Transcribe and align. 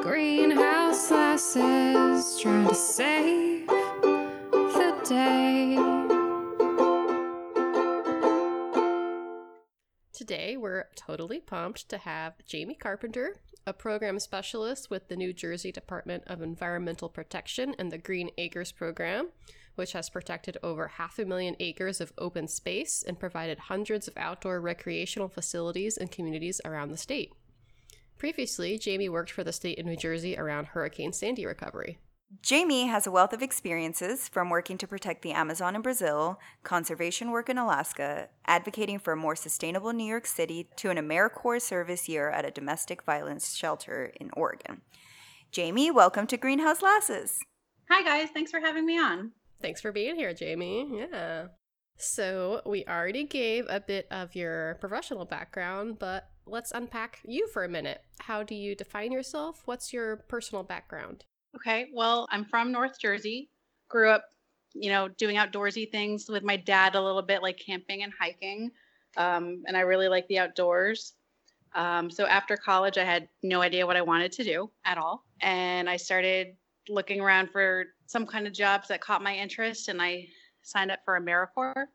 Greenhouse 0.00 1.10
lasses 1.10 2.40
trying 2.40 2.68
to 2.68 2.74
save 2.74 3.66
the 3.66 5.00
day. 5.08 5.76
Today, 10.12 10.56
we're 10.56 10.86
totally 10.96 11.40
pumped 11.40 11.88
to 11.88 11.98
have 11.98 12.34
Jamie 12.46 12.74
Carpenter, 12.74 13.36
a 13.66 13.72
program 13.72 14.18
specialist 14.18 14.88
with 14.88 15.08
the 15.08 15.16
New 15.16 15.32
Jersey 15.32 15.72
Department 15.72 16.22
of 16.26 16.40
Environmental 16.40 17.08
Protection 17.08 17.74
and 17.78 17.92
the 17.92 17.98
Green 17.98 18.30
Acres 18.38 18.72
Program, 18.72 19.28
which 19.74 19.92
has 19.92 20.10
protected 20.10 20.58
over 20.62 20.88
half 20.88 21.18
a 21.18 21.24
million 21.24 21.56
acres 21.60 22.00
of 22.00 22.12
open 22.18 22.48
space 22.48 23.02
and 23.06 23.18
provided 23.18 23.58
hundreds 23.58 24.08
of 24.08 24.16
outdoor 24.16 24.60
recreational 24.60 25.28
facilities 25.28 25.96
and 25.96 26.10
communities 26.10 26.60
around 26.64 26.90
the 26.90 26.96
state. 26.96 27.32
Previously, 28.22 28.78
Jamie 28.78 29.08
worked 29.08 29.32
for 29.32 29.42
the 29.42 29.52
state 29.52 29.80
of 29.80 29.84
New 29.84 29.96
Jersey 29.96 30.38
around 30.38 30.66
Hurricane 30.66 31.12
Sandy 31.12 31.44
recovery. 31.44 31.98
Jamie 32.40 32.86
has 32.86 33.04
a 33.04 33.10
wealth 33.10 33.32
of 33.32 33.42
experiences 33.42 34.28
from 34.28 34.48
working 34.48 34.78
to 34.78 34.86
protect 34.86 35.22
the 35.22 35.32
Amazon 35.32 35.74
in 35.74 35.82
Brazil, 35.82 36.38
conservation 36.62 37.32
work 37.32 37.48
in 37.48 37.58
Alaska, 37.58 38.28
advocating 38.46 39.00
for 39.00 39.14
a 39.14 39.16
more 39.16 39.34
sustainable 39.34 39.92
New 39.92 40.06
York 40.06 40.28
City, 40.28 40.68
to 40.76 40.88
an 40.88 40.98
AmeriCorps 40.98 41.62
service 41.62 42.08
year 42.08 42.30
at 42.30 42.44
a 42.44 42.52
domestic 42.52 43.02
violence 43.02 43.56
shelter 43.56 44.12
in 44.20 44.30
Oregon. 44.34 44.82
Jamie, 45.50 45.90
welcome 45.90 46.28
to 46.28 46.36
Greenhouse 46.36 46.80
Lasses. 46.80 47.40
Hi, 47.90 48.04
guys. 48.04 48.28
Thanks 48.32 48.52
for 48.52 48.60
having 48.60 48.86
me 48.86 49.00
on. 49.00 49.32
Thanks 49.60 49.80
for 49.80 49.90
being 49.90 50.14
here, 50.14 50.32
Jamie. 50.32 50.88
Yeah. 50.94 51.48
So, 51.96 52.62
we 52.64 52.84
already 52.86 53.24
gave 53.24 53.66
a 53.68 53.80
bit 53.80 54.06
of 54.12 54.36
your 54.36 54.76
professional 54.76 55.24
background, 55.24 55.98
but 55.98 56.28
let's 56.46 56.72
unpack 56.72 57.20
you 57.24 57.48
for 57.48 57.64
a 57.64 57.68
minute. 57.68 58.02
How 58.20 58.42
do 58.42 58.54
you 58.54 58.74
define 58.74 59.12
yourself? 59.12 59.62
What's 59.64 59.92
your 59.92 60.16
personal 60.28 60.64
background? 60.64 61.24
Okay. 61.56 61.88
Well, 61.92 62.26
I'm 62.30 62.44
from 62.44 62.72
North 62.72 62.98
Jersey. 62.98 63.50
Grew 63.88 64.10
up, 64.10 64.24
you 64.74 64.90
know, 64.90 65.08
doing 65.08 65.36
outdoorsy 65.36 65.90
things 65.90 66.28
with 66.28 66.42
my 66.42 66.56
dad 66.56 66.94
a 66.94 67.02
little 67.02 67.22
bit, 67.22 67.42
like 67.42 67.58
camping 67.58 68.02
and 68.02 68.12
hiking. 68.18 68.70
Um, 69.16 69.62
and 69.66 69.76
I 69.76 69.80
really 69.80 70.08
like 70.08 70.26
the 70.28 70.38
outdoors. 70.38 71.14
Um, 71.74 72.10
so 72.10 72.26
after 72.26 72.56
college, 72.56 72.98
I 72.98 73.04
had 73.04 73.28
no 73.42 73.62
idea 73.62 73.86
what 73.86 73.96
I 73.96 74.02
wanted 74.02 74.32
to 74.32 74.44
do 74.44 74.70
at 74.84 74.98
all. 74.98 75.24
And 75.40 75.88
I 75.88 75.96
started 75.96 76.56
looking 76.88 77.20
around 77.20 77.50
for 77.50 77.86
some 78.06 78.26
kind 78.26 78.46
of 78.46 78.52
jobs 78.52 78.88
that 78.88 79.00
caught 79.00 79.22
my 79.22 79.34
interest. 79.34 79.88
And 79.88 80.00
I 80.00 80.28
signed 80.62 80.90
up 80.90 81.00
for 81.04 81.18
AmeriCorps. 81.20 81.86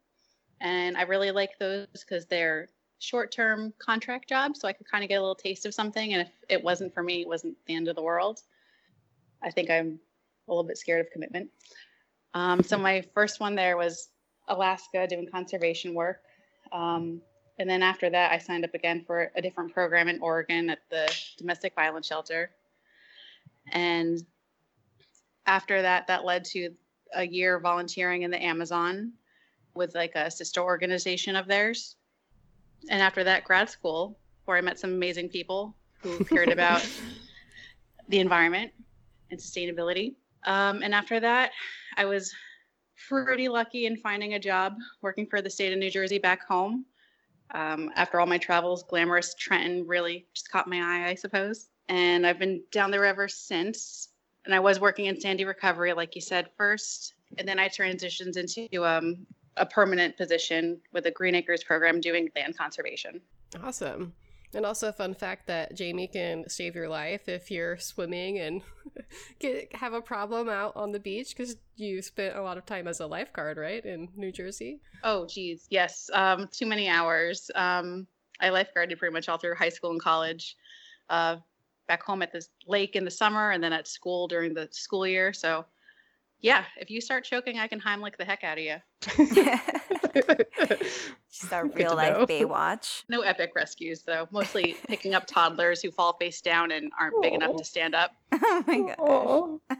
And 0.62 0.98
I 0.98 1.04
really 1.04 1.32
like 1.32 1.52
those 1.60 1.88
because 1.92 2.26
they're 2.26 2.70
short 3.00 3.32
term 3.32 3.74
contract 3.80 4.28
jobs. 4.30 4.60
So 4.60 4.68
I 4.68 4.74
could 4.74 4.90
kind 4.90 5.04
of 5.04 5.10
get 5.10 5.16
a 5.16 5.22
little 5.22 5.36
taste 5.36 5.66
of 5.66 5.74
something. 5.74 6.14
And 6.14 6.22
if 6.24 6.32
it 6.50 6.64
wasn't 6.64 6.94
for 6.94 7.04
me, 7.04 7.22
it 7.22 7.28
wasn't 7.28 7.56
the 7.66 7.76
end 7.76 7.88
of 7.88 7.96
the 7.96 8.02
world. 8.02 8.42
I 9.44 9.52
think 9.52 9.70
I'm 9.70 10.00
a 10.48 10.52
little 10.52 10.64
bit 10.64 10.78
scared 10.78 11.06
of 11.06 11.12
commitment. 11.12 11.50
Um, 12.34 12.64
so 12.64 12.78
my 12.78 13.04
first 13.14 13.40
one 13.40 13.56
there 13.56 13.78
was 13.78 14.10
Alaska 14.48 15.08
doing 15.08 15.28
conservation 15.30 15.94
work. 15.94 16.22
Um, 16.72 17.22
and 17.60 17.70
then 17.70 17.82
after 17.82 18.10
that, 18.10 18.32
I 18.32 18.38
signed 18.38 18.66
up 18.66 18.74
again 18.74 19.04
for 19.06 19.32
a 19.36 19.42
different 19.42 19.74
program 19.74 20.08
in 20.08 20.20
Oregon 20.20 20.70
at 20.70 20.80
the 20.90 21.14
domestic 21.38 21.74
violence 21.76 22.08
shelter. 22.08 22.52
And 23.72 24.24
after 25.46 25.82
that, 25.82 26.08
that 26.08 26.26
led 26.26 26.46
to 26.46 26.72
a 27.16 27.26
year 27.26 27.60
volunteering 27.60 28.24
in 28.24 28.32
the 28.32 28.44
Amazon 28.44 29.14
with 29.74 29.96
like 29.96 30.14
a 30.16 30.30
sister 30.30 30.62
organization 30.62 31.36
of 31.36 31.48
theirs. 31.48 31.96
And 32.90 33.02
after 33.02 33.24
that, 33.24 33.44
grad 33.44 33.70
school, 33.70 34.18
where 34.46 34.58
I 34.58 34.62
met 34.62 34.80
some 34.80 34.92
amazing 34.92 35.30
people 35.30 35.76
who 36.02 36.24
cared 36.26 36.50
about 36.50 36.88
the 38.10 38.20
environment 38.20 38.72
and 39.32 39.40
sustainability. 39.40 40.16
Um, 40.46 40.82
and 40.84 40.94
after 40.94 41.20
that, 41.20 41.52
I 41.98 42.06
was 42.06 42.34
pretty 43.08 43.48
lucky 43.48 43.86
in 43.86 43.98
finding 43.98 44.34
a 44.34 44.40
job 44.40 44.76
working 45.02 45.28
for 45.28 45.42
the 45.42 45.50
state 45.50 45.74
of 45.74 45.80
New 45.80 45.92
Jersey 45.92 46.18
back 46.18 46.46
home. 46.48 46.86
Um, 47.52 47.92
after 47.96 48.20
all 48.20 48.26
my 48.26 48.38
travels, 48.38 48.84
glamorous 48.84 49.34
Trenton 49.36 49.86
really 49.88 50.28
just 50.34 50.50
caught 50.52 50.68
my 50.68 50.80
eye, 50.80 51.10
I 51.10 51.16
suppose. 51.16 51.70
And 51.90 52.26
I've 52.26 52.40
been 52.40 52.64
down 52.72 52.92
there 52.92 53.06
ever 53.06 53.28
since. 53.28 54.10
And 54.46 54.54
I 54.54 54.60
was 54.60 54.80
working 54.80 55.06
in 55.06 55.20
Sandy 55.20 55.46
recovery, 55.46 55.94
like 55.94 56.16
you 56.16 56.22
said, 56.22 56.50
first. 56.58 57.14
And 57.38 57.48
then 57.48 57.60
I 57.60 57.68
transitioned 57.68 58.38
into 58.38 58.86
um, 58.86 59.26
a 59.58 59.66
permanent 59.66 60.18
position 60.18 60.80
with 60.94 61.04
the 61.04 61.12
Green 61.12 61.36
Acres 61.36 61.64
program 61.64 62.00
doing 62.00 62.30
land 62.36 62.58
conservation. 62.58 63.22
Awesome. 63.64 64.14
And 64.54 64.66
also 64.66 64.90
a 64.90 64.94
fun 64.94 65.14
fact 65.14 65.48
that 65.48 65.76
Jamie 65.76 66.08
can 66.08 66.48
save 66.48 66.74
your 66.74 66.88
life 66.88 67.28
if 67.28 67.52
you're 67.52 67.78
swimming 67.78 68.40
and 68.40 68.62
get 69.40 69.76
have 69.76 69.94
a 69.94 70.02
problem 70.02 70.48
out 70.48 70.74
on 70.76 70.92
the 70.92 71.00
beach 71.00 71.36
because 71.36 71.58
you 71.76 72.02
spent 72.02 72.36
a 72.36 72.42
lot 72.42 72.58
of 72.58 72.66
time 72.66 72.88
as 72.88 73.02
a 73.02 73.08
lifeguard, 73.08 73.58
right, 73.58 73.84
in 73.86 74.08
New 74.16 74.32
Jersey? 74.32 74.80
Oh, 75.04 75.26
geez, 75.26 75.68
yes, 75.70 76.10
um, 76.14 76.48
too 76.52 76.66
many 76.66 76.88
hours. 76.88 77.52
Um, 77.56 78.08
I 78.40 78.50
lifeguarded 78.50 78.98
pretty 78.98 79.14
much 79.14 79.28
all 79.28 79.38
through 79.38 79.56
high 79.56 79.70
school 79.70 79.92
and 79.92 80.02
college. 80.02 80.56
Uh, 81.10 81.38
back 81.88 82.04
home 82.04 82.22
at 82.22 82.32
the 82.32 82.46
lake 82.68 82.96
in 82.96 83.06
the 83.06 83.12
summer, 83.12 83.52
and 83.52 83.64
then 83.64 83.74
at 83.74 83.88
school 83.88 84.28
during 84.28 84.54
the 84.54 84.68
school 84.72 85.06
year. 85.06 85.34
So, 85.34 85.66
yeah, 86.42 86.64
if 86.80 86.90
you 86.90 87.02
start 87.02 87.24
choking, 87.24 87.58
I 87.58 87.68
can 87.68 87.80
Heimlich 87.80 88.18
the 88.18 88.26
heck 88.26 88.44
out 88.44 88.58
of 88.58 88.64
you. 88.64 88.76
She's 91.32 91.52
our 91.52 91.66
real 91.68 91.96
life 91.96 92.18
know. 92.18 92.26
Baywatch. 92.28 93.04
No 93.10 93.22
epic 93.22 93.52
rescues 93.56 94.04
though. 94.04 94.28
Mostly 94.32 94.76
picking 94.88 95.16
up 95.16 95.26
toddlers 95.26 95.82
who 95.82 95.92
fall 95.92 96.16
face 96.18 96.42
down 96.42 96.72
and 96.72 96.92
aren't 97.00 97.22
big 97.22 97.34
enough 97.34 97.56
to 97.56 97.64
stand 97.64 97.96
up. 97.96 98.12
Oh 99.00 99.62
my 99.68 99.76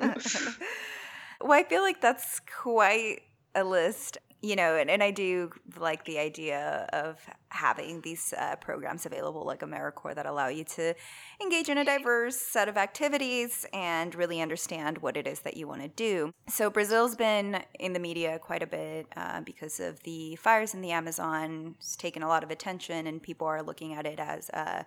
gosh. 0.00 0.36
well, 1.40 1.52
I 1.52 1.64
feel 1.64 1.82
like 1.82 2.00
that's 2.00 2.40
quite 2.40 3.20
a 3.54 3.64
list, 3.64 4.18
you 4.42 4.56
know, 4.56 4.76
and, 4.76 4.90
and 4.90 5.02
I 5.02 5.12
do 5.12 5.52
like 5.78 6.04
the 6.04 6.18
idea 6.18 6.88
of 6.92 7.24
having 7.48 8.00
these 8.00 8.34
uh, 8.36 8.56
programs 8.56 9.06
available 9.06 9.46
like 9.46 9.60
AmeriCorps 9.60 10.16
that 10.16 10.26
allow 10.26 10.48
you 10.48 10.64
to 10.64 10.94
engage 11.40 11.68
in 11.68 11.78
a 11.78 11.84
diverse 11.84 12.36
set 12.36 12.68
of 12.68 12.76
activities 12.76 13.64
and 13.72 14.14
really 14.16 14.40
understand 14.40 14.98
what 14.98 15.16
it 15.16 15.28
is 15.28 15.40
that 15.40 15.56
you 15.56 15.68
want 15.68 15.82
to 15.82 15.88
do. 15.88 16.32
So, 16.48 16.70
Brazil's 16.70 17.14
been 17.14 17.62
in 17.78 17.92
the 17.92 18.00
media 18.00 18.40
quite 18.40 18.62
a 18.62 18.66
bit 18.66 19.06
uh, 19.16 19.42
because 19.42 19.78
of 19.78 20.02
the 20.02 20.34
fires 20.36 20.74
in 20.74 20.80
the 20.80 20.90
Amazon. 20.90 21.76
It's 21.78 21.94
taken 21.94 22.24
a 22.24 22.28
lot 22.28 22.42
of 22.42 22.50
attention, 22.50 23.06
and 23.06 23.22
people 23.22 23.46
are 23.46 23.62
looking 23.62 23.94
at 23.94 24.06
it 24.06 24.18
as 24.18 24.48
a 24.50 24.84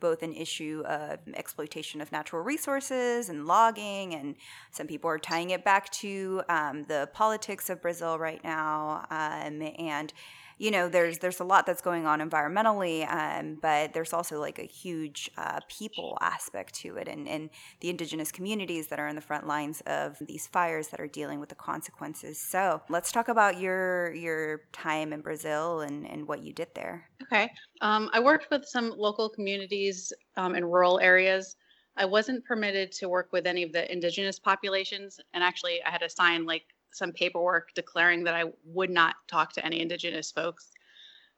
both 0.00 0.22
an 0.22 0.32
issue 0.32 0.82
of 0.86 1.18
exploitation 1.34 2.00
of 2.00 2.12
natural 2.12 2.42
resources 2.42 3.28
and 3.28 3.46
logging, 3.46 4.14
and 4.14 4.34
some 4.70 4.86
people 4.86 5.08
are 5.10 5.18
tying 5.18 5.50
it 5.50 5.64
back 5.64 5.90
to 5.90 6.42
um, 6.48 6.84
the 6.84 7.08
politics 7.12 7.70
of 7.70 7.80
Brazil 7.80 8.18
right 8.18 8.42
now. 8.44 9.06
Um, 9.10 9.62
and 9.78 10.12
you 10.58 10.70
know, 10.70 10.88
there's 10.88 11.18
there's 11.18 11.40
a 11.40 11.44
lot 11.44 11.66
that's 11.66 11.82
going 11.82 12.06
on 12.06 12.20
environmentally, 12.20 13.10
um, 13.10 13.58
but 13.60 13.92
there's 13.92 14.12
also 14.12 14.40
like 14.40 14.58
a 14.58 14.64
huge 14.64 15.30
uh, 15.36 15.60
people 15.68 16.18
aspect 16.20 16.74
to 16.74 16.96
it, 16.96 17.08
and, 17.08 17.28
and 17.28 17.50
the 17.80 17.90
indigenous 17.90 18.30
communities 18.30 18.88
that 18.88 18.98
are 18.98 19.08
in 19.08 19.16
the 19.16 19.22
front 19.22 19.46
lines 19.46 19.82
of 19.86 20.16
these 20.20 20.46
fires 20.46 20.88
that 20.88 21.00
are 21.00 21.08
dealing 21.08 21.40
with 21.40 21.48
the 21.48 21.54
consequences. 21.54 22.40
So 22.40 22.82
let's 22.88 23.12
talk 23.12 23.28
about 23.28 23.58
your 23.58 24.12
your 24.14 24.62
time 24.72 25.12
in 25.12 25.20
Brazil 25.20 25.80
and, 25.80 26.08
and 26.08 26.28
what 26.28 26.42
you 26.42 26.52
did 26.52 26.68
there. 26.74 27.08
Okay. 27.22 27.50
Um, 27.80 28.10
I 28.12 28.20
worked 28.20 28.50
with 28.50 28.64
some 28.64 28.90
local 28.96 29.28
communities 29.28 30.12
um, 30.36 30.54
in 30.54 30.64
rural 30.64 31.00
areas. 31.00 31.56
I 31.96 32.04
wasn't 32.04 32.44
permitted 32.44 32.90
to 32.92 33.08
work 33.08 33.28
with 33.32 33.46
any 33.46 33.62
of 33.62 33.72
the 33.72 33.90
indigenous 33.92 34.38
populations, 34.38 35.20
and 35.32 35.44
actually, 35.44 35.82
I 35.84 35.90
had 35.90 35.98
to 35.98 36.10
sign 36.10 36.44
like 36.44 36.73
some 36.94 37.12
paperwork 37.12 37.74
declaring 37.74 38.24
that 38.24 38.34
I 38.34 38.44
would 38.64 38.90
not 38.90 39.16
talk 39.28 39.52
to 39.54 39.64
any 39.64 39.80
indigenous 39.80 40.30
folks. 40.30 40.70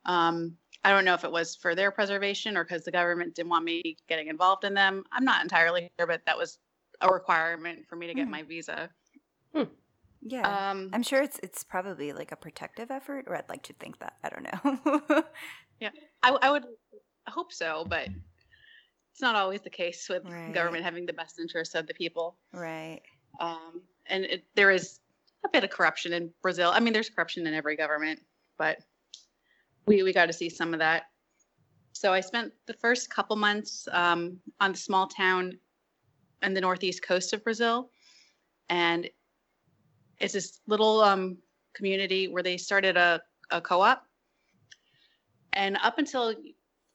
Um, 0.04 0.56
I 0.84 0.90
don't 0.90 1.04
know 1.04 1.14
if 1.14 1.24
it 1.24 1.32
was 1.32 1.56
for 1.56 1.74
their 1.74 1.90
preservation 1.90 2.56
or 2.56 2.64
because 2.64 2.84
the 2.84 2.92
government 2.92 3.34
didn't 3.34 3.50
want 3.50 3.64
me 3.64 3.96
getting 4.08 4.28
involved 4.28 4.64
in 4.64 4.74
them. 4.74 5.04
I'm 5.12 5.24
not 5.24 5.42
entirely 5.42 5.90
sure, 5.98 6.06
but 6.06 6.24
that 6.26 6.38
was 6.38 6.58
a 7.00 7.08
requirement 7.08 7.86
for 7.88 7.96
me 7.96 8.06
to 8.06 8.14
get 8.14 8.26
Hmm. 8.26 8.32
my 8.32 8.42
visa. 8.42 8.90
Yeah, 10.22 10.70
Um, 10.70 10.90
I'm 10.92 11.02
sure 11.02 11.22
it's 11.22 11.38
it's 11.40 11.62
probably 11.62 12.12
like 12.12 12.32
a 12.32 12.36
protective 12.36 12.90
effort, 12.90 13.24
or 13.28 13.36
I'd 13.36 13.48
like 13.48 13.62
to 13.64 13.72
think 13.74 13.98
that. 14.00 14.14
I 14.24 14.28
don't 14.28 14.42
know. 14.44 15.22
Yeah, 15.80 15.90
I, 16.22 16.30
I 16.40 16.50
would 16.50 16.64
hope 17.28 17.52
so, 17.52 17.84
but 17.88 18.08
it's 19.12 19.20
not 19.20 19.34
always 19.36 19.60
the 19.60 19.70
case 19.70 20.08
with 20.08 20.24
Right. 20.24 20.52
government 20.54 20.84
having 20.84 21.06
the 21.06 21.12
best 21.12 21.38
interests 21.38 21.74
of 21.74 21.86
the 21.86 21.94
people. 21.94 22.36
right. 22.52 23.02
Um, 23.40 23.82
and 24.06 24.24
it, 24.24 24.44
there 24.54 24.70
is 24.70 25.00
a 25.46 25.50
bit 25.52 25.64
of 25.64 25.70
corruption 25.70 26.12
in 26.12 26.30
Brazil. 26.42 26.70
I 26.72 26.80
mean, 26.80 26.92
there's 26.92 27.08
corruption 27.08 27.46
in 27.46 27.54
every 27.54 27.76
government, 27.76 28.20
but 28.58 28.78
we 29.86 30.02
we 30.02 30.12
got 30.12 30.26
to 30.26 30.32
see 30.32 30.48
some 30.48 30.74
of 30.74 30.80
that. 30.80 31.04
So 31.92 32.12
I 32.12 32.20
spent 32.20 32.52
the 32.66 32.74
first 32.74 33.08
couple 33.08 33.36
months 33.36 33.88
um, 33.92 34.38
on 34.60 34.72
the 34.72 34.78
small 34.78 35.06
town 35.06 35.58
in 36.42 36.52
the 36.52 36.60
northeast 36.60 37.02
coast 37.02 37.32
of 37.32 37.42
Brazil, 37.42 37.90
and 38.68 39.08
it's 40.18 40.34
this 40.34 40.60
little 40.66 41.00
um, 41.00 41.38
community 41.74 42.28
where 42.28 42.42
they 42.42 42.56
started 42.56 42.96
a, 42.96 43.22
a 43.50 43.60
co-op, 43.60 44.04
and 45.52 45.78
up 45.82 45.98
until 45.98 46.34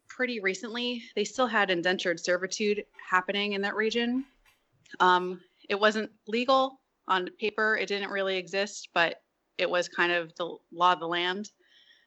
pretty 0.07 0.39
recently, 0.41 1.01
they 1.15 1.23
still 1.23 1.47
had 1.47 1.71
indentured 1.71 2.19
servitude 2.19 2.83
happening 3.09 3.53
in 3.53 3.61
that 3.61 3.75
region. 3.75 4.25
Um, 4.99 5.39
it 5.69 5.79
wasn't 5.79 6.11
legal 6.27 6.80
on 7.07 7.29
paper, 7.39 7.77
it 7.77 7.87
didn't 7.87 8.11
really 8.11 8.37
exist, 8.37 8.89
but 8.93 9.21
it 9.57 9.69
was 9.69 9.87
kind 9.87 10.11
of 10.11 10.33
the 10.35 10.55
law 10.71 10.93
of 10.93 10.99
the 10.99 11.07
land. 11.07 11.51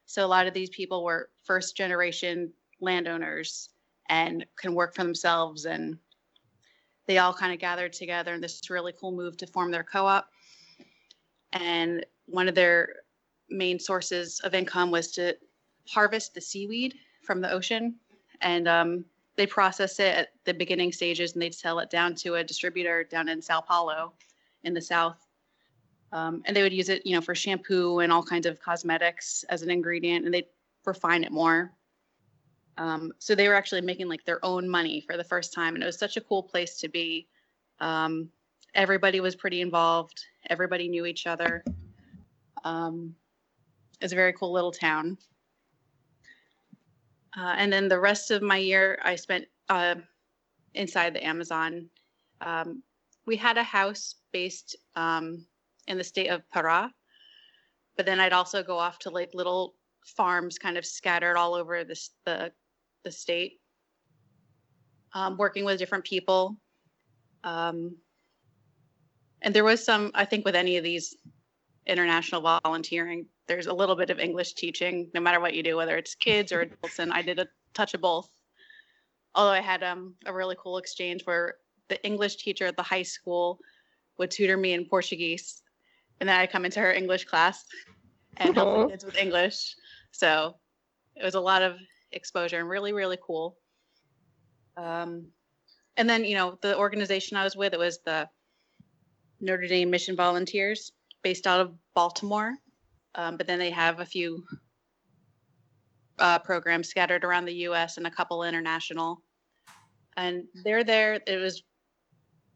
So 0.07 0.25
a 0.25 0.29
lot 0.29 0.47
of 0.47 0.55
these 0.55 0.71
people 0.71 1.05
were 1.05 1.31
first 1.43 1.77
generation 1.77 2.53
landowners 2.81 3.71
and 4.09 4.45
can 4.57 4.75
work 4.75 4.95
for 4.95 5.03
themselves 5.03 5.65
and 5.65 5.99
they 7.07 7.19
all 7.19 7.33
kind 7.33 7.53
of 7.53 7.59
gathered 7.59 7.93
together 7.93 8.35
in 8.35 8.41
this 8.41 8.61
really 8.71 8.93
cool 8.99 9.13
move 9.13 9.37
to 9.37 9.47
form 9.47 9.71
their 9.71 9.85
co-op 9.85 10.29
and 11.53 12.05
one 12.27 12.49
of 12.49 12.55
their 12.55 12.97
main 13.51 13.79
sources 13.79 14.41
of 14.41 14.55
income 14.55 14.91
was 14.91 15.11
to 15.13 15.37
harvest 15.89 16.35
the 16.35 16.41
seaweed 16.41 16.95
from 17.23 17.41
the 17.41 17.51
ocean 17.51 17.95
and 18.41 18.69
um, 18.69 19.05
they 19.37 19.47
process 19.47 19.99
it 20.01 20.17
at 20.17 20.29
the 20.45 20.55
beginning 20.55 20.93
stages 20.93 21.33
and 21.33 21.43
they'd 21.43 21.55
sell 21.55 21.79
it 21.79 21.91
down 21.91 22.15
to 22.15 22.35
a 22.35 22.45
distributor 22.45 23.05
down 23.05 23.29
in 23.29 23.41
sao 23.41 23.61
paulo 23.61 24.13
in 24.65 24.75
the 24.75 24.81
south 24.81 25.27
um, 26.13 26.43
and 26.45 26.57
they 26.57 26.63
would 26.63 26.73
use 26.73 26.89
it 26.89 27.05
you 27.07 27.15
know 27.15 27.21
for 27.21 27.35
shampoo 27.35 28.01
and 28.01 28.13
all 28.13 28.23
kinds 28.23 28.47
of 28.47 28.61
cosmetics 28.61 29.45
as 29.49 29.63
an 29.63 29.71
ingredient 29.71 30.25
and 30.25 30.35
they'd 30.35 30.47
refine 30.85 31.25
it 31.25 31.33
more 31.33 31.73
um, 32.77 33.13
so 33.19 33.35
they 33.35 33.49
were 33.49 33.55
actually 33.55 33.81
making 33.81 34.09
like 34.09 34.25
their 34.25 34.45
own 34.45 34.69
money 34.69 35.01
for 35.01 35.17
the 35.17 35.25
first 35.25 35.53
time, 35.53 35.75
and 35.75 35.83
it 35.83 35.87
was 35.87 35.99
such 35.99 36.17
a 36.17 36.21
cool 36.21 36.43
place 36.43 36.79
to 36.81 36.89
be. 36.89 37.29
Um, 37.81 38.29
everybody 38.75 39.21
was 39.21 39.37
pretty 39.37 39.61
involved. 39.61 40.25
Everybody 40.51 40.89
knew 40.89 41.07
each 41.07 41.27
other. 41.27 41.65
Um, 42.65 43.15
it 44.01 44.05
was 44.05 44.13
a 44.13 44.17
very 44.17 44.33
cool 44.33 44.53
little 44.53 44.73
town. 44.73 45.17
Uh, 47.37 47.55
and 47.57 47.73
then 47.73 47.89
the 47.89 47.99
rest 47.99 48.31
of 48.31 48.43
my 48.43 48.57
year, 48.57 48.99
I 49.03 49.17
spent 49.17 49.47
uh, 49.69 49.97
inside 50.75 51.15
the 51.15 51.25
Amazon. 51.25 51.89
Um, 52.41 52.83
we 53.27 53.37
had 53.37 53.57
a 53.59 53.63
house 53.63 54.17
based 54.33 54.77
um, 54.97 55.47
in 55.87 55.99
the 55.99 56.05
state 56.05 56.29
of 56.29 56.43
Pará, 56.55 56.91
but 57.97 58.07
then 58.07 58.21
I'd 58.21 58.33
also 58.33 58.63
go 58.63 58.79
off 58.79 58.99
to 59.01 59.11
like 59.11 59.31
little 59.35 59.75
farms 60.17 60.59
kind 60.59 60.77
of 60.77 60.85
scattered 60.85 61.37
all 61.37 61.55
over 61.55 61.85
the 61.85 62.53
the 63.05 63.11
state, 63.11 63.61
um, 65.13 65.37
working 65.37 65.65
with 65.65 65.79
different 65.79 66.05
people. 66.05 66.57
Um, 67.45 67.97
and 69.43 69.55
there 69.55 69.65
was 69.65 69.85
some, 69.85 70.11
I 70.15 70.25
think, 70.25 70.45
with 70.47 70.55
any 70.57 70.79
of 70.79 70.85
these 70.85 71.15
international 71.87 72.41
volunteering, 72.65 73.27
there's 73.47 73.67
a 73.67 73.75
little 73.75 73.95
bit 73.95 74.09
of 74.09 74.19
English 74.19 74.55
teaching, 74.55 75.11
no 75.13 75.21
matter 75.21 75.39
what 75.39 75.53
you 75.53 75.63
do, 75.63 75.77
whether 75.77 75.99
it's 75.99 76.15
kids 76.15 76.51
or 76.51 76.63
adults. 76.63 76.99
And 76.99 77.13
I 77.13 77.21
did 77.21 77.39
a 77.39 77.47
touch 77.75 77.93
of 77.93 78.01
both. 78.01 78.31
Although 79.35 79.51
I 79.51 79.61
had 79.61 79.83
um, 79.83 80.15
a 80.25 80.33
really 80.33 80.57
cool 80.59 80.79
exchange 80.79 81.27
where 81.27 81.57
the 81.89 82.03
English 82.05 82.37
teacher 82.37 82.67
at 82.67 82.77
the 82.77 82.83
high 82.83 83.03
school 83.03 83.59
would 84.19 84.31
tutor 84.31 84.57
me 84.57 84.73
in 84.73 84.87
Portuguese, 84.87 85.63
and 86.21 86.29
then 86.29 86.39
I 86.39 86.47
come 86.47 86.65
into 86.65 86.81
her 86.81 86.93
English 86.93 87.25
class 87.25 87.65
and 88.37 88.55
help 88.55 88.89
the 88.89 88.89
kids 88.89 89.05
with 89.05 89.17
English. 89.17 89.75
So 90.13 90.57
it 91.17 91.25
was 91.25 91.35
a 91.35 91.41
lot 91.41 91.63
of 91.63 91.77
exposure 92.13 92.59
and 92.59 92.69
really 92.69 92.93
really 92.93 93.19
cool. 93.25 93.57
Um, 94.77 95.27
and 95.97 96.09
then 96.09 96.25
you 96.25 96.35
know 96.35 96.59
the 96.63 96.77
organization 96.77 97.37
i 97.37 97.45
was 97.45 97.57
with 97.57 97.73
it 97.73 97.79
was 97.79 98.01
the 98.05 98.29
notre 99.41 99.69
dame 99.69 99.91
mission 99.91 100.17
volunteers 100.17 100.93
based 101.23 101.47
out 101.47 101.61
of 101.61 101.75
baltimore. 101.95 102.55
Um, 103.17 103.37
but 103.37 103.47
then 103.47 103.59
they 103.59 103.71
have 103.71 104.01
a 104.01 104.07
few 104.07 104.45
uh, 106.19 106.39
programs 106.41 106.89
scattered 106.89 107.25
around 107.25 107.45
the 107.45 107.55
us 107.55 107.97
and 107.97 108.07
a 108.07 108.11
couple 108.11 108.43
international. 108.43 109.23
And 110.17 110.45
they're 110.65 110.85
there 110.85 111.21
it 111.27 111.41
was 111.41 111.63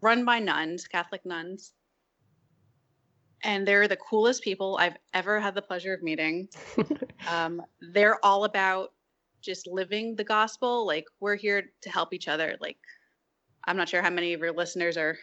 run 0.00 0.24
by 0.24 0.38
nuns 0.38 0.86
catholic 0.86 1.24
nuns. 1.24 1.72
And 3.44 3.66
they're 3.66 3.86
the 3.86 3.96
coolest 3.96 4.42
people 4.42 4.76
I've 4.80 4.96
ever 5.14 5.38
had 5.38 5.54
the 5.54 5.62
pleasure 5.62 5.94
of 5.94 6.02
meeting. 6.02 6.48
um, 7.28 7.62
they're 7.92 8.24
all 8.24 8.44
about 8.44 8.94
just 9.40 9.68
living 9.68 10.16
the 10.16 10.24
gospel. 10.24 10.84
Like 10.84 11.04
we're 11.20 11.36
here 11.36 11.70
to 11.82 11.90
help 11.90 12.12
each 12.12 12.26
other. 12.28 12.56
Like 12.60 12.78
i'm 13.64 13.76
not 13.76 13.88
sure 13.88 14.02
how 14.02 14.10
many 14.10 14.32
of 14.32 14.40
your 14.40 14.52
listeners 14.52 14.96
are 14.96 15.18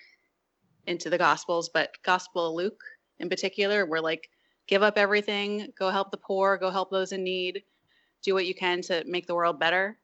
into 0.87 1.09
the 1.09 1.17
gospels 1.17 1.69
but 1.73 1.91
gospel 2.03 2.49
of 2.49 2.53
luke 2.53 2.83
in 3.19 3.27
particular 3.27 3.85
we're 3.85 3.99
like 3.99 4.29
give 4.67 4.83
up 4.83 4.97
everything 4.97 5.71
go 5.79 5.89
help 5.89 6.11
the 6.11 6.17
poor 6.17 6.57
go 6.57 6.69
help 6.69 6.91
those 6.91 7.11
in 7.11 7.23
need 7.23 7.63
do 8.25 8.33
what 8.33 8.47
you 8.47 8.55
can 8.55 8.81
to 8.81 9.03
make 9.05 9.27
the 9.27 9.35
world 9.35 9.59
better. 9.59 9.97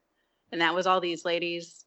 And 0.52 0.60
that 0.60 0.74
was 0.74 0.86
all 0.86 1.00
these 1.00 1.24
ladies 1.24 1.84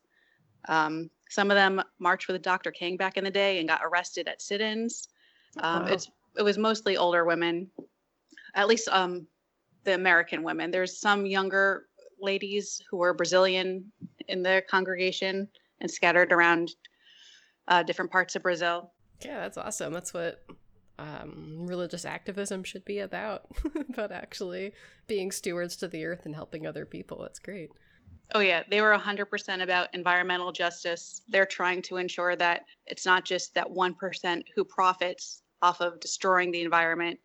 um, 0.67 1.09
some 1.35 1.51
of 1.51 1.55
them 1.55 1.81
marched 1.99 2.27
with 2.27 2.41
dr 2.41 2.71
king 2.71 2.97
back 2.97 3.17
in 3.17 3.23
the 3.23 3.31
day 3.31 3.59
and 3.59 3.67
got 3.67 3.81
arrested 3.83 4.27
at 4.27 4.41
sit-ins 4.41 5.09
um, 5.59 5.83
wow. 5.83 5.87
it's 5.91 6.09
it 6.37 6.43
was 6.43 6.57
mostly 6.57 6.97
older 6.97 7.25
women 7.25 7.69
at 8.55 8.67
least 8.67 8.87
um, 8.89 9.27
the 9.83 9.93
american 9.93 10.43
women 10.43 10.71
there's 10.71 10.99
some 10.99 11.25
younger 11.25 11.85
ladies 12.19 12.81
who 12.89 12.97
were 12.97 13.13
Brazilian 13.13 13.91
in 14.27 14.43
the 14.43 14.63
congregation 14.69 15.47
and 15.81 15.89
scattered 15.89 16.31
around 16.31 16.71
uh, 17.67 17.83
different 17.83 18.11
parts 18.11 18.35
of 18.35 18.43
Brazil. 18.43 18.91
Yeah, 19.23 19.41
that's 19.41 19.57
awesome. 19.57 19.93
That's 19.93 20.13
what 20.13 20.43
um, 20.99 21.65
religious 21.67 22.05
activism 22.05 22.63
should 22.63 22.85
be 22.85 22.99
about, 22.99 23.45
about 23.89 24.11
actually 24.11 24.73
being 25.07 25.31
stewards 25.31 25.75
to 25.77 25.87
the 25.87 26.05
earth 26.05 26.25
and 26.25 26.35
helping 26.35 26.65
other 26.65 26.85
people. 26.85 27.21
That's 27.21 27.39
great. 27.39 27.71
Oh, 28.33 28.39
yeah. 28.39 28.63
They 28.69 28.81
were 28.81 28.91
100% 28.91 29.61
about 29.61 29.93
environmental 29.93 30.51
justice. 30.51 31.21
They're 31.27 31.45
trying 31.45 31.81
to 31.83 31.97
ensure 31.97 32.35
that 32.35 32.65
it's 32.87 33.05
not 33.05 33.23
just 33.23 33.53
that 33.53 33.69
1% 33.69 34.43
who 34.55 34.63
profits 34.63 35.43
off 35.61 35.79
of 35.81 35.99
destroying 35.99 36.51
the 36.51 36.61
environment. 36.61 37.19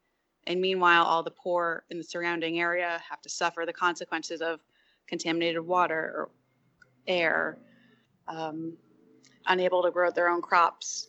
And 0.47 0.61
meanwhile, 0.61 1.05
all 1.05 1.23
the 1.23 1.31
poor 1.31 1.85
in 1.91 1.99
the 1.99 2.05
surrounding 2.05 2.61
area 2.61 3.01
have 3.09 3.21
to 3.23 3.29
suffer 3.29 3.65
the 3.67 3.73
consequences 3.73 4.41
of 4.41 4.61
contaminated 5.07 5.61
water 5.61 6.13
or 6.17 6.31
air, 7.07 7.59
um, 8.29 8.77
unable 9.47 9.83
to 9.83 9.91
grow 9.91 10.11
their 10.11 10.29
own 10.29 10.43
crops. 10.43 11.09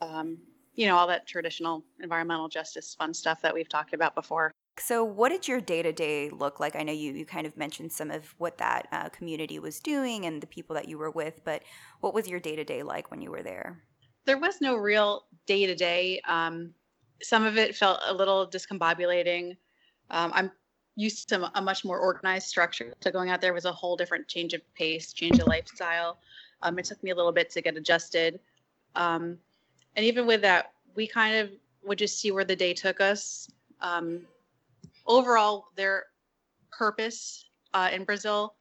Um, 0.00 0.38
you 0.74 0.86
know, 0.86 0.96
all 0.96 1.06
that 1.08 1.26
traditional 1.26 1.84
environmental 2.00 2.48
justice 2.48 2.94
fun 2.94 3.12
stuff 3.12 3.42
that 3.42 3.52
we've 3.52 3.68
talked 3.68 3.94
about 3.94 4.14
before. 4.14 4.52
So, 4.80 5.04
what 5.04 5.30
did 5.30 5.48
your 5.48 5.60
day 5.60 5.82
to 5.82 5.92
day 5.92 6.30
look 6.30 6.60
like? 6.60 6.76
I 6.76 6.82
know 6.82 6.92
you, 6.92 7.12
you 7.12 7.26
kind 7.26 7.46
of 7.46 7.56
mentioned 7.56 7.92
some 7.92 8.10
of 8.10 8.34
what 8.38 8.58
that 8.58 8.88
uh, 8.92 9.08
community 9.08 9.58
was 9.58 9.80
doing 9.80 10.24
and 10.24 10.40
the 10.40 10.46
people 10.46 10.74
that 10.74 10.88
you 10.88 10.98
were 10.98 11.10
with, 11.10 11.44
but 11.44 11.62
what 12.00 12.14
was 12.14 12.28
your 12.28 12.40
day 12.40 12.56
to 12.56 12.64
day 12.64 12.82
like 12.82 13.10
when 13.10 13.20
you 13.20 13.30
were 13.30 13.42
there? 13.42 13.82
There 14.24 14.38
was 14.38 14.60
no 14.60 14.76
real 14.76 15.24
day 15.46 15.66
to 15.66 15.74
day. 15.74 16.20
Some 17.22 17.44
of 17.44 17.56
it 17.58 17.74
felt 17.74 18.00
a 18.06 18.14
little 18.14 18.46
discombobulating. 18.48 19.56
Um, 20.10 20.30
I'm 20.34 20.52
used 20.98 21.28
to 21.28 21.50
a 21.56 21.62
much 21.62 21.84
more 21.84 21.98
organized 21.98 22.48
structure. 22.48 22.92
So 23.00 23.10
going 23.10 23.30
out 23.30 23.40
there 23.40 23.54
was 23.54 23.64
a 23.64 23.72
whole 23.72 23.96
different 23.96 24.26
change 24.26 24.52
of 24.52 24.62
pace, 24.74 25.12
change 25.12 25.38
of 25.38 25.46
lifestyle. 25.46 26.18
Um, 26.62 26.78
it 26.78 26.84
took 26.84 27.02
me 27.04 27.10
a 27.10 27.14
little 27.14 27.32
bit 27.32 27.50
to 27.50 27.60
get 27.60 27.76
adjusted. 27.76 28.40
Um, 28.96 29.38
and 29.94 30.04
even 30.04 30.26
with 30.26 30.42
that, 30.42 30.72
we 30.96 31.06
kind 31.06 31.36
of 31.36 31.50
would 31.84 31.98
just 31.98 32.20
see 32.20 32.32
where 32.32 32.44
the 32.44 32.56
day 32.56 32.74
took 32.74 33.00
us. 33.00 33.48
Um, 33.80 34.22
overall, 35.08 35.66
their 35.74 36.04
purpose 36.70 37.44
uh, 37.74 37.90
in 37.92 38.04
Brazil 38.04 38.54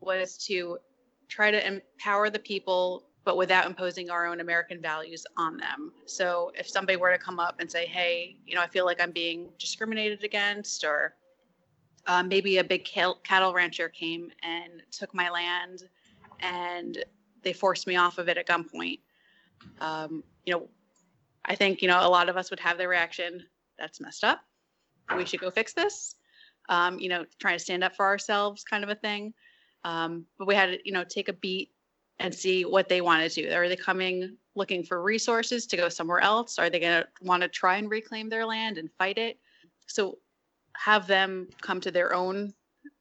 was 0.00 0.36
to 0.46 0.78
try 1.28 1.50
to 1.50 1.66
empower 1.66 2.28
the 2.28 2.38
people, 2.38 3.06
but 3.24 3.36
without 3.36 3.66
imposing 3.66 4.10
our 4.10 4.26
own 4.26 4.40
American 4.40 4.80
values 4.82 5.24
on 5.36 5.56
them. 5.56 5.92
So 6.06 6.50
if 6.58 6.68
somebody 6.68 6.96
were 6.96 7.12
to 7.12 7.18
come 7.18 7.38
up 7.38 7.60
and 7.60 7.70
say, 7.70 7.86
hey, 7.86 8.36
you 8.46 8.54
know, 8.54 8.62
I 8.62 8.66
feel 8.66 8.84
like 8.84 9.00
I'm 9.00 9.12
being 9.12 9.48
discriminated 9.58 10.24
against 10.24 10.84
or 10.84 11.14
uh, 12.06 12.22
maybe 12.22 12.58
a 12.58 12.64
big 12.64 12.84
cattle 12.84 13.54
rancher 13.54 13.88
came 13.88 14.30
and 14.42 14.82
took 14.90 15.14
my 15.14 15.30
land 15.30 15.84
and 16.40 17.04
they 17.42 17.52
forced 17.52 17.86
me 17.86 17.96
off 17.96 18.18
of 18.18 18.28
it 18.28 18.38
at 18.38 18.46
gunpoint. 18.46 19.00
Um, 19.80 20.24
you 20.44 20.54
know, 20.54 20.68
I 21.44 21.54
think, 21.54 21.82
you 21.82 21.88
know, 21.88 22.04
a 22.04 22.08
lot 22.08 22.28
of 22.28 22.36
us 22.36 22.50
would 22.50 22.60
have 22.60 22.78
the 22.78 22.88
reaction 22.88 23.44
that's 23.78 24.00
messed 24.00 24.24
up. 24.24 24.40
We 25.16 25.24
should 25.24 25.40
go 25.40 25.50
fix 25.50 25.72
this. 25.72 26.16
Um, 26.68 26.98
you 26.98 27.08
know, 27.08 27.24
trying 27.38 27.56
to 27.56 27.64
stand 27.64 27.82
up 27.82 27.96
for 27.96 28.06
ourselves 28.06 28.62
kind 28.62 28.84
of 28.84 28.90
a 28.90 28.94
thing. 28.94 29.34
Um, 29.84 30.26
but 30.38 30.46
we 30.46 30.54
had 30.54 30.66
to, 30.66 30.78
you 30.84 30.92
know, 30.92 31.04
take 31.04 31.28
a 31.28 31.32
beat 31.32 31.72
and 32.20 32.34
see 32.34 32.64
what 32.64 32.88
they 32.88 33.00
want 33.00 33.28
to 33.28 33.42
do. 33.42 33.52
Are 33.52 33.68
they 33.68 33.76
coming 33.76 34.36
looking 34.54 34.84
for 34.84 35.02
resources 35.02 35.66
to 35.66 35.76
go 35.76 35.88
somewhere 35.88 36.20
else? 36.20 36.58
Are 36.58 36.70
they 36.70 36.78
going 36.78 37.02
to 37.02 37.08
want 37.22 37.42
to 37.42 37.48
try 37.48 37.76
and 37.76 37.90
reclaim 37.90 38.28
their 38.28 38.44
land 38.44 38.78
and 38.78 38.90
fight 38.98 39.18
it? 39.18 39.38
So 39.86 40.18
have 40.76 41.06
them 41.06 41.48
come 41.60 41.80
to 41.80 41.90
their 41.90 42.14
own 42.14 42.52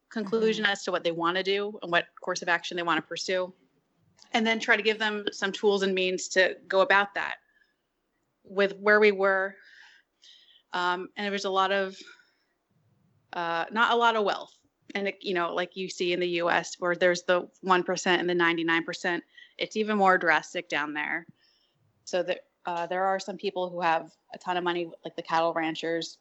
conclusion 0.10 0.64
mm-hmm. 0.64 0.72
as 0.72 0.84
to 0.84 0.92
what 0.92 1.04
they 1.04 1.12
want 1.12 1.38
to 1.38 1.44
do 1.44 1.78
and 1.84 1.92
what 1.92 2.08
course 2.22 2.42
of 2.42 2.50
action 2.50 2.78
they 2.78 2.84
want 2.84 2.98
to 2.98 3.08
pursue 3.08 3.54
and 4.34 4.46
then 4.46 4.60
try 4.60 4.76
to 4.76 4.84
give 4.84 5.00
them 5.00 5.26
some 5.32 5.52
tools 5.52 5.84
and 5.84 5.94
means 5.94 6.28
to 6.30 6.56
go 6.68 6.82
about 6.82 7.14
that 7.16 7.36
with 8.44 8.76
where 8.78 9.00
we 9.00 9.12
were 9.12 9.56
um, 10.74 11.10
and 11.16 11.26
there 11.26 11.32
was 11.32 11.46
a 11.46 11.50
lot 11.50 11.72
of 11.72 11.98
uh, 13.34 13.66
not 13.72 13.94
a 13.94 13.96
lot 13.96 14.16
of 14.16 14.24
wealth 14.24 14.60
and 14.96 15.08
it, 15.08 15.18
you 15.22 15.34
know, 15.34 15.54
like 15.54 15.76
you 15.76 15.90
see 15.90 16.14
in 16.14 16.20
the 16.20 16.28
U.S. 16.28 16.76
where 16.80 16.96
there's 16.96 17.24
the 17.24 17.48
one 17.62 17.84
percent 17.84 18.22
and 18.22 18.30
the 18.30 18.36
ninety 18.36 18.64
nine 18.64 18.84
percent, 18.84 19.24
it's 19.58 19.76
even 19.76 19.98
more 19.98 20.18
drastic 20.18 20.70
down 20.70 20.94
there. 20.94 21.26
So 22.06 22.24
that 22.24 22.40
uh, 22.66 22.88
there 22.88 23.04
are 23.04 23.20
some 23.20 23.38
people 23.38 23.70
who 23.70 23.82
have 23.82 24.12
a 24.34 24.38
ton 24.38 24.58
of 24.58 24.64
money, 24.64 24.90
like 25.04 25.16
the 25.16 25.22
cattle 25.22 25.54
ranchers. 25.54 26.18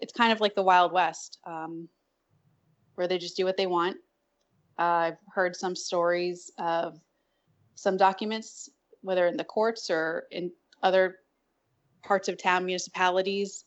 It's 0.00 0.12
kind 0.12 0.32
of 0.32 0.40
like 0.40 0.54
the 0.54 0.62
Wild 0.62 0.92
West, 0.92 1.38
um, 1.44 1.88
where 2.94 3.06
they 3.06 3.18
just 3.18 3.36
do 3.36 3.44
what 3.44 3.56
they 3.56 3.66
want. 3.66 3.96
Uh, 4.78 4.82
I've 4.82 5.18
heard 5.34 5.54
some 5.54 5.76
stories 5.76 6.50
of 6.58 6.98
some 7.74 7.96
documents, 7.96 8.70
whether 9.02 9.26
in 9.26 9.36
the 9.36 9.44
courts 9.44 9.90
or 9.90 10.24
in 10.30 10.50
other 10.82 11.16
parts 12.02 12.28
of 12.28 12.38
town 12.38 12.64
municipalities, 12.64 13.64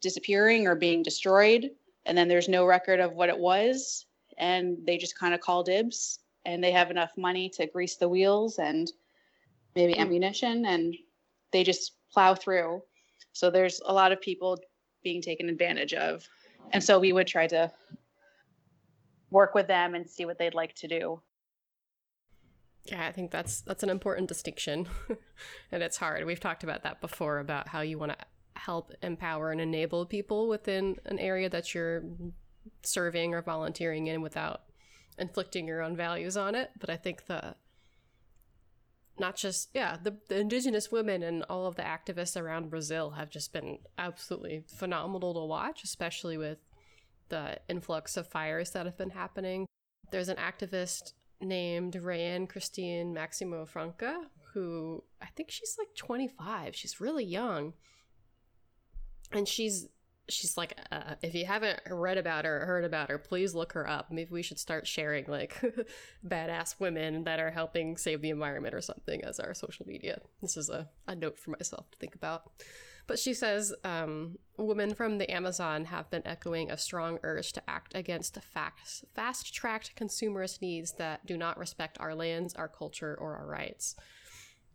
disappearing 0.00 0.66
or 0.66 0.74
being 0.74 1.02
destroyed. 1.02 1.70
And 2.06 2.16
then 2.16 2.28
there's 2.28 2.48
no 2.48 2.66
record 2.66 3.00
of 3.00 3.12
what 3.12 3.28
it 3.28 3.38
was. 3.38 4.06
And 4.38 4.78
they 4.84 4.98
just 4.98 5.18
kind 5.18 5.34
of 5.34 5.40
call 5.40 5.62
dibs 5.62 6.20
and 6.44 6.62
they 6.62 6.72
have 6.72 6.90
enough 6.90 7.12
money 7.16 7.48
to 7.50 7.66
grease 7.66 7.96
the 7.96 8.08
wheels 8.08 8.58
and 8.58 8.90
maybe 9.74 9.94
hmm. 9.94 10.00
ammunition 10.00 10.66
and 10.66 10.94
they 11.52 11.62
just 11.62 11.92
plow 12.12 12.34
through. 12.34 12.82
So 13.32 13.50
there's 13.50 13.80
a 13.86 13.92
lot 13.92 14.12
of 14.12 14.20
people 14.20 14.58
being 15.02 15.22
taken 15.22 15.48
advantage 15.48 15.94
of. 15.94 16.26
And 16.72 16.82
so 16.82 16.98
we 16.98 17.12
would 17.12 17.26
try 17.26 17.46
to 17.48 17.70
work 19.30 19.54
with 19.54 19.66
them 19.66 19.94
and 19.94 20.08
see 20.08 20.24
what 20.24 20.38
they'd 20.38 20.54
like 20.54 20.74
to 20.76 20.88
do. 20.88 21.20
Yeah, 22.84 23.06
I 23.06 23.12
think 23.12 23.30
that's 23.30 23.60
that's 23.60 23.82
an 23.82 23.90
important 23.90 24.28
distinction. 24.28 24.88
and 25.72 25.82
it's 25.82 25.96
hard. 25.96 26.24
We've 26.26 26.40
talked 26.40 26.64
about 26.64 26.82
that 26.82 27.00
before 27.00 27.38
about 27.38 27.68
how 27.68 27.80
you 27.80 27.98
want 27.98 28.12
to 28.12 28.26
help 28.54 28.92
empower 29.02 29.52
and 29.52 29.60
enable 29.60 30.04
people 30.06 30.48
within 30.48 30.96
an 31.06 31.18
area 31.18 31.48
that 31.48 31.74
you're 31.74 32.02
serving 32.82 33.34
or 33.34 33.42
volunteering 33.42 34.06
in 34.06 34.20
without 34.20 34.62
inflicting 35.18 35.66
your 35.66 35.82
own 35.82 35.96
values 35.96 36.36
on 36.36 36.54
it. 36.54 36.70
But 36.78 36.90
I 36.90 36.96
think 36.96 37.26
the 37.26 37.54
not 39.18 39.36
just 39.36 39.68
yeah 39.74 39.96
the, 40.02 40.16
the 40.28 40.38
indigenous 40.38 40.90
women 40.90 41.22
and 41.22 41.42
all 41.44 41.66
of 41.66 41.76
the 41.76 41.82
activists 41.82 42.40
around 42.40 42.70
brazil 42.70 43.10
have 43.10 43.28
just 43.28 43.52
been 43.52 43.78
absolutely 43.98 44.64
phenomenal 44.66 45.34
to 45.34 45.44
watch 45.44 45.84
especially 45.84 46.38
with 46.38 46.58
the 47.28 47.58
influx 47.68 48.16
of 48.16 48.26
fires 48.26 48.70
that 48.70 48.86
have 48.86 48.96
been 48.96 49.10
happening 49.10 49.66
there's 50.10 50.28
an 50.28 50.36
activist 50.36 51.12
named 51.42 51.94
Rayanne 51.94 52.48
Christine 52.48 53.12
Maximo 53.12 53.66
Franca, 53.66 54.26
who 54.52 55.02
I 55.20 55.26
think 55.36 55.50
she's 55.50 55.76
like 55.78 55.94
25. 55.96 56.74
She's 56.74 57.00
really 57.00 57.24
young. 57.24 57.74
And 59.32 59.48
she's 59.48 59.88
she's 60.28 60.56
like 60.56 60.78
uh, 60.90 61.14
if 61.22 61.34
you 61.34 61.44
haven't 61.44 61.80
read 61.90 62.18
about 62.18 62.44
her 62.44 62.62
or 62.62 62.66
heard 62.66 62.84
about 62.84 63.10
her 63.10 63.18
please 63.18 63.54
look 63.54 63.72
her 63.72 63.88
up 63.88 64.10
maybe 64.10 64.30
we 64.30 64.42
should 64.42 64.58
start 64.58 64.86
sharing 64.86 65.24
like 65.26 65.60
badass 66.26 66.78
women 66.78 67.24
that 67.24 67.40
are 67.40 67.50
helping 67.50 67.96
save 67.96 68.22
the 68.22 68.30
environment 68.30 68.74
or 68.74 68.80
something 68.80 69.24
as 69.24 69.40
our 69.40 69.52
social 69.52 69.84
media 69.86 70.20
this 70.40 70.56
is 70.56 70.68
a, 70.68 70.88
a 71.08 71.14
note 71.14 71.38
for 71.38 71.50
myself 71.50 71.90
to 71.90 71.98
think 71.98 72.14
about 72.14 72.52
but 73.06 73.18
she 73.18 73.34
says 73.34 73.74
um, 73.84 74.38
women 74.56 74.94
from 74.94 75.18
the 75.18 75.30
Amazon 75.30 75.86
have 75.86 76.10
been 76.10 76.26
echoing 76.26 76.70
a 76.70 76.78
strong 76.78 77.18
urge 77.22 77.52
to 77.52 77.70
act 77.70 77.94
against 77.94 78.38
fast 78.42 79.54
tracked 79.54 79.96
consumerist 79.96 80.60
needs 80.60 80.92
that 80.92 81.26
do 81.26 81.36
not 81.36 81.58
respect 81.58 81.98
our 82.00 82.14
lands, 82.14 82.54
our 82.54 82.68
culture, 82.68 83.16
or 83.20 83.36
our 83.36 83.46
rights. 83.46 83.96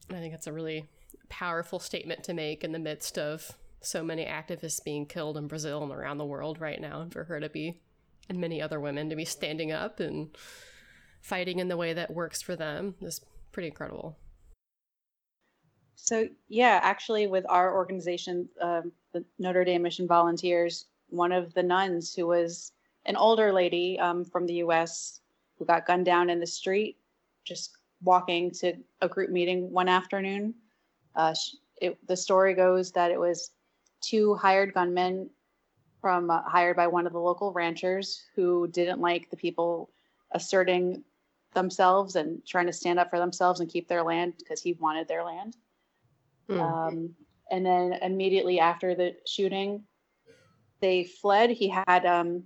And 0.10 0.17
I 0.17 0.22
think 0.22 0.34
that's 0.34 0.48
a 0.48 0.53
really 0.53 0.86
powerful 1.29 1.79
statement 1.79 2.24
to 2.25 2.34
make 2.34 2.63
in 2.63 2.72
the 2.72 2.79
midst 2.79 3.17
of 3.17 3.57
so 3.81 4.03
many 4.03 4.25
activists 4.25 4.84
being 4.84 5.05
killed 5.05 5.38
in 5.38 5.48
Brazil 5.48 5.84
and 5.84 5.91
around 5.91 6.17
the 6.17 6.25
world 6.25 6.60
right 6.60 6.81
now, 6.81 7.01
and 7.01 7.12
for 7.12 7.25
her 7.25 7.39
to 7.39 7.50
be, 7.50 7.79
and 8.29 8.39
many 8.39 8.62
other 8.62 8.79
women 8.79 9.10
to 9.10 9.15
be 9.15 9.25
standing 9.25 9.72
up 9.72 10.00
and 10.00 10.36
fighting 11.22 11.60
in 11.60 11.67
the 11.67 11.77
way 11.77 11.93
that 11.93 12.13
works 12.13 12.41
for 12.41 12.55
them 12.55 12.96
is 13.01 13.22
pretty 13.51 13.67
incredible. 13.67 14.17
So 15.98 16.27
yeah, 16.48 16.80
actually, 16.84 17.27
with 17.27 17.46
our 17.50 17.75
organization, 17.75 18.48
um, 18.62 18.92
the 19.13 19.25
Notre 19.39 19.66
Dame 19.66 19.82
Mission 19.82 20.08
Volunteers, 20.08 20.86
one 21.10 21.32
of 21.32 21.54
the 21.54 21.63
nuns 21.63 22.13
who 22.13 22.27
was 22.27 22.72
an 23.06 23.18
older 23.18 23.51
lady 23.51 24.00
um, 24.00 24.24
from 24.24 24.46
the 24.46 24.54
U.S. 24.56 25.22
who 25.58 25.66
got 25.66 25.88
gunned 25.88 26.06
down 26.06 26.30
in 26.30 26.39
the 26.39 26.48
street, 26.48 26.98
just 27.44 27.72
walking 28.04 28.51
to 28.51 28.74
a 29.01 29.10
group 29.10 29.32
meeting 29.32 29.72
one 29.72 29.89
afternoon. 29.89 30.54
Uh, 31.16 31.34
she, 31.34 31.58
it, 31.82 32.08
the 32.08 32.16
story 32.16 32.54
goes 32.54 32.92
that 32.92 33.12
it 33.12 33.20
was 33.20 33.51
two 34.00 34.36
hired 34.36 34.74
gunmen 34.74 35.30
from 36.00 36.30
uh, 36.30 36.44
hired 36.44 36.75
by 36.75 36.86
one 36.86 37.08
of 37.08 37.13
the 37.13 37.20
local 37.20 37.51
ranchers 37.51 38.24
who 38.36 38.68
didn't 38.68 39.01
like 39.01 39.30
the 39.32 39.36
people 39.36 39.89
asserting 40.32 41.04
themselves 41.54 42.16
and 42.16 42.46
trying 42.46 42.68
to 42.68 42.74
stand 42.74 43.00
up 43.00 43.10
for 43.10 43.18
themselves 43.18 43.60
and 43.60 43.70
keep 43.70 43.88
their 43.88 44.04
land 44.04 44.34
because 44.38 44.62
he 44.62 44.74
wanted 44.74 45.08
their 45.08 45.24
land. 45.24 45.58
Mm. 46.50 46.62
Um, 46.62 47.16
and 47.51 47.66
then 47.66 47.94
immediately 48.01 48.60
after 48.60 48.96
the 48.96 49.16
shooting, 49.25 49.84
they 50.82 51.06
fled. 51.06 51.50
He 51.50 51.70
had, 51.70 52.06
um, 52.06 52.44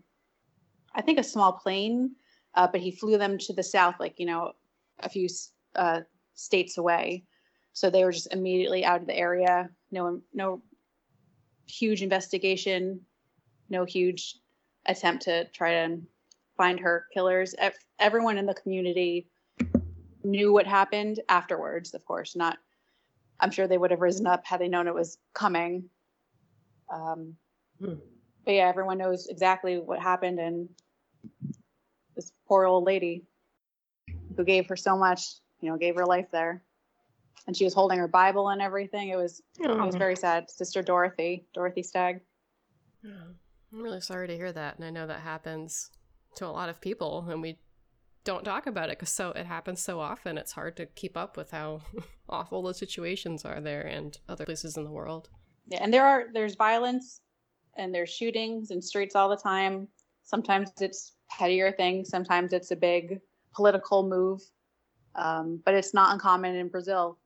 I 0.95 1.01
think, 1.01 1.19
a 1.19 1.23
small 1.23 1.53
plane, 1.53 2.15
uh, 2.55 2.67
but 2.71 2.81
he 2.81 2.91
flew 2.91 3.17
them 3.17 3.37
to 3.39 3.53
the 3.53 3.63
south, 3.63 3.95
like, 3.99 4.19
you 4.19 4.25
know, 4.25 4.53
a 4.99 5.09
few 5.09 5.27
uh, 5.75 6.01
states 6.33 6.77
away. 6.77 7.23
So 7.73 7.89
they 7.89 8.03
were 8.03 8.11
just 8.11 8.33
immediately 8.33 8.85
out 8.85 9.01
of 9.01 9.07
the 9.07 9.17
area. 9.17 9.69
No, 9.91 10.21
no 10.33 10.61
huge 11.67 12.01
investigation, 12.01 13.01
no 13.69 13.85
huge 13.85 14.37
attempt 14.85 15.23
to 15.23 15.45
try 15.45 15.71
to 15.71 16.01
find 16.57 16.79
her 16.79 17.05
killers. 17.13 17.55
Everyone 17.99 18.37
in 18.37 18.45
the 18.45 18.53
community 18.53 19.27
knew 20.23 20.51
what 20.51 20.67
happened 20.67 21.19
afterwards, 21.29 21.93
of 21.93 22.03
course, 22.05 22.35
not 22.35 22.57
I'm 23.41 23.51
sure 23.51 23.67
they 23.67 23.77
would 23.77 23.91
have 23.91 24.01
risen 24.01 24.27
up 24.27 24.45
had 24.45 24.61
they 24.61 24.67
known 24.67 24.87
it 24.87 24.93
was 24.93 25.17
coming. 25.33 25.89
Um, 26.93 27.35
hmm. 27.79 27.95
But 28.45 28.53
yeah, 28.53 28.67
everyone 28.67 28.97
knows 28.97 29.27
exactly 29.27 29.77
what 29.77 29.99
happened, 29.99 30.39
and 30.39 30.69
this 32.15 32.31
poor 32.47 32.65
old 32.65 32.85
lady 32.85 33.23
who 34.35 34.43
gave 34.43 34.67
her 34.67 34.75
so 34.75 34.97
much, 34.97 35.21
you 35.59 35.69
know, 35.69 35.77
gave 35.77 35.95
her 35.95 36.05
life 36.05 36.27
there, 36.31 36.63
and 37.45 37.55
she 37.55 37.63
was 37.63 37.73
holding 37.73 37.99
her 37.99 38.07
Bible 38.07 38.49
and 38.49 38.61
everything. 38.61 39.09
It 39.09 39.17
was 39.17 39.41
oh. 39.63 39.83
it 39.83 39.85
was 39.85 39.95
very 39.95 40.15
sad. 40.15 40.49
Sister 40.49 40.81
Dorothy, 40.81 41.45
Dorothy 41.53 41.83
Stang. 41.83 42.21
Yeah. 43.03 43.11
I'm 43.73 43.81
really 43.81 44.01
sorry 44.01 44.27
to 44.27 44.35
hear 44.35 44.51
that, 44.51 44.77
and 44.77 44.85
I 44.85 44.89
know 44.89 45.07
that 45.07 45.21
happens 45.21 45.91
to 46.35 46.45
a 46.45 46.49
lot 46.49 46.69
of 46.69 46.81
people, 46.81 47.25
and 47.29 47.41
we 47.41 47.57
don't 48.23 48.43
talk 48.43 48.67
about 48.67 48.89
it 48.89 48.99
because 48.99 49.13
so 49.13 49.31
it 49.31 49.45
happens 49.45 49.81
so 49.81 49.99
often. 49.99 50.37
It's 50.37 50.51
hard 50.51 50.77
to 50.77 50.85
keep 50.85 51.17
up 51.17 51.37
with 51.37 51.51
how 51.51 51.81
awful 52.29 52.63
the 52.63 52.73
situations 52.73 53.45
are 53.45 53.61
there 53.61 53.81
and 53.81 54.17
other 54.29 54.45
places 54.45 54.77
in 54.77 54.83
the 54.83 54.91
world. 54.91 55.29
Yeah, 55.67 55.79
and 55.81 55.93
there 55.93 56.05
are 56.05 56.25
there's 56.33 56.55
violence 56.55 57.21
and 57.77 57.93
there's 57.93 58.09
shootings 58.09 58.71
in 58.71 58.81
streets 58.81 59.15
all 59.15 59.29
the 59.29 59.37
time. 59.37 59.87
Sometimes 60.23 60.71
it's 60.79 61.13
pettier 61.29 61.71
things. 61.71 62.09
Sometimes 62.09 62.53
it's 62.53 62.71
a 62.71 62.75
big 62.75 63.19
political 63.53 64.07
move. 64.07 64.41
Um, 65.15 65.61
but 65.65 65.73
it's 65.73 65.93
not 65.93 66.13
uncommon 66.13 66.55
in 66.55 66.69
Brazil. 66.69 67.17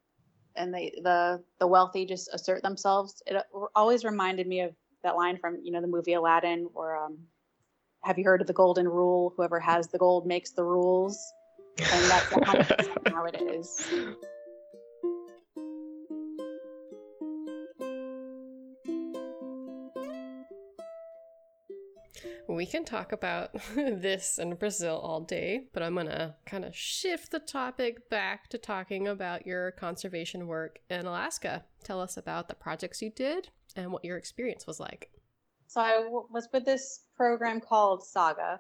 And 0.56 0.74
they, 0.74 0.94
the 1.04 1.44
the 1.60 1.68
wealthy 1.68 2.06
just 2.06 2.30
assert 2.34 2.64
themselves. 2.64 3.22
It 3.28 3.44
always 3.76 4.06
reminded 4.06 4.48
me 4.48 4.62
of 4.62 4.74
that 5.04 5.16
line 5.16 5.38
from 5.38 5.60
you 5.62 5.72
know 5.72 5.82
the 5.82 5.88
movie 5.88 6.14
Aladdin, 6.14 6.70
where 6.74 6.96
um, 6.96 7.18
have 8.06 8.20
you 8.20 8.24
heard 8.24 8.40
of 8.40 8.46
the 8.46 8.54
golden 8.54 8.88
rule? 8.88 9.34
Whoever 9.36 9.60
has 9.60 9.88
the 9.88 9.98
gold 9.98 10.28
makes 10.28 10.52
the 10.52 10.64
rules. 10.64 11.34
And 11.80 12.06
that's 12.06 13.12
how 13.12 13.26
it 13.26 13.42
is. 13.42 13.88
We 22.48 22.68
can 22.68 22.86
talk 22.86 23.12
about 23.12 23.50
this 23.76 24.38
in 24.38 24.54
Brazil 24.54 24.98
all 24.98 25.22
day, 25.22 25.64
but 25.74 25.82
I'm 25.82 25.96
going 25.96 26.06
to 26.06 26.36
kind 26.46 26.64
of 26.64 26.76
shift 26.76 27.32
the 27.32 27.40
topic 27.40 28.08
back 28.10 28.50
to 28.50 28.60
talking 28.60 29.08
about 29.08 29.48
your 29.48 29.72
conservation 29.72 30.46
work 30.48 30.80
in 30.90 31.06
Alaska. 31.08 31.66
Tell 31.84 32.00
us 32.00 32.18
about 32.18 32.48
the 32.48 32.54
projects 32.54 33.02
you 33.02 33.10
did 33.10 33.50
and 33.76 33.92
what 33.92 34.06
your 34.06 34.18
experience 34.18 34.68
was 34.68 34.80
like. 34.80 35.10
So 35.68 35.82
I 35.82 35.96
w- 35.96 36.28
was 36.32 36.48
with 36.54 36.66
this 36.66 37.05
program 37.16 37.60
called 37.60 38.04
Saga, 38.04 38.60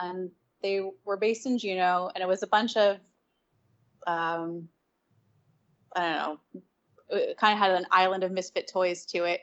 and 0.00 0.30
they 0.62 0.80
were 1.04 1.16
based 1.16 1.46
in 1.46 1.58
Juneau, 1.58 2.10
and 2.14 2.22
it 2.22 2.28
was 2.28 2.42
a 2.42 2.46
bunch 2.46 2.76
of, 2.76 2.98
um, 4.06 4.68
I 5.94 6.00
don't 6.00 6.16
know, 6.16 6.60
it 7.10 7.36
kind 7.38 7.52
of 7.52 7.58
had 7.58 7.70
an 7.70 7.86
island 7.90 8.24
of 8.24 8.32
misfit 8.32 8.68
toys 8.70 9.04
to 9.06 9.24
it. 9.24 9.40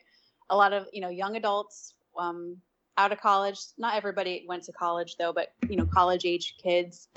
A 0.50 0.56
lot 0.56 0.74
of 0.74 0.88
you 0.92 1.02
know 1.02 1.10
young 1.10 1.36
adults 1.36 1.96
um, 2.18 2.58
out 2.98 3.12
of 3.12 3.20
college. 3.20 3.60
Not 3.78 3.96
everybody 3.96 4.46
went 4.48 4.64
to 4.64 4.74
college 4.74 5.16
though, 5.18 5.34
but 5.34 5.54
you 5.70 5.78
know 5.78 5.86
college 5.86 6.26
age 6.26 6.56
kids. 6.62 7.08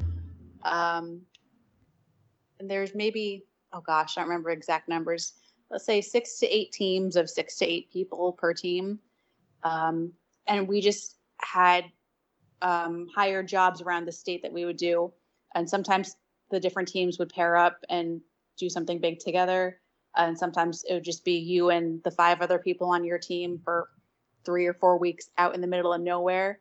Um, 0.62 1.20
and 2.58 2.70
there's 2.70 2.94
maybe 2.94 3.44
oh 3.72 3.80
gosh, 3.80 4.16
I 4.16 4.20
don't 4.20 4.28
remember 4.28 4.50
exact 4.50 4.88
numbers. 4.88 5.34
Let's 5.70 5.84
say 5.84 6.00
six 6.00 6.38
to 6.38 6.46
eight 6.46 6.70
teams 6.70 7.16
of 7.16 7.28
six 7.28 7.56
to 7.56 7.66
eight 7.66 7.90
people 7.92 8.32
per 8.32 8.54
team 8.54 9.00
um, 9.66 10.12
and 10.46 10.68
we 10.68 10.80
just 10.80 11.15
had 11.46 11.84
um, 12.62 13.08
higher 13.14 13.42
jobs 13.42 13.80
around 13.80 14.06
the 14.06 14.12
state 14.12 14.42
that 14.42 14.52
we 14.52 14.64
would 14.64 14.76
do. 14.76 15.12
And 15.54 15.68
sometimes 15.68 16.16
the 16.50 16.60
different 16.60 16.88
teams 16.88 17.18
would 17.18 17.28
pair 17.28 17.56
up 17.56 17.78
and 17.88 18.20
do 18.58 18.68
something 18.68 19.00
big 19.00 19.18
together. 19.18 19.78
And 20.16 20.38
sometimes 20.38 20.84
it 20.88 20.94
would 20.94 21.04
just 21.04 21.24
be 21.24 21.38
you 21.38 21.70
and 21.70 22.02
the 22.02 22.10
five 22.10 22.40
other 22.40 22.58
people 22.58 22.88
on 22.88 23.04
your 23.04 23.18
team 23.18 23.60
for 23.62 23.88
three 24.44 24.66
or 24.66 24.74
four 24.74 24.98
weeks 24.98 25.30
out 25.38 25.54
in 25.54 25.60
the 25.60 25.66
middle 25.66 25.92
of 25.92 26.00
nowhere. 26.00 26.60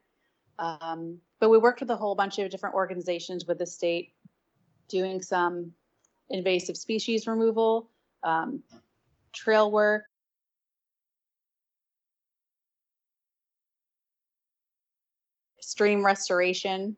Um, 0.59 1.19
but 1.39 1.49
we 1.49 1.57
worked 1.57 1.79
with 1.79 1.89
a 1.89 1.95
whole 1.95 2.15
bunch 2.15 2.39
of 2.39 2.49
different 2.49 2.75
organizations 2.75 3.45
with 3.45 3.59
the 3.59 3.65
state, 3.65 4.13
doing 4.87 5.21
some 5.21 5.71
invasive 6.29 6.77
species 6.77 7.27
removal, 7.27 7.89
um, 8.23 8.63
trail 9.33 9.71
work, 9.71 10.03
stream 15.65 16.05
restoration. 16.05 16.95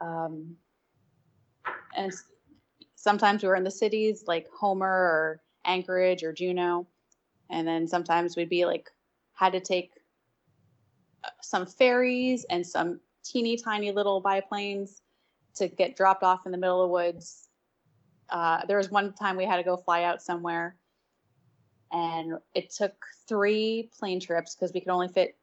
Um, 0.00 0.56
and 1.96 2.12
sometimes 2.94 3.42
we 3.42 3.48
were 3.48 3.56
in 3.56 3.64
the 3.64 3.70
cities 3.70 4.24
like 4.26 4.46
Homer 4.56 4.86
or 4.86 5.42
Anchorage 5.64 6.22
or 6.22 6.32
Juneau. 6.32 6.86
And 7.50 7.66
then 7.66 7.86
sometimes 7.86 8.36
we'd 8.36 8.48
be 8.48 8.64
like, 8.64 8.88
had 9.34 9.52
to 9.52 9.60
take 9.60 9.90
uh, 11.24 11.28
some 11.40 11.66
ferries 11.66 12.46
and 12.50 12.64
some 12.64 13.00
teeny 13.24 13.56
tiny 13.56 13.90
little 13.90 14.20
biplanes 14.20 15.02
to 15.56 15.68
get 15.68 15.96
dropped 15.96 16.22
off 16.22 16.46
in 16.46 16.52
the 16.52 16.58
middle 16.58 16.82
of 16.82 16.88
the 16.88 16.92
woods. 16.92 17.48
Uh, 18.30 18.64
there 18.66 18.78
was 18.78 18.90
one 18.90 19.12
time 19.12 19.36
we 19.36 19.44
had 19.44 19.56
to 19.56 19.62
go 19.62 19.76
fly 19.76 20.04
out 20.04 20.22
somewhere 20.22 20.76
and 21.92 22.38
it 22.54 22.70
took 22.70 22.94
three 23.28 23.90
plane 23.98 24.18
trips 24.18 24.54
because 24.54 24.72
we 24.72 24.80
could 24.80 24.88
only 24.88 25.08
fit 25.08 25.36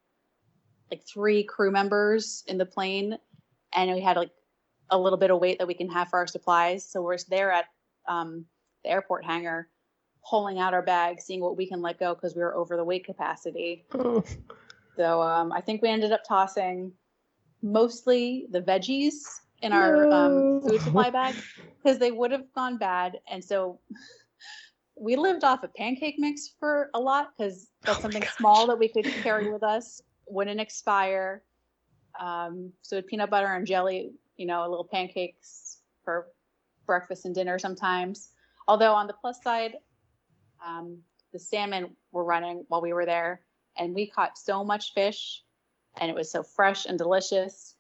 like 0.92 1.04
three 1.06 1.44
crew 1.44 1.72
members 1.72 2.44
in 2.48 2.58
the 2.58 2.66
plane 2.66 3.18
and 3.74 3.92
we 3.94 4.02
had 4.02 4.18
like 4.18 4.32
a 4.90 4.98
little 4.98 5.20
bit 5.20 5.32
of 5.32 5.40
weight 5.40 5.60
that 5.60 5.68
we 5.68 5.74
can 5.74 5.90
have 5.90 6.10
for 6.10 6.18
our 6.18 6.28
supplies. 6.28 6.84
So 6.84 7.02
we're 7.02 7.18
there 7.30 7.52
at 7.52 7.66
um, 8.08 8.46
the 8.84 8.90
airport 8.90 9.24
hangar 9.24 9.70
pulling 10.28 10.60
out 10.60 10.74
our 10.74 10.82
bags 10.82 11.24
seeing 11.24 11.42
what 11.42 11.56
we 11.56 11.68
can 11.68 11.82
let 11.82 12.00
go 12.00 12.14
because 12.14 12.36
we 12.36 12.42
were 12.42 12.56
over 12.56 12.76
the 12.76 12.84
weight 12.84 13.06
capacity. 13.06 13.86
Oh. 13.94 14.24
so 14.98 15.22
um, 15.22 15.52
i 15.54 15.62
think 15.62 15.82
we 15.82 15.88
ended 15.88 16.12
up 16.12 16.24
tossing 16.28 16.92
mostly 17.62 18.48
the 18.52 18.62
veggies 18.62 19.14
in 19.62 19.74
our 19.74 20.12
um, 20.12 20.62
food 20.62 20.82
supply 20.82 21.10
bag 21.10 21.36
because 21.84 22.00
they 22.00 22.12
would 22.12 22.32
have 22.32 22.46
gone 22.54 22.78
bad. 22.78 23.20
And 23.30 23.44
so 23.44 23.80
we 24.96 25.16
lived 25.16 25.44
off 25.44 25.64
of 25.64 25.74
pancake 25.74 26.16
mix 26.18 26.54
for 26.60 26.90
a 26.94 27.00
lot 27.00 27.32
because 27.38 27.68
that's 27.84 28.00
Oh 28.00 28.02
something 28.02 28.24
small 28.38 28.68
that 28.68 28.78
we 28.78 28.88
could 28.88 29.06
carry 29.24 29.52
with 29.52 29.64
us 29.64 30.02
wouldn't 30.30 30.60
expire. 30.60 31.44
Um, 32.20 32.72
so 32.82 33.02
peanut 33.02 33.30
butter 33.30 33.48
and 33.48 33.66
jelly 33.68 34.12
you 34.38 34.46
know 34.46 34.62
a 34.62 34.70
little 34.70 34.88
pancakes 34.90 35.78
for 36.04 36.28
breakfast 36.86 37.26
and 37.26 37.36
dinner 37.36 37.60
sometimes. 37.60 38.30
Although 38.68 38.94
on 38.94 39.08
the 39.08 39.14
plus 39.14 39.42
side 39.44 39.76
um, 40.66 40.98
the 41.34 41.40
salmon 41.40 41.96
were 42.12 42.24
running 42.24 42.66
while 42.68 42.82
we 42.82 42.94
were 42.94 43.06
there 43.06 43.42
and 43.78 43.94
we 43.94 44.08
caught 44.08 44.38
so 44.38 44.64
much 44.64 44.94
fish 44.94 45.44
and 46.00 46.10
it 46.10 46.16
was 46.16 46.32
so 46.32 46.44
fresh 46.44 46.86
and 46.86 46.98
delicious. 46.98 47.76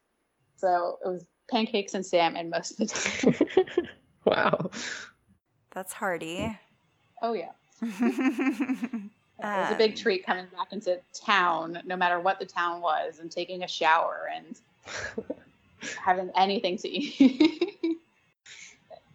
So 0.58 0.98
it 1.04 1.08
was 1.08 1.26
pancakes 1.50 1.94
and 1.94 2.06
salmon 2.06 2.50
most 2.50 2.72
of 2.72 2.78
the 2.78 2.86
time. 2.88 3.88
Wow. 4.26 4.70
That's 5.74 5.94
hearty. 5.94 6.56
oh 7.22 7.34
yeah 7.34 7.52
It 9.40 9.46
was 9.46 9.72
a 9.72 9.76
big 9.76 9.92
Um, 9.92 9.98
treat 9.98 10.26
coming 10.26 10.48
back 10.48 10.74
into 10.74 11.00
town, 11.14 11.82
no 11.86 11.96
matter 11.96 12.20
what 12.20 12.40
the 12.40 12.46
town 12.46 12.82
was, 12.82 13.20
and 13.20 13.32
taking 13.32 13.64
a 13.64 13.68
shower 13.68 14.30
and 14.34 14.60
having 15.98 16.30
anything 16.36 16.78
to 16.78 16.90
eat. 16.90 17.78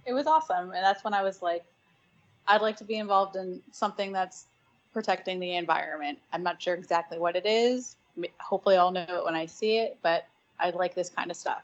it 0.06 0.12
was 0.12 0.26
awesome. 0.26 0.70
And 0.70 0.84
that's 0.84 1.04
when 1.04 1.12
I 1.14 1.22
was 1.22 1.42
like, 1.42 1.64
I'd 2.46 2.62
like 2.62 2.76
to 2.78 2.84
be 2.84 2.96
involved 2.96 3.36
in 3.36 3.60
something 3.72 4.12
that's 4.12 4.46
protecting 4.92 5.40
the 5.40 5.56
environment. 5.56 6.18
I'm 6.32 6.42
not 6.42 6.62
sure 6.62 6.74
exactly 6.74 7.18
what 7.18 7.36
it 7.36 7.44
is. 7.46 7.96
Hopefully, 8.40 8.76
I'll 8.76 8.92
know 8.92 9.04
it 9.08 9.24
when 9.24 9.34
I 9.34 9.46
see 9.46 9.78
it, 9.78 9.98
but 10.02 10.26
I 10.58 10.70
like 10.70 10.94
this 10.94 11.10
kind 11.10 11.30
of 11.30 11.36
stuff. 11.36 11.62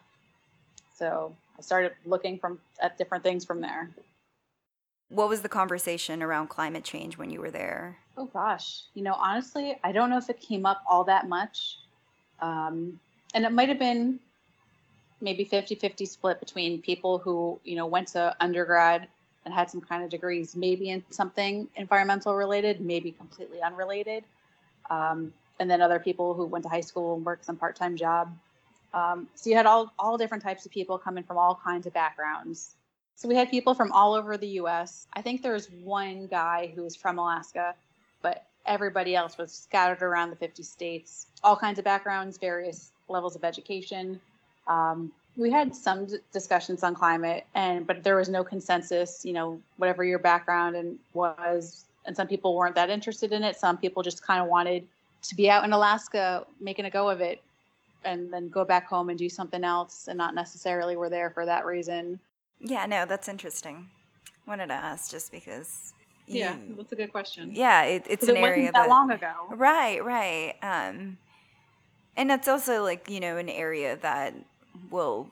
So 0.95 1.35
I 1.59 1.63
started 1.63 1.93
looking 2.05 2.39
from 2.39 2.59
at 2.83 2.99
different 2.99 3.25
things 3.25 3.45
from 3.45 3.61
there. 3.61 3.89
What 5.11 5.29
was 5.29 5.43
the 5.43 5.49
conversation 5.49 6.23
around 6.23 6.49
climate 6.49 6.85
change 6.85 7.19
when 7.19 7.31
you 7.31 7.41
were 7.41 7.51
there? 7.51 7.99
Oh 8.17 8.27
gosh, 8.27 8.83
you 8.95 9.03
know, 9.03 9.15
honestly, 9.15 9.77
I 9.83 9.91
don't 9.91 10.09
know 10.09 10.19
if 10.19 10.31
it 10.31 10.41
came 10.41 10.65
up 10.65 10.83
all 10.89 11.05
that 11.05 11.29
much. 11.29 11.79
Um, 12.41 12.99
and 13.35 13.45
it 13.45 13.53
might 13.53 13.69
have 13.69 13.79
been 13.79 14.21
maybe 15.21 15.45
50 15.45 15.75
50 15.75 16.07
split 16.07 16.41
between 16.41 16.81
people 16.81 17.19
who, 17.19 17.61
you 17.65 17.77
know, 17.77 17.87
went 17.87 18.09
to 18.09 18.35
undergrad 18.41 19.09
and 19.45 19.53
had 19.53 19.69
some 19.69 19.81
kind 19.81 20.05
of 20.05 20.11
degrees, 20.11 20.55
maybe 20.55 20.91
in 20.91 21.03
something 21.11 21.69
environmental 21.77 22.37
related, 22.37 22.81
maybe 22.81 23.11
completely 23.11 23.61
unrelated. 23.61 24.23
Um, 24.91 25.33
and 25.59 25.71
then 25.71 25.83
other 25.83 25.99
people 25.99 26.35
who 26.35 26.47
went 26.47 26.63
to 26.65 26.69
high 26.69 26.81
school 26.81 27.17
and 27.17 27.25
worked 27.25 27.45
some 27.45 27.57
part 27.57 27.75
time 27.75 27.97
job. 27.97 28.33
Um, 28.95 29.29
so 29.35 29.51
you 29.51 29.57
had 29.57 29.67
all, 29.67 29.93
all 29.99 30.17
different 30.17 30.43
types 30.43 30.67
of 30.67 30.73
people 30.73 30.99
coming 30.99 31.25
from 31.25 31.37
all 31.37 31.61
kinds 31.63 31.87
of 31.87 31.93
backgrounds. 31.93 32.77
So 33.21 33.29
we 33.29 33.37
had 33.37 33.51
people 33.51 33.75
from 33.75 33.93
all 33.93 34.15
over 34.15 34.39
the 34.39 34.49
US. 34.63 35.07
I 35.13 35.21
think 35.21 35.43
there 35.43 35.53
was 35.53 35.71
one 35.71 36.27
guy 36.27 36.73
who 36.75 36.85
was 36.85 36.97
from 36.97 37.19
Alaska, 37.19 37.75
but 38.23 38.47
everybody 38.65 39.15
else 39.15 39.37
was 39.37 39.53
scattered 39.53 40.01
around 40.03 40.31
the 40.31 40.37
50 40.37 40.63
states, 40.63 41.27
all 41.45 41.55
kinds 41.55 41.79
of 41.79 41.85
backgrounds, 41.85 42.39
various 42.39 42.93
levels 43.09 43.37
of 43.37 43.45
education. 43.45 44.19
Um, 44.69 45.13
we 45.37 45.51
had 45.51 45.77
some 45.77 46.07
d- 46.07 46.17
discussions 46.33 46.83
on 46.83 46.95
climate, 46.95 47.45
and 47.55 47.87
but 47.87 48.03
there 48.03 48.17
was 48.17 48.31
no 48.31 48.43
consensus. 48.43 49.23
You 49.23 49.35
know, 49.35 49.61
whatever 49.77 50.03
your 50.03 50.19
background 50.19 50.75
and 50.77 50.99
was, 51.13 51.85
and 52.07 52.17
some 52.17 52.27
people 52.27 52.57
weren't 52.57 52.75
that 52.77 52.89
interested 52.89 53.33
in 53.33 53.43
it. 53.43 53.55
Some 53.57 53.77
people 53.77 54.03
just 54.03 54.23
kind 54.23 54.41
of 54.41 54.49
wanted 54.49 54.89
to 55.25 55.35
be 55.35 55.51
out 55.51 55.63
in 55.65 55.75
Alaska, 55.75 56.47
making 56.59 56.87
a 56.87 56.91
go 56.91 57.11
of 57.11 57.21
it, 57.21 57.43
and 58.03 58.33
then 58.33 58.49
go 58.49 58.65
back 58.65 58.87
home 58.87 59.11
and 59.11 59.19
do 59.19 59.29
something 59.29 59.63
else, 59.63 60.09
and 60.09 60.17
not 60.17 60.35
necessarily 60.35 60.97
were 60.97 61.11
there 61.11 61.29
for 61.29 61.45
that 61.45 61.67
reason. 61.67 62.19
Yeah, 62.61 62.87
no, 62.87 63.07
that's 63.07 63.29
interesting. 63.29 63.89
Wanted 64.47 64.69
to 64.69 64.75
ask 64.75 65.11
just 65.11 65.33
because. 65.33 65.95
Yeah, 66.27 66.57
that's 66.77 66.93
a 66.93 66.97
good 66.97 67.11
question. 67.11 67.51
yeah, 67.55 67.83
it, 67.83 68.05
it's 68.09 68.29
an 68.29 68.37
it 68.37 68.41
wasn't 68.41 68.59
area 68.59 68.73
that 68.73 68.89
long 68.89 69.11
ago. 69.11 69.33
Right, 69.51 70.05
right. 70.05 70.55
Um, 70.63 71.19
and 72.17 72.31
it's 72.31 72.47
also 72.47 72.85
like 72.85 73.11
you 73.11 73.19
know 73.19 73.37
an 73.37 73.49
area 73.49 73.97
that 73.97 74.35
will 74.91 75.31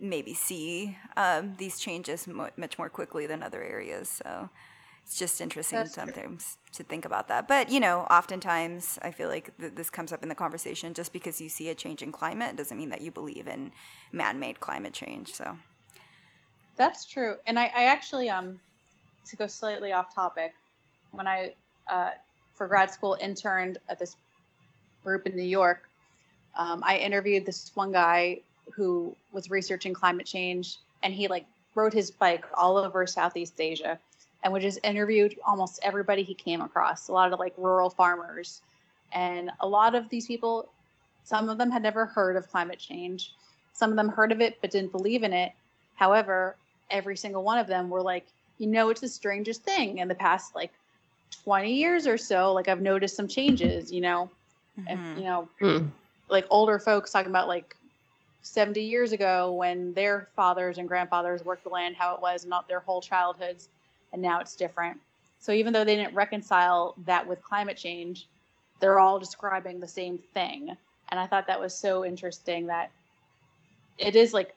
maybe 0.00 0.34
see 0.34 0.98
um, 1.16 1.54
these 1.58 1.78
changes 1.78 2.26
mo- 2.26 2.50
much 2.58 2.76
more 2.78 2.90
quickly 2.90 3.26
than 3.26 3.42
other 3.42 3.62
areas. 3.62 4.08
So 4.22 4.50
it's 5.02 5.18
just 5.18 5.40
interesting 5.40 5.78
That's 5.78 5.94
true. 5.94 6.04
sometimes 6.04 6.58
to 6.72 6.82
think 6.82 7.04
about 7.06 7.28
that. 7.28 7.48
But 7.48 7.70
you 7.70 7.80
know, 7.80 8.00
oftentimes 8.10 8.98
I 9.00 9.12
feel 9.12 9.28
like 9.28 9.56
th- 9.58 9.74
this 9.74 9.88
comes 9.88 10.12
up 10.12 10.22
in 10.22 10.28
the 10.28 10.34
conversation. 10.34 10.92
Just 10.92 11.12
because 11.12 11.40
you 11.40 11.48
see 11.48 11.70
a 11.70 11.74
change 11.74 12.02
in 12.02 12.12
climate 12.12 12.56
doesn't 12.56 12.76
mean 12.76 12.90
that 12.90 13.00
you 13.00 13.10
believe 13.10 13.46
in 13.48 13.72
man-made 14.12 14.60
climate 14.60 14.92
change. 14.92 15.32
So 15.32 15.56
That's 16.76 17.04
true. 17.04 17.36
And 17.46 17.58
I, 17.58 17.64
I 17.66 17.84
actually, 17.84 18.28
um, 18.28 18.58
to 19.26 19.36
go 19.36 19.46
slightly 19.46 19.92
off 19.92 20.14
topic, 20.14 20.54
when 21.12 21.26
I, 21.26 21.54
uh, 21.88 22.10
for 22.54 22.66
grad 22.66 22.90
school, 22.90 23.16
interned 23.20 23.78
at 23.88 23.98
this 23.98 24.16
group 25.04 25.26
in 25.26 25.36
New 25.36 25.42
York, 25.42 25.88
um, 26.56 26.82
I 26.84 26.98
interviewed 26.98 27.46
this 27.46 27.70
one 27.74 27.92
guy 27.92 28.40
who 28.74 29.14
was 29.32 29.50
researching 29.50 29.94
climate 29.94 30.26
change, 30.26 30.78
and 31.02 31.12
he 31.12 31.28
like 31.28 31.46
rode 31.74 31.92
his 31.92 32.10
bike 32.10 32.44
all 32.54 32.76
over 32.76 33.06
Southeast 33.06 33.60
Asia, 33.60 33.98
and 34.42 34.52
would 34.52 34.62
just 34.62 34.78
interviewed 34.82 35.36
almost 35.46 35.80
everybody 35.82 36.22
he 36.22 36.34
came 36.34 36.60
across. 36.60 37.08
A 37.08 37.12
lot 37.12 37.32
of 37.32 37.38
like 37.38 37.54
rural 37.56 37.90
farmers, 37.90 38.62
and 39.12 39.50
a 39.60 39.66
lot 39.66 39.94
of 39.94 40.08
these 40.08 40.26
people, 40.26 40.68
some 41.24 41.48
of 41.48 41.58
them 41.58 41.70
had 41.70 41.82
never 41.82 42.06
heard 42.06 42.36
of 42.36 42.48
climate 42.50 42.78
change, 42.78 43.32
some 43.72 43.90
of 43.90 43.96
them 43.96 44.08
heard 44.08 44.32
of 44.32 44.40
it 44.40 44.58
but 44.60 44.70
didn't 44.70 44.92
believe 44.92 45.22
in 45.22 45.32
it. 45.32 45.52
However, 45.96 46.56
every 46.90 47.16
single 47.16 47.42
one 47.42 47.58
of 47.58 47.66
them 47.66 47.88
were 47.90 48.02
like, 48.02 48.26
you 48.58 48.66
know, 48.66 48.90
it's 48.90 49.00
the 49.00 49.08
strangest 49.08 49.62
thing 49.62 49.98
in 49.98 50.08
the 50.08 50.14
past 50.14 50.54
like 50.54 50.72
20 51.44 51.72
years 51.72 52.06
or 52.06 52.16
so. 52.16 52.52
Like 52.52 52.68
I've 52.68 52.80
noticed 52.80 53.16
some 53.16 53.28
changes, 53.28 53.92
you 53.92 54.00
know, 54.00 54.30
and 54.86 54.98
mhm. 54.98 55.16
you 55.18 55.24
know, 55.24 55.48
Hmm. 55.58 55.86
like 56.28 56.46
older 56.50 56.78
folks 56.78 57.10
talking 57.10 57.30
about 57.30 57.48
like 57.48 57.76
70 58.42 58.82
years 58.82 59.12
ago 59.12 59.52
when 59.52 59.94
their 59.94 60.28
fathers 60.36 60.78
and 60.78 60.86
grandfathers 60.86 61.44
worked 61.44 61.64
the 61.64 61.70
land 61.70 61.96
how 61.96 62.14
it 62.14 62.20
was 62.20 62.44
not 62.44 62.68
their 62.68 62.80
whole 62.80 63.00
childhoods 63.00 63.68
and 64.12 64.20
now 64.20 64.38
it's 64.38 64.54
different 64.54 65.00
so 65.40 65.50
even 65.52 65.72
though 65.72 65.84
they 65.84 65.96
didn't 65.96 66.14
reconcile 66.14 66.94
that 67.06 67.26
with 67.26 67.42
climate 67.42 67.76
change 67.76 68.26
they're 68.80 68.98
all 68.98 69.18
describing 69.18 69.80
the 69.80 69.88
same 69.88 70.18
thing 70.34 70.76
and 71.08 71.18
i 71.18 71.26
thought 71.26 71.46
that 71.46 71.58
was 71.58 71.74
so 71.74 72.04
interesting 72.04 72.66
that 72.66 72.90
it 73.96 74.14
is 74.14 74.34
like 74.34 74.54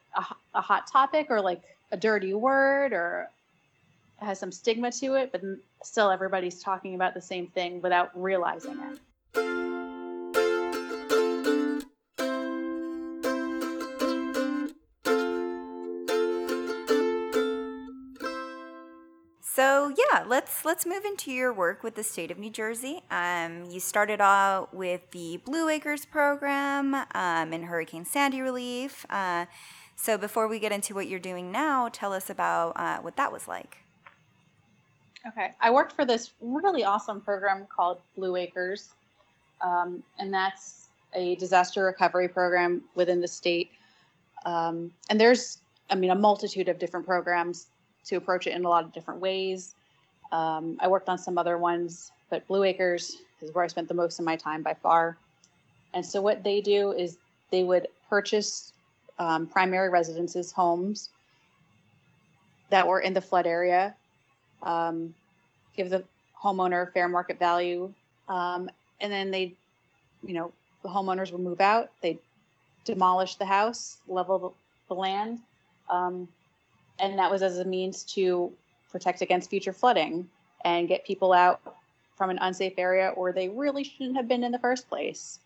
a 0.54 0.62
hot 0.62 0.86
topic 0.88 1.28
or 1.30 1.40
like 1.40 1.62
a 1.92 1.98
dirty 1.98 2.34
word 2.34 2.94
or 2.94 3.30
has 4.18 4.40
some 4.40 4.52
stigma 4.52 4.92
to 4.92 5.16
it, 5.16 5.32
but 5.32 5.42
still 5.84 6.10
everybody's 6.10 6.62
talking 6.62 6.96
about 6.96 7.14
the 7.14 7.22
same 7.22 7.48
thing 7.48 7.82
without 7.82 8.10
realizing 8.20 8.78
it. 8.92 9.00
So 19.58 19.92
yeah, 19.98 20.24
let's 20.28 20.66
let's 20.66 20.86
move 20.86 21.04
into 21.04 21.32
your 21.32 21.52
work 21.52 21.82
with 21.82 21.96
the 21.96 22.04
state 22.04 22.30
of 22.30 22.38
New 22.38 22.52
Jersey. 22.52 23.02
Um, 23.10 23.66
you 23.68 23.80
started 23.80 24.22
out 24.22 24.72
with 24.72 25.10
the 25.10 25.38
Blue 25.46 25.68
Acres 25.68 26.06
program 26.06 26.94
um, 26.94 27.06
and 27.16 27.66
Hurricane 27.66 28.06
Sandy 28.06 28.40
relief. 28.40 29.04
Uh, 29.10 29.48
so 29.98 30.18
before 30.18 30.48
we 30.48 30.60
get 30.60 30.72
into 30.72 30.94
what 30.94 31.08
you're 31.08 31.20
doing 31.20 31.52
now, 31.52 31.90
tell 31.92 32.14
us 32.14 32.30
about 32.30 32.74
uh, 32.78 33.00
what 33.00 33.18
that 33.18 33.32
was 33.32 33.48
like. 33.48 33.80
Okay, 35.28 35.52
I 35.60 35.72
worked 35.72 35.94
for 35.94 36.06
this 36.06 36.32
really 36.40 36.84
awesome 36.84 37.20
program 37.20 37.68
called 37.76 38.00
Blue 38.16 38.36
Acres, 38.36 38.90
um, 39.62 40.04
and 40.20 40.32
that's 40.32 40.88
a 41.14 41.36
disaster 41.36 41.84
recovery 41.84 42.30
program 42.30 42.84
within 42.96 43.20
the 43.20 43.28
state. 43.28 43.72
Um, 44.46 44.92
and 45.10 45.20
there's, 45.20 45.58
I 45.90 45.96
mean, 45.96 46.12
a 46.12 46.16
multitude 46.16 46.70
of 46.70 46.78
different 46.78 47.06
programs 47.06 47.66
to 48.06 48.16
approach 48.16 48.46
it 48.46 48.52
in 48.52 48.64
a 48.64 48.70
lot 48.70 48.86
of 48.86 48.94
different 48.94 49.20
ways. 49.20 49.74
Um, 50.32 50.78
I 50.80 50.88
worked 50.88 51.10
on 51.10 51.18
some 51.18 51.38
other 51.38 51.58
ones, 51.58 52.12
but 52.30 52.48
Blue 52.48 52.64
Acres 52.64 53.18
is 53.42 53.54
where 53.54 53.66
I 53.66 53.68
spent 53.68 53.88
the 53.88 53.96
most 53.96 54.20
of 54.20 54.26
my 54.26 54.36
time 54.36 54.62
by 54.62 54.76
far. 54.76 55.18
And 55.94 56.06
so, 56.06 56.22
what 56.22 56.44
they 56.44 56.62
do 56.62 56.92
is 56.92 57.18
they 57.50 57.64
would 57.64 57.88
purchase 58.10 58.74
um, 59.20 59.48
primary 59.48 59.90
residences, 59.90 60.52
homes 60.52 61.10
that 62.70 62.88
were 62.88 63.00
in 63.00 63.14
the 63.14 63.22
flood 63.22 63.48
area, 63.48 63.96
um, 64.64 65.14
give 65.76 65.90
the 65.90 66.04
homeowner 66.42 66.92
fair 66.94 67.08
market 67.08 67.40
value, 67.40 67.92
um, 68.28 68.70
and 69.02 69.12
then 69.12 69.32
they, 69.32 69.54
you 70.26 70.34
know, 70.34 70.52
the 70.84 70.90
homeowners 70.90 71.32
would 71.32 71.42
move 71.42 71.62
out. 71.62 71.92
They 72.02 72.20
demolish 72.86 73.36
the 73.36 73.46
house, 73.46 73.98
level 74.08 74.54
the 74.88 74.94
land, 74.94 75.40
um, 75.90 76.28
and 77.00 77.18
that 77.20 77.32
was 77.32 77.42
as 77.42 77.60
a 77.60 77.66
means 77.66 78.04
to 78.04 78.52
protect 78.92 79.22
against 79.22 79.50
future 79.50 79.74
flooding 79.74 80.28
and 80.66 80.88
get 80.88 81.06
people 81.06 81.34
out 81.34 81.76
from 82.16 82.30
an 82.30 82.40
unsafe 82.42 82.74
area 82.78 83.12
where 83.16 83.32
they 83.32 83.50
really 83.50 83.84
shouldn't 83.84 84.16
have 84.16 84.28
been 84.28 84.44
in 84.44 84.52
the 84.52 84.60
first 84.60 84.90
place. 84.90 85.40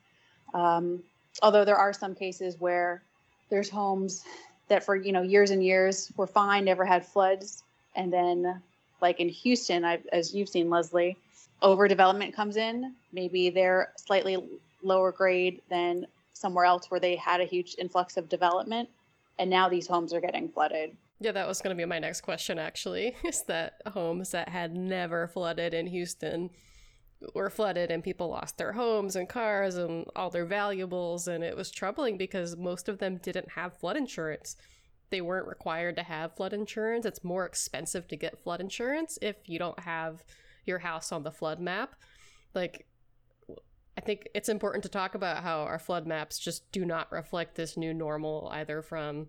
Um, 0.53 1.03
although 1.41 1.65
there 1.65 1.75
are 1.75 1.93
some 1.93 2.15
cases 2.15 2.55
where 2.59 3.01
there's 3.51 3.69
homes 3.69 4.25
that 4.69 4.83
for 4.83 4.95
you 4.95 5.11
know 5.11 5.21
years 5.21 5.51
and 5.51 5.63
years 5.63 6.11
were 6.17 6.25
fine, 6.25 6.65
never 6.65 6.83
had 6.83 7.05
floods, 7.05 7.63
and 7.95 8.11
then 8.11 8.59
like 9.01 9.19
in 9.19 9.29
Houston, 9.29 9.85
I've, 9.85 10.05
as 10.11 10.33
you've 10.33 10.49
seen, 10.49 10.71
Leslie, 10.71 11.17
overdevelopment 11.61 12.33
comes 12.33 12.57
in. 12.57 12.95
Maybe 13.13 13.51
they're 13.51 13.91
slightly 13.97 14.37
lower 14.81 15.11
grade 15.11 15.61
than 15.69 16.07
somewhere 16.33 16.65
else 16.65 16.89
where 16.89 16.99
they 16.99 17.15
had 17.15 17.41
a 17.41 17.45
huge 17.45 17.75
influx 17.77 18.17
of 18.17 18.29
development, 18.29 18.89
and 19.37 19.49
now 19.49 19.69
these 19.69 19.85
homes 19.85 20.13
are 20.13 20.21
getting 20.21 20.49
flooded. 20.49 20.95
Yeah, 21.19 21.33
that 21.33 21.47
was 21.47 21.61
going 21.61 21.75
to 21.75 21.79
be 21.79 21.85
my 21.85 21.99
next 21.99 22.21
question, 22.21 22.57
actually. 22.57 23.15
Is 23.23 23.43
that 23.43 23.81
homes 23.85 24.31
that 24.31 24.49
had 24.49 24.75
never 24.75 25.27
flooded 25.27 25.73
in 25.73 25.85
Houston 25.85 26.49
were 27.33 27.49
flooded 27.49 27.91
and 27.91 28.03
people 28.03 28.29
lost 28.29 28.57
their 28.57 28.73
homes 28.73 29.15
and 29.15 29.29
cars 29.29 29.75
and 29.75 30.05
all 30.15 30.29
their 30.29 30.45
valuables. 30.45 31.27
And 31.27 31.43
it 31.43 31.55
was 31.55 31.71
troubling 31.71 32.17
because 32.17 32.57
most 32.57 32.89
of 32.89 32.97
them 32.99 33.17
didn't 33.17 33.51
have 33.51 33.77
flood 33.77 33.97
insurance. 33.97 34.55
They 35.09 35.21
weren't 35.21 35.47
required 35.47 35.95
to 35.97 36.03
have 36.03 36.35
flood 36.35 36.53
insurance. 36.53 37.05
It's 37.05 37.23
more 37.23 37.45
expensive 37.45 38.07
to 38.07 38.15
get 38.15 38.43
flood 38.43 38.61
insurance 38.61 39.19
if 39.21 39.35
you 39.45 39.59
don't 39.59 39.79
have 39.81 40.23
your 40.65 40.79
house 40.79 41.11
on 41.11 41.23
the 41.23 41.31
flood 41.31 41.59
map. 41.59 41.95
Like, 42.53 42.87
I 43.97 44.01
think 44.01 44.29
it's 44.33 44.49
important 44.49 44.83
to 44.83 44.89
talk 44.89 45.15
about 45.15 45.43
how 45.43 45.61
our 45.61 45.79
flood 45.79 46.07
maps 46.07 46.39
just 46.39 46.71
do 46.71 46.85
not 46.85 47.11
reflect 47.11 47.55
this 47.55 47.75
new 47.75 47.93
normal, 47.93 48.49
either 48.51 48.81
from 48.81 49.27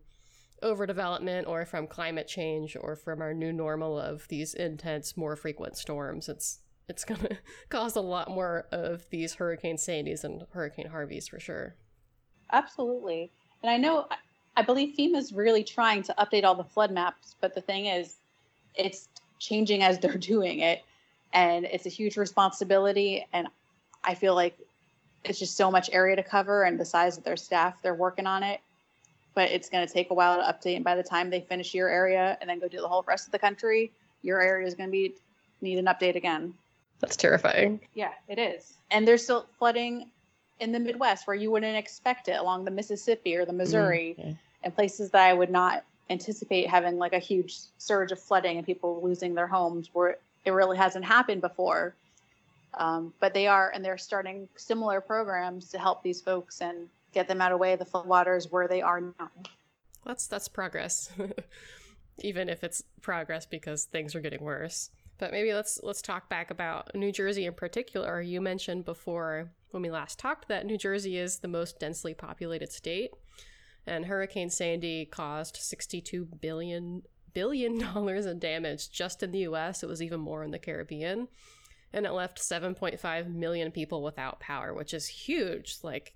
overdevelopment 0.63 1.49
or 1.49 1.67
from 1.67 1.89
climate 1.89 2.29
change 2.29 2.77
or 2.81 2.95
from 2.95 3.21
our 3.21 3.35
new 3.35 3.53
normal 3.53 3.99
of 3.99 4.29
these 4.29 4.55
intense, 4.55 5.17
more 5.17 5.35
frequent 5.35 5.77
storms. 5.77 6.29
It's 6.29 6.61
it's 6.93 7.05
going 7.05 7.21
to 7.29 7.39
cause 7.71 7.97
a 7.97 8.01
lot 8.01 8.31
more 8.31 8.67
of 8.71 9.09
these 9.11 9.35
Hurricane 9.35 9.79
Sandys 9.79 10.23
and 10.23 10.45
Hurricane 10.53 10.89
Harveys 10.89 11.27
for 11.27 11.41
sure. 11.41 11.75
Absolutely. 12.53 13.31
And 13.63 13.71
I 13.71 13.79
know, 13.79 14.07
I 14.57 14.63
believe 14.63 14.95
FEMA 14.97 15.17
is 15.17 15.33
really 15.33 15.65
trying 15.65 16.03
to 16.05 16.15
update 16.19 16.45
all 16.45 16.55
the 16.55 16.65
flood 16.65 16.93
maps, 16.93 17.35
but 17.41 17.55
the 17.55 17.61
thing 17.61 17.87
is, 17.87 18.17
it's 18.75 19.09
changing 19.39 19.83
as 19.83 19.99
they're 20.01 20.17
doing 20.17 20.61
it. 20.61 20.83
And 21.33 21.65
it's 21.65 21.87
a 21.87 21.89
huge 21.89 22.19
responsibility. 22.19 23.27
And 23.33 23.49
I 24.05 24.15
feel 24.15 24.35
like 24.35 24.59
it's 25.25 25.39
just 25.39 25.57
so 25.57 25.71
much 25.71 25.89
area 25.93 26.15
to 26.17 26.23
cover 26.23 26.65
and 26.65 26.79
the 26.79 26.85
size 26.85 27.17
of 27.17 27.25
their 27.25 27.37
staff, 27.37 27.81
they're 27.83 27.95
working 27.95 28.27
on 28.27 28.43
it. 28.43 28.61
But 29.35 29.51
it's 29.51 29.71
going 29.71 29.87
to 29.87 29.91
take 29.91 30.11
a 30.11 30.15
while 30.15 30.37
to 30.37 30.43
update. 30.43 30.77
And 30.77 30.85
by 30.85 30.95
the 30.95 31.03
time 31.03 31.31
they 31.31 31.41
finish 31.41 31.73
your 31.73 31.89
area 31.89 32.37
and 32.43 32.51
then 32.51 32.59
go 32.59 32.69
do 32.69 32.83
the 32.83 32.89
whole 32.89 33.03
rest 33.09 33.27
of 33.27 33.33
the 33.33 33.39
country, 33.39 33.91
your 34.21 34.43
area 34.43 34.67
is 34.67 34.75
going 34.75 34.91
to 34.91 34.93
be 34.93 35.15
need 35.63 35.79
an 35.79 35.87
update 35.87 36.17
again. 36.17 36.53
That's 37.03 37.17
terrifying. 37.17 37.81
Yeah, 37.95 38.13
it 38.29 38.39
is. 38.39 38.73
And 38.91 39.07
there's 39.07 39.23
still 39.23 39.47
flooding 39.59 40.09
in 40.61 40.73
the 40.73 40.81
Midwest 40.81 41.27
where 41.27 41.37
you 41.37 41.51
wouldn't 41.51 41.77
expect 41.77 42.29
it 42.29 42.39
along 42.41 42.65
the 42.65 42.71
Mississippi 42.71 43.37
or 43.37 43.45
the 43.45 43.53
Missouri 43.53 44.15
Mm-hmm. 44.19 44.33
and 44.63 44.75
places 44.75 45.11
that 45.11 45.29
I 45.29 45.35
would 45.35 45.51
not 45.51 45.85
anticipate 46.09 46.69
having 46.69 46.97
like 46.99 47.13
a 47.13 47.19
huge 47.19 47.59
surge 47.79 48.13
of 48.13 48.21
flooding 48.21 48.57
and 48.57 48.65
people 48.67 49.01
losing 49.03 49.35
their 49.35 49.47
homes 49.47 49.91
where 49.93 50.17
it 50.45 50.51
really 50.51 50.77
hasn't 50.79 51.05
happened 51.05 51.41
before. 51.41 51.95
Um, 52.75 53.13
but 53.21 53.35
they 53.35 53.47
are, 53.49 53.71
and 53.75 53.85
they're 53.85 53.99
starting 53.99 54.49
similar 54.57 55.01
programs 55.01 55.69
to 55.71 55.79
help 55.79 56.03
these 56.03 56.21
folks 56.23 56.61
and 56.63 56.89
get 57.13 57.29
them 57.29 57.41
out 57.41 57.53
of 57.53 57.59
way 57.59 57.73
of 57.75 57.79
the 57.79 57.85
floodwaters 57.85 58.51
where 58.51 58.67
they 58.69 58.81
are 58.81 59.01
now. 59.01 59.31
That's 60.07 60.27
that's 60.27 60.49
progress. 60.49 61.11
Even 62.19 62.49
if 62.49 62.63
it's 62.63 62.83
progress 63.01 63.47
because 63.47 63.85
things 63.85 64.15
are 64.15 64.21
getting 64.21 64.43
worse. 64.43 64.91
But 65.23 65.31
maybe 65.31 65.55
let's 65.55 65.79
let's 65.85 66.03
talk 66.03 66.29
back 66.29 66.51
about 66.51 66.97
New 66.97 67.13
Jersey 67.13 67.47
in 67.47 67.55
particular. 67.55 68.21
You 68.21 68.41
mentioned 68.41 68.85
before 68.85 69.53
when 69.71 69.81
we 69.81 69.89
last 69.89 70.19
talked 70.19 70.49
that 70.49 70.67
New 70.67 70.77
Jersey 70.77 71.17
is 71.17 71.39
the 71.39 71.47
most 71.47 71.79
densely 71.79 72.13
populated 72.13 72.73
state, 72.73 73.13
and 73.87 74.07
Hurricane 74.07 74.51
Sandy 74.51 75.05
caused 75.05 75.59
62 75.59 76.25
billion 76.25 77.03
billion 77.33 77.79
dollars 77.95 78.27
in 78.27 78.41
damage 78.41 78.91
just 78.91 79.23
in 79.23 79.31
the 79.31 79.39
U.S. 79.39 79.85
It 79.85 79.89
was 79.89 80.03
even 80.03 80.19
more 80.19 80.43
in 80.43 80.51
the 80.51 80.59
Caribbean, 80.59 81.29
and 81.93 82.05
it 82.05 82.11
left 82.11 82.41
7.5 82.41 83.33
million 83.33 83.71
people 83.71 84.03
without 84.03 84.41
power, 84.41 84.75
which 84.75 84.93
is 84.93 85.07
huge. 85.07 85.77
Like 85.85 86.15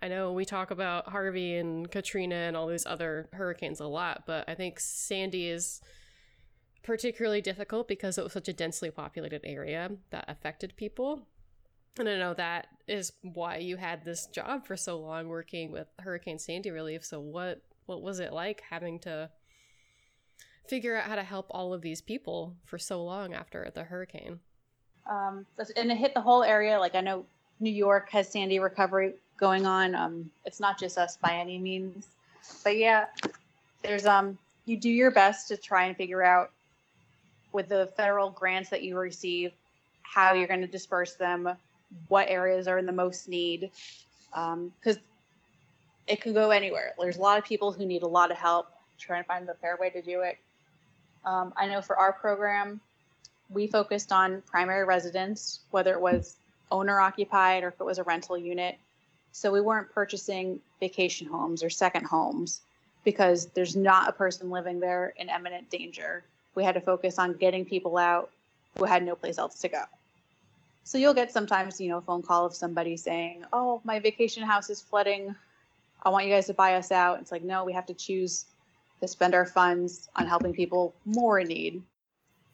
I 0.00 0.08
know 0.08 0.32
we 0.32 0.46
talk 0.46 0.70
about 0.70 1.10
Harvey 1.10 1.56
and 1.58 1.90
Katrina 1.90 2.36
and 2.36 2.56
all 2.56 2.66
these 2.66 2.86
other 2.86 3.28
hurricanes 3.34 3.80
a 3.80 3.86
lot, 3.86 4.22
but 4.26 4.48
I 4.48 4.54
think 4.54 4.80
Sandy 4.80 5.48
is 5.48 5.82
particularly 6.82 7.40
difficult 7.40 7.88
because 7.88 8.18
it 8.18 8.24
was 8.24 8.32
such 8.32 8.48
a 8.48 8.52
densely 8.52 8.90
populated 8.90 9.42
area 9.44 9.90
that 10.10 10.24
affected 10.28 10.74
people. 10.76 11.26
And 11.98 12.08
I 12.08 12.18
know 12.18 12.34
that 12.34 12.68
is 12.88 13.12
why 13.22 13.58
you 13.58 13.76
had 13.76 14.04
this 14.04 14.26
job 14.26 14.66
for 14.66 14.76
so 14.76 14.98
long 14.98 15.28
working 15.28 15.70
with 15.70 15.88
Hurricane 15.98 16.38
Sandy 16.38 16.70
relief. 16.70 17.04
So 17.04 17.20
what 17.20 17.62
what 17.86 18.02
was 18.02 18.20
it 18.20 18.32
like 18.32 18.62
having 18.70 18.98
to 19.00 19.28
figure 20.68 20.96
out 20.96 21.04
how 21.04 21.16
to 21.16 21.22
help 21.22 21.46
all 21.50 21.74
of 21.74 21.82
these 21.82 22.00
people 22.00 22.56
for 22.64 22.78
so 22.78 23.02
long 23.02 23.34
after 23.34 23.70
the 23.74 23.84
hurricane? 23.84 24.40
Um, 25.10 25.44
and 25.76 25.90
it 25.90 25.98
hit 25.98 26.14
the 26.14 26.20
whole 26.20 26.42
area. 26.42 26.78
Like 26.78 26.94
I 26.94 27.00
know 27.00 27.26
New 27.60 27.72
York 27.72 28.08
has 28.10 28.28
Sandy 28.28 28.58
recovery 28.58 29.14
going 29.36 29.66
on. 29.66 29.94
Um, 29.94 30.30
it's 30.44 30.60
not 30.60 30.78
just 30.78 30.96
us 30.96 31.16
by 31.16 31.34
any 31.34 31.58
means, 31.58 32.06
but 32.64 32.76
yeah, 32.76 33.06
there's 33.82 34.06
um, 34.06 34.38
you 34.64 34.76
do 34.76 34.88
your 34.88 35.10
best 35.10 35.48
to 35.48 35.56
try 35.56 35.84
and 35.84 35.96
figure 35.96 36.22
out 36.22 36.52
with 37.52 37.68
the 37.68 37.90
federal 37.96 38.30
grants 38.30 38.70
that 38.70 38.82
you 38.82 38.98
receive 38.98 39.52
how 40.02 40.34
you're 40.34 40.48
going 40.48 40.60
to 40.60 40.66
disperse 40.66 41.14
them, 41.14 41.48
what 42.08 42.28
areas 42.28 42.68
are 42.68 42.78
in 42.78 42.86
the 42.86 42.92
most 42.92 43.28
need, 43.28 43.70
because 44.30 44.96
um, 44.96 45.02
it 46.06 46.20
could 46.20 46.34
go 46.34 46.50
anywhere. 46.50 46.92
There's 46.98 47.16
a 47.16 47.20
lot 47.20 47.38
of 47.38 47.44
people 47.44 47.72
who 47.72 47.86
need 47.86 48.02
a 48.02 48.08
lot 48.08 48.30
of 48.30 48.36
help 48.36 48.68
trying 48.98 49.22
to 49.22 49.26
find 49.26 49.48
the 49.48 49.54
fair 49.54 49.76
way 49.80 49.90
to 49.90 50.02
do 50.02 50.20
it. 50.20 50.38
Um, 51.24 51.52
I 51.56 51.66
know 51.66 51.80
for 51.80 51.96
our 51.96 52.12
program, 52.12 52.80
we 53.50 53.66
focused 53.66 54.12
on 54.12 54.42
primary 54.42 54.84
residence, 54.84 55.60
whether 55.70 55.92
it 55.92 56.00
was 56.00 56.36
owner 56.70 57.00
occupied 57.00 57.62
or 57.64 57.68
if 57.68 57.80
it 57.80 57.84
was 57.84 57.98
a 57.98 58.02
rental 58.02 58.36
unit. 58.36 58.76
So 59.32 59.50
we 59.50 59.60
weren't 59.60 59.92
purchasing 59.92 60.60
vacation 60.80 61.26
homes 61.26 61.62
or 61.62 61.70
second 61.70 62.04
homes 62.04 62.60
because 63.04 63.46
there's 63.46 63.76
not 63.76 64.08
a 64.08 64.12
person 64.12 64.50
living 64.50 64.80
there 64.80 65.12
in 65.16 65.28
imminent 65.28 65.70
danger. 65.70 66.24
We 66.54 66.64
had 66.64 66.74
to 66.74 66.80
focus 66.80 67.18
on 67.18 67.34
getting 67.34 67.64
people 67.64 67.96
out 67.96 68.30
who 68.78 68.84
had 68.84 69.04
no 69.04 69.14
place 69.14 69.38
else 69.38 69.60
to 69.60 69.68
go. 69.68 69.84
So 70.84 70.98
you'll 70.98 71.14
get 71.14 71.32
sometimes, 71.32 71.80
you 71.80 71.88
know, 71.88 71.98
a 71.98 72.02
phone 72.02 72.22
call 72.22 72.44
of 72.44 72.54
somebody 72.54 72.96
saying, 72.96 73.44
"Oh, 73.52 73.80
my 73.84 74.00
vacation 74.00 74.42
house 74.42 74.68
is 74.68 74.80
flooding. 74.80 75.34
I 76.02 76.08
want 76.08 76.26
you 76.26 76.32
guys 76.32 76.46
to 76.46 76.54
buy 76.54 76.74
us 76.74 76.90
out." 76.90 77.20
It's 77.20 77.30
like, 77.30 77.42
no, 77.42 77.64
we 77.64 77.72
have 77.72 77.86
to 77.86 77.94
choose 77.94 78.46
to 79.00 79.08
spend 79.08 79.34
our 79.34 79.46
funds 79.46 80.08
on 80.16 80.26
helping 80.26 80.52
people 80.52 80.94
more 81.04 81.40
in 81.40 81.48
need. 81.48 81.82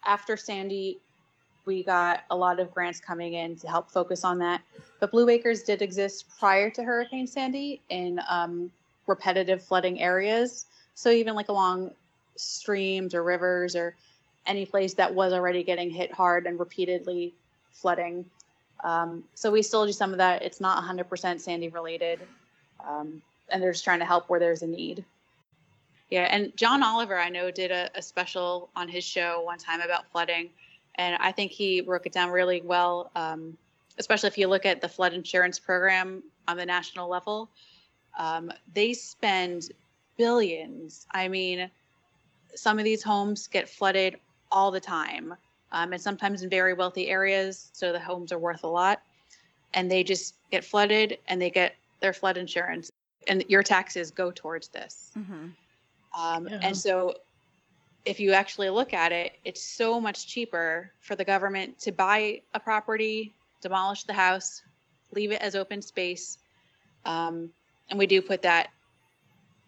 After 0.05 0.37
Sandy, 0.37 0.99
we 1.65 1.83
got 1.83 2.25
a 2.31 2.37
lot 2.37 2.61
of 2.61 2.73
grants 2.73 3.01
coming 3.01 3.35
in 3.35 3.57
to 3.57 3.69
help 3.69 3.91
focus 3.91 4.25
on 4.25 4.39
that. 4.39 4.63
But 5.01 5.11
Blue 5.11 5.29
Acres 5.29 5.63
did 5.63 5.83
exist 5.83 6.25
prior 6.39 6.71
to 6.71 6.83
Hurricane 6.83 7.27
Sandy 7.27 7.83
in 7.91 8.21
um, 8.29 8.71
repetitive 9.07 9.63
flooding 9.63 10.01
areas. 10.01 10.67
So 10.95 11.11
even 11.11 11.35
like 11.35 11.49
along 11.49 11.93
streams 12.39 13.15
or 13.15 13.23
rivers 13.23 13.77
or 13.77 13.95
any 14.47 14.65
place 14.65 14.95
that 14.95 15.15
was 15.15 15.33
already 15.33 15.63
getting 15.63 15.91
hit 15.91 16.13
hard 16.13 16.47
and 16.47 16.59
repeatedly 16.59 17.35
flooding. 17.73 18.25
Um, 18.85 19.25
so 19.35 19.51
we 19.51 19.63
still 19.63 19.85
do 19.87 19.93
some 19.93 20.13
of 20.13 20.19
that. 20.19 20.43
It's 20.43 20.61
not 20.61 20.83
100% 20.83 21.41
Sandy 21.41 21.69
related. 21.69 22.21
Um, 22.87 23.23
and 23.51 23.63
they're 23.63 23.73
just 23.73 23.85
trying 23.85 23.99
to 23.99 24.05
help 24.05 24.29
where 24.29 24.41
there's 24.41 24.63
a 24.63 24.67
need. 24.67 25.05
Yeah, 26.11 26.27
and 26.31 26.57
John 26.57 26.83
Oliver, 26.83 27.19
I 27.19 27.29
know, 27.29 27.51
did 27.51 27.71
a, 27.71 27.91
a, 27.95 28.01
special 28.01 28.71
on 28.75 28.89
his 28.89 29.05
show 29.05 29.43
one 29.43 29.59
time 29.59 29.83
about 29.83 30.11
flooding, 30.11 30.49
and 30.95 31.17
I 31.21 31.33
think 31.33 31.53
he 31.53 31.83
broke 31.83 32.07
it 32.07 32.13
down 32.13 32.31
really 32.31 32.63
well. 32.63 33.11
Um, 33.15 33.59
especially 33.99 34.29
if 34.29 34.39
you 34.39 34.49
look 34.49 34.65
at 34.65 34.81
the 34.81 34.89
flood 34.89 35.13
insurance 35.13 35.59
program 35.59 36.23
on 36.47 36.57
the 36.57 36.65
national 36.65 37.11
level, 37.11 37.51
um, 38.19 38.51
they 38.73 38.95
spend 38.95 39.71
billions. 40.17 41.07
I 41.13 41.29
mean, 41.29 41.71
some 42.55 42.79
of 42.79 42.85
these 42.85 43.03
homes 43.03 43.47
get 43.47 43.69
flooded 43.69 44.19
all 44.51 44.71
the 44.71 44.81
time, 44.81 45.35
um, 45.73 45.93
and 45.93 46.01
sometimes 46.01 46.43
in 46.43 46.51
very 46.51 46.75
wealthy 46.75 47.09
areas, 47.09 47.71
so 47.73 47.93
the 47.93 48.01
homes 48.01 48.33
are 48.33 48.39
worth 48.39 48.65
a 48.65 48.69
lot, 48.69 49.03
and 49.75 49.91
they 49.91 50.03
just 50.03 50.35
get 50.51 50.65
flooded 50.65 51.19
and 51.29 51.41
they 51.41 51.51
get 51.51 51.75
their 52.01 52.13
flood 52.13 52.37
insurance, 52.37 52.91
and 53.27 53.45
your 53.49 53.63
taxes 53.63 54.11
go 54.11 54.31
towards 54.31 54.69
this. 54.69 55.13
Mm-hmm. 55.19 55.49
Um, 56.19 56.49
yeah. 56.49 56.61
And 56.63 56.77
so, 56.77 57.15
if 58.05 58.19
you 58.19 58.33
actually 58.33 58.71
look 58.71 58.95
at 58.95 59.13
it, 59.13 59.33
it's 59.45 59.63
so 59.63 60.01
much 60.01 60.27
cheaper 60.27 60.91
for 61.01 61.15
the 61.15 61.25
government 61.25 61.79
to 61.81 61.93
buy 61.93 62.41
a 62.55 62.61
property, 62.61 63.35
demolish 63.61 64.05
the 64.05 64.15
house, 64.15 64.63
leave 65.13 65.33
it 65.33 65.43
as 65.43 65.55
open 65.55 65.83
space. 65.83 66.39
Um, 67.05 67.51
and 67.91 67.99
we 67.99 68.07
do 68.07 68.23
put 68.23 68.43
that 68.43 68.71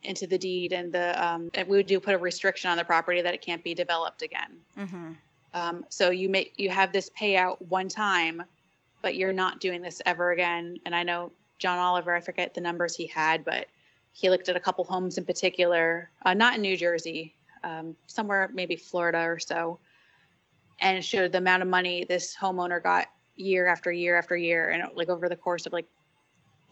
into 0.03 0.27
the 0.27 0.39
deed, 0.39 0.73
and 0.73 0.93
the 0.93 1.25
um, 1.25 1.51
and 1.55 1.69
we 1.69 1.83
do 1.83 2.01
put 2.01 2.15
a 2.15 2.19
restriction 2.19 2.71
on 2.71 2.77
the 2.77 2.85
property 2.85 3.21
that 3.23 3.35
it 3.35 3.43
can't 3.43 3.63
be 3.63 3.75
developed 3.75 4.23
again. 4.23 4.57
Mm-hmm. 4.77 5.13
Um, 5.53 5.85
so 5.89 6.11
you 6.11 6.29
make 6.29 6.55
you 6.57 6.71
have 6.71 6.93
this 6.93 7.11
payout 7.19 7.61
one 7.69 7.89
time, 7.89 8.43
but 9.03 9.17
you're 9.17 9.33
not 9.33 9.61
doing 9.61 9.83
this 9.83 10.01
ever 10.07 10.33
again. 10.33 10.79
And 10.87 10.95
I 10.95 11.03
know 11.03 11.33
John 11.59 11.79
Oliver, 11.79 12.15
I 12.15 12.21
forget 12.21 12.55
the 12.55 12.61
numbers 12.61 12.97
he 12.97 13.07
had, 13.07 13.45
but 13.45 13.67
he 14.13 14.31
looked 14.31 14.49
at 14.49 14.57
a 14.57 14.61
couple 14.61 14.85
homes 14.85 15.19
in 15.19 15.25
particular, 15.25 16.11
uh, 16.25 16.35
not 16.35 16.55
in 16.55 16.63
New 16.63 16.77
Jersey, 16.77 17.35
um, 17.65 17.97
somewhere 18.07 18.51
maybe 18.53 18.77
Florida 18.77 19.21
or 19.21 19.39
so, 19.39 19.79
and 20.81 21.05
showed 21.05 21.33
the 21.33 21.39
amount 21.39 21.63
of 21.63 21.69
money 21.69 22.05
this 22.05 22.35
homeowner 22.35 22.83
got 22.83 23.09
year 23.37 23.67
after 23.67 23.93
year 23.93 24.17
after 24.17 24.37
year, 24.37 24.71
and 24.71 24.85
like 24.95 25.09
over 25.09 25.29
the 25.29 25.37
course 25.37 25.67
of 25.67 25.73
like 25.73 25.87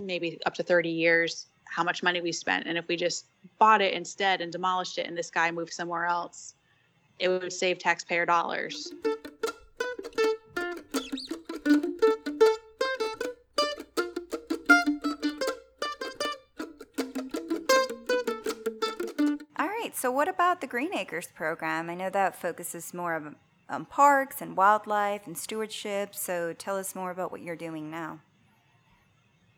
maybe 0.01 0.39
up 0.47 0.55
to 0.55 0.63
30 0.63 0.89
years, 0.91 1.47
how 1.69 1.85
much 1.85 2.03
money 2.03 2.21
we 2.21 2.33
spent. 2.33 2.67
And 2.67 2.77
if 2.79 2.89
we 2.89 2.97
just 2.97 3.27
bought 3.59 3.81
it 3.81 3.93
instead 3.93 4.41
and 4.41 4.51
demolished 4.51 4.99
it, 4.99 5.07
and 5.07 5.17
this 5.17 5.31
guy 5.31 5.51
moved 5.51 5.73
somewhere 5.73 6.07
else, 6.07 6.55
it 7.19 7.29
would 7.29 7.53
save 7.53 7.79
taxpayer 7.79 8.25
dollars. 8.25 8.93
All 19.59 19.67
right, 19.67 19.91
so, 19.95 20.11
what 20.11 20.29
about 20.29 20.61
the 20.61 20.67
Green 20.69 20.95
Acres 20.95 21.29
program? 21.35 21.91
I 21.91 21.95
know 21.95 22.11
that 22.11 22.41
focuses 22.41 22.95
more 22.95 23.15
on 23.15 23.37
um, 23.69 23.85
parks 23.85 24.41
and 24.41 24.57
wildlife 24.57 25.27
and 25.27 25.37
stewardship. 25.37 26.15
So, 26.15 26.53
tell 26.53 26.77
us 26.77 26.95
more 26.95 27.11
about 27.11 27.33
what 27.33 27.43
you're 27.43 27.57
doing 27.57 27.91
now. 27.91 28.21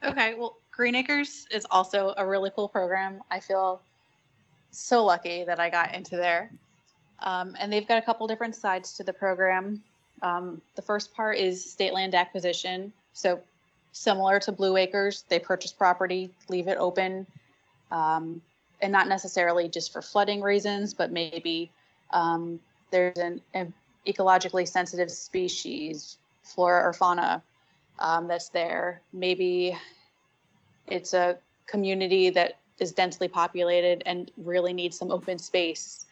Okay, 0.03 0.35
well, 0.35 0.57
Green 0.81 0.95
Acres 0.95 1.47
is 1.51 1.67
also 1.71 2.15
a 2.17 2.27
really 2.27 2.51
cool 2.57 2.67
program. 2.67 3.23
I 3.31 3.39
feel 3.39 3.83
so 4.71 5.05
lucky 5.05 5.45
that 5.45 5.61
I 5.61 5.69
got 5.69 5.95
into 5.95 6.17
there. 6.17 6.51
Um, 7.19 7.55
and 7.61 7.71
they've 7.71 7.87
got 7.87 7.99
a 7.99 8.01
couple 8.03 8.27
different 8.27 8.57
sides 8.57 8.95
to 8.95 9.05
the 9.05 9.13
program. 9.13 9.83
Um, 10.23 10.63
the 10.77 10.81
first 10.81 11.13
part 11.13 11.37
is 11.37 11.71
state 11.71 11.93
land 11.93 12.15
acquisition. 12.15 12.95
So, 13.13 13.41
similar 13.93 14.41
to 14.41 14.53
Blue 14.53 14.79
Acres, 14.79 15.27
they 15.29 15.39
purchase 15.39 15.71
property, 15.71 16.31
leave 16.49 16.67
it 16.67 16.79
open, 16.79 17.27
um, 17.91 18.41
and 18.81 18.91
not 18.91 19.07
necessarily 19.07 19.69
just 19.69 19.93
for 19.93 20.01
flooding 20.01 20.41
reasons, 20.41 20.95
but 20.95 21.13
maybe 21.13 21.71
um, 22.11 22.59
there's 22.91 23.19
an, 23.19 23.43
an, 23.53 23.75
ecologically 24.07 24.67
sensitive 24.67 25.11
species, 25.11 26.17
flora 26.43 26.89
or 26.89 26.95
fauna, 26.95 27.43
um, 27.99 28.27
that's 28.29 28.49
there. 28.49 29.03
Maybe 29.13 29.77
it's 30.87 31.15
a 31.15 31.39
community 31.67 32.31
that 32.31 32.59
is 32.79 32.93
densely 32.93 33.29
populated 33.29 34.03
and 34.07 34.31
really 34.37 34.73
needs 34.73 34.99
some 34.99 35.11
open 35.11 35.39
space. 35.39 36.07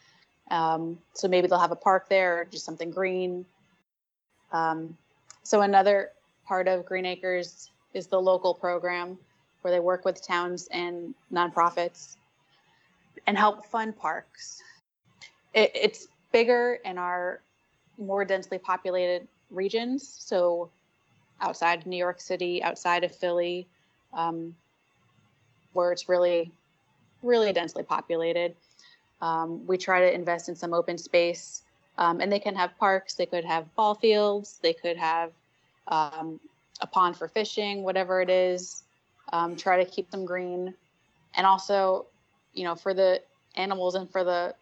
Um, 0.50 0.98
so 1.14 1.28
maybe 1.28 1.46
they'll 1.46 1.58
have 1.58 1.72
a 1.72 1.76
park 1.76 2.08
there, 2.08 2.40
or 2.40 2.44
just 2.44 2.64
something 2.64 2.90
green. 2.90 3.44
Um, 4.52 4.96
so 5.42 5.62
another 5.62 6.12
part 6.46 6.68
of 6.68 6.86
Green 6.86 7.04
Acres 7.04 7.70
is 7.94 8.06
the 8.06 8.20
local 8.20 8.54
program 8.54 9.18
where 9.62 9.72
they 9.72 9.80
work 9.80 10.04
with 10.04 10.24
towns 10.26 10.68
and 10.70 11.14
nonprofits 11.32 12.16
and 13.26 13.36
help 13.36 13.66
fund 13.66 13.96
parks. 13.96 14.62
It, 15.52 15.72
it's 15.74 16.08
bigger 16.32 16.78
in 16.84 16.98
our 16.98 17.40
more 17.98 18.24
densely 18.24 18.58
populated 18.58 19.26
regions, 19.50 20.16
so 20.18 20.70
outside 21.40 21.86
New 21.86 21.96
York 21.96 22.20
City, 22.20 22.62
outside 22.62 23.04
of 23.04 23.14
Philly, 23.14 23.66
um, 24.12 24.54
where 25.72 25.92
it's 25.92 26.08
really, 26.08 26.50
really 27.22 27.52
densely 27.52 27.82
populated. 27.82 28.54
Um, 29.20 29.66
we 29.66 29.76
try 29.76 30.00
to 30.00 30.14
invest 30.14 30.48
in 30.48 30.56
some 30.56 30.72
open 30.72 30.98
space, 30.98 31.62
um, 31.98 32.20
and 32.20 32.30
they 32.30 32.38
can 32.38 32.54
have 32.54 32.76
parks, 32.78 33.14
they 33.14 33.26
could 33.26 33.44
have 33.44 33.74
ball 33.74 33.94
fields, 33.94 34.58
they 34.62 34.72
could 34.72 34.96
have 34.96 35.32
um, 35.88 36.40
a 36.80 36.86
pond 36.86 37.16
for 37.16 37.28
fishing, 37.28 37.82
whatever 37.82 38.20
it 38.20 38.30
is. 38.30 38.84
Um, 39.32 39.56
try 39.56 39.82
to 39.82 39.90
keep 39.90 40.10
them 40.10 40.24
green, 40.24 40.72
and 41.34 41.46
also 41.46 42.06
you 42.58 42.64
know, 42.64 42.74
for 42.74 42.92
the 42.92 43.22
animals 43.56 43.94
and 43.94 44.10
for 44.10 44.24
the 44.24 44.54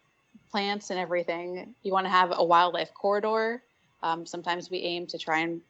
plants 0.50 0.90
and 0.90 0.98
everything, 0.98 1.74
you 1.82 1.92
want 1.92 2.04
to 2.04 2.11
have 2.11 2.32
a 2.35 2.44
wildlife 2.44 2.92
corridor. 2.94 3.62
Um, 4.02 4.26
sometimes 4.26 4.70
we 4.70 4.78
aim 4.78 5.06
to 5.06 5.18
try 5.18 5.40
and 5.40 5.61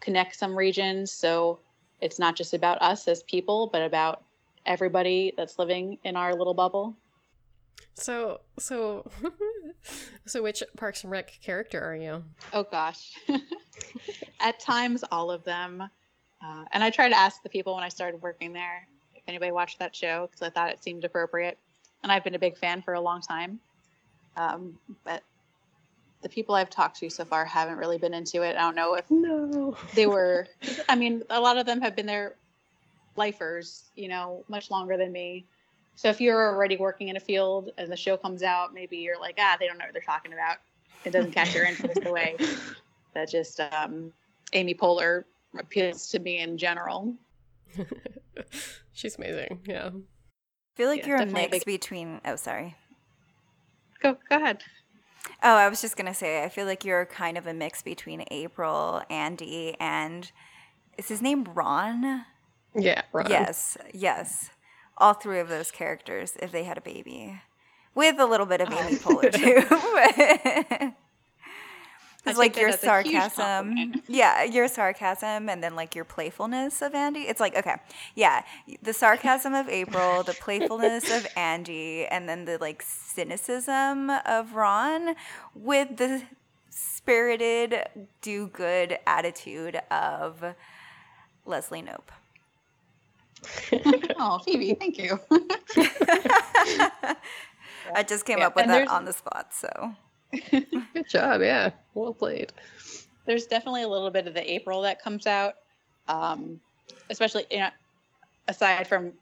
connect 0.00 0.36
some 0.36 0.56
regions 0.56 1.12
so 1.12 1.58
it's 2.04 2.18
not 2.18 2.36
just 2.36 2.52
about 2.52 2.80
us 2.82 3.08
as 3.08 3.22
people, 3.22 3.70
but 3.72 3.80
about 3.80 4.22
everybody 4.66 5.32
that's 5.38 5.58
living 5.58 5.98
in 6.04 6.16
our 6.16 6.34
little 6.34 6.52
bubble. 6.52 6.94
So, 7.94 8.42
so, 8.58 9.10
so, 10.26 10.42
which 10.42 10.62
Parks 10.76 11.02
and 11.02 11.10
Rec 11.10 11.38
character 11.42 11.82
are 11.82 11.96
you? 11.96 12.22
Oh 12.52 12.64
gosh, 12.64 13.14
at 14.40 14.60
times 14.60 15.02
all 15.10 15.30
of 15.30 15.44
them, 15.44 15.80
uh, 15.80 16.64
and 16.72 16.84
I 16.84 16.90
try 16.90 17.08
to 17.08 17.16
ask 17.16 17.42
the 17.42 17.48
people 17.48 17.74
when 17.74 17.84
I 17.84 17.88
started 17.88 18.20
working 18.20 18.52
there 18.52 18.86
if 19.14 19.22
anybody 19.26 19.50
watched 19.50 19.78
that 19.78 19.96
show 19.96 20.28
because 20.30 20.42
I 20.42 20.50
thought 20.50 20.70
it 20.70 20.82
seemed 20.82 21.04
appropriate 21.04 21.56
and 22.02 22.12
I've 22.12 22.22
been 22.22 22.34
a 22.34 22.38
big 22.38 22.58
fan 22.58 22.82
for 22.82 22.94
a 22.94 23.00
long 23.00 23.22
time. 23.22 23.58
Um, 24.36 24.78
but 25.04 25.22
the 26.24 26.28
people 26.28 26.56
I've 26.56 26.70
talked 26.70 26.98
to 26.98 27.08
so 27.08 27.24
far 27.24 27.44
haven't 27.44 27.76
really 27.76 27.98
been 27.98 28.12
into 28.12 28.42
it. 28.42 28.56
I 28.56 28.60
don't 28.62 28.74
know 28.74 28.94
if 28.94 29.08
no. 29.10 29.76
they 29.94 30.06
were. 30.06 30.48
I 30.88 30.96
mean, 30.96 31.22
a 31.30 31.40
lot 31.40 31.56
of 31.56 31.66
them 31.66 31.80
have 31.80 31.94
been 31.94 32.06
there 32.06 32.34
lifers, 33.14 33.84
you 33.94 34.08
know, 34.08 34.44
much 34.48 34.70
longer 34.70 34.96
than 34.96 35.12
me. 35.12 35.44
So 35.94 36.08
if 36.08 36.20
you're 36.20 36.52
already 36.52 36.76
working 36.76 37.08
in 37.08 37.16
a 37.16 37.20
field 37.20 37.70
and 37.78 37.92
the 37.92 37.96
show 37.96 38.16
comes 38.16 38.42
out, 38.42 38.74
maybe 38.74 38.96
you're 38.96 39.20
like, 39.20 39.36
ah, 39.38 39.56
they 39.60 39.68
don't 39.68 39.78
know 39.78 39.84
what 39.84 39.92
they're 39.92 40.02
talking 40.02 40.32
about. 40.32 40.56
It 41.04 41.10
doesn't 41.10 41.30
catch 41.30 41.54
your 41.54 41.64
interest 41.64 42.00
the 42.02 42.10
way 42.10 42.36
that 43.14 43.30
just 43.30 43.60
um, 43.60 44.12
Amy 44.52 44.74
Poehler 44.74 45.22
appeals 45.56 46.08
to 46.08 46.18
me 46.18 46.40
in 46.40 46.58
general. 46.58 47.14
She's 48.92 49.16
amazing. 49.16 49.60
Yeah 49.66 49.90
feel 50.74 50.88
like 50.88 51.00
yeah, 51.00 51.08
you're 51.08 51.22
a 51.22 51.26
mix 51.26 51.50
big... 51.50 51.64
between. 51.64 52.20
Oh, 52.24 52.36
sorry. 52.36 52.74
Go 54.02 54.16
go 54.28 54.36
ahead. 54.36 54.62
Oh, 55.42 55.56
I 55.56 55.68
was 55.68 55.80
just 55.80 55.96
gonna 55.96 56.14
say, 56.14 56.42
I 56.42 56.48
feel 56.48 56.66
like 56.66 56.84
you're 56.84 57.06
kind 57.06 57.36
of 57.36 57.46
a 57.46 57.54
mix 57.54 57.82
between 57.82 58.24
April, 58.30 59.02
Andy, 59.10 59.76
and 59.80 60.30
is 60.98 61.08
his 61.08 61.22
name 61.22 61.44
Ron? 61.44 62.24
Yeah, 62.74 63.02
Ron. 63.12 63.30
Yes, 63.30 63.76
yes. 63.92 64.50
All 64.96 65.14
three 65.14 65.40
of 65.40 65.48
those 65.48 65.70
characters, 65.70 66.36
if 66.40 66.52
they 66.52 66.64
had 66.64 66.78
a 66.78 66.80
baby, 66.80 67.40
with 67.94 68.18
a 68.18 68.26
little 68.26 68.46
bit 68.46 68.60
of 68.60 68.72
Amy 68.72 68.96
Poehler 68.96 69.32
too. 69.32 70.92
It's 72.26 72.38
like 72.38 72.56
your 72.56 72.72
sarcasm. 72.72 73.94
Yeah, 74.08 74.44
your 74.44 74.68
sarcasm 74.68 75.48
and 75.48 75.62
then 75.62 75.74
like 75.74 75.94
your 75.94 76.04
playfulness 76.04 76.82
of 76.82 76.94
Andy. 76.94 77.20
It's 77.20 77.40
like, 77.40 77.56
okay, 77.56 77.76
yeah, 78.14 78.42
the 78.82 78.92
sarcasm 78.92 79.54
of 79.54 79.68
April, 79.68 80.22
the 80.22 80.34
playfulness 80.34 81.10
of 81.10 81.26
Andy, 81.36 82.06
and 82.06 82.28
then 82.28 82.44
the 82.44 82.58
like 82.58 82.82
cynicism 82.82 84.10
of 84.10 84.54
Ron 84.54 85.16
with 85.54 85.96
the 85.96 86.22
spirited, 86.70 87.86
do 88.22 88.48
good 88.48 88.98
attitude 89.06 89.80
of 89.90 90.54
Leslie 91.44 91.82
Knope. 91.82 92.10
oh, 94.18 94.38
Phoebe, 94.38 94.74
thank 94.74 94.98
you. 94.98 95.20
I 97.94 98.02
just 98.06 98.24
came 98.24 98.38
yeah, 98.38 98.46
up 98.46 98.56
with 98.56 98.66
that 98.66 98.88
on 98.88 99.04
the 99.04 99.12
spot, 99.12 99.52
so. 99.52 99.94
Good 100.50 101.08
job. 101.08 101.40
Yeah. 101.40 101.70
Well 101.94 102.14
played. 102.14 102.52
There's 103.26 103.46
definitely 103.46 103.82
a 103.82 103.88
little 103.88 104.10
bit 104.10 104.26
of 104.26 104.34
the 104.34 104.52
April 104.52 104.82
that 104.82 105.02
comes 105.02 105.26
out, 105.26 105.54
um, 106.08 106.60
especially 107.10 107.46
you 107.50 107.58
know, 107.58 107.70
aside 108.48 108.86
from 108.86 109.12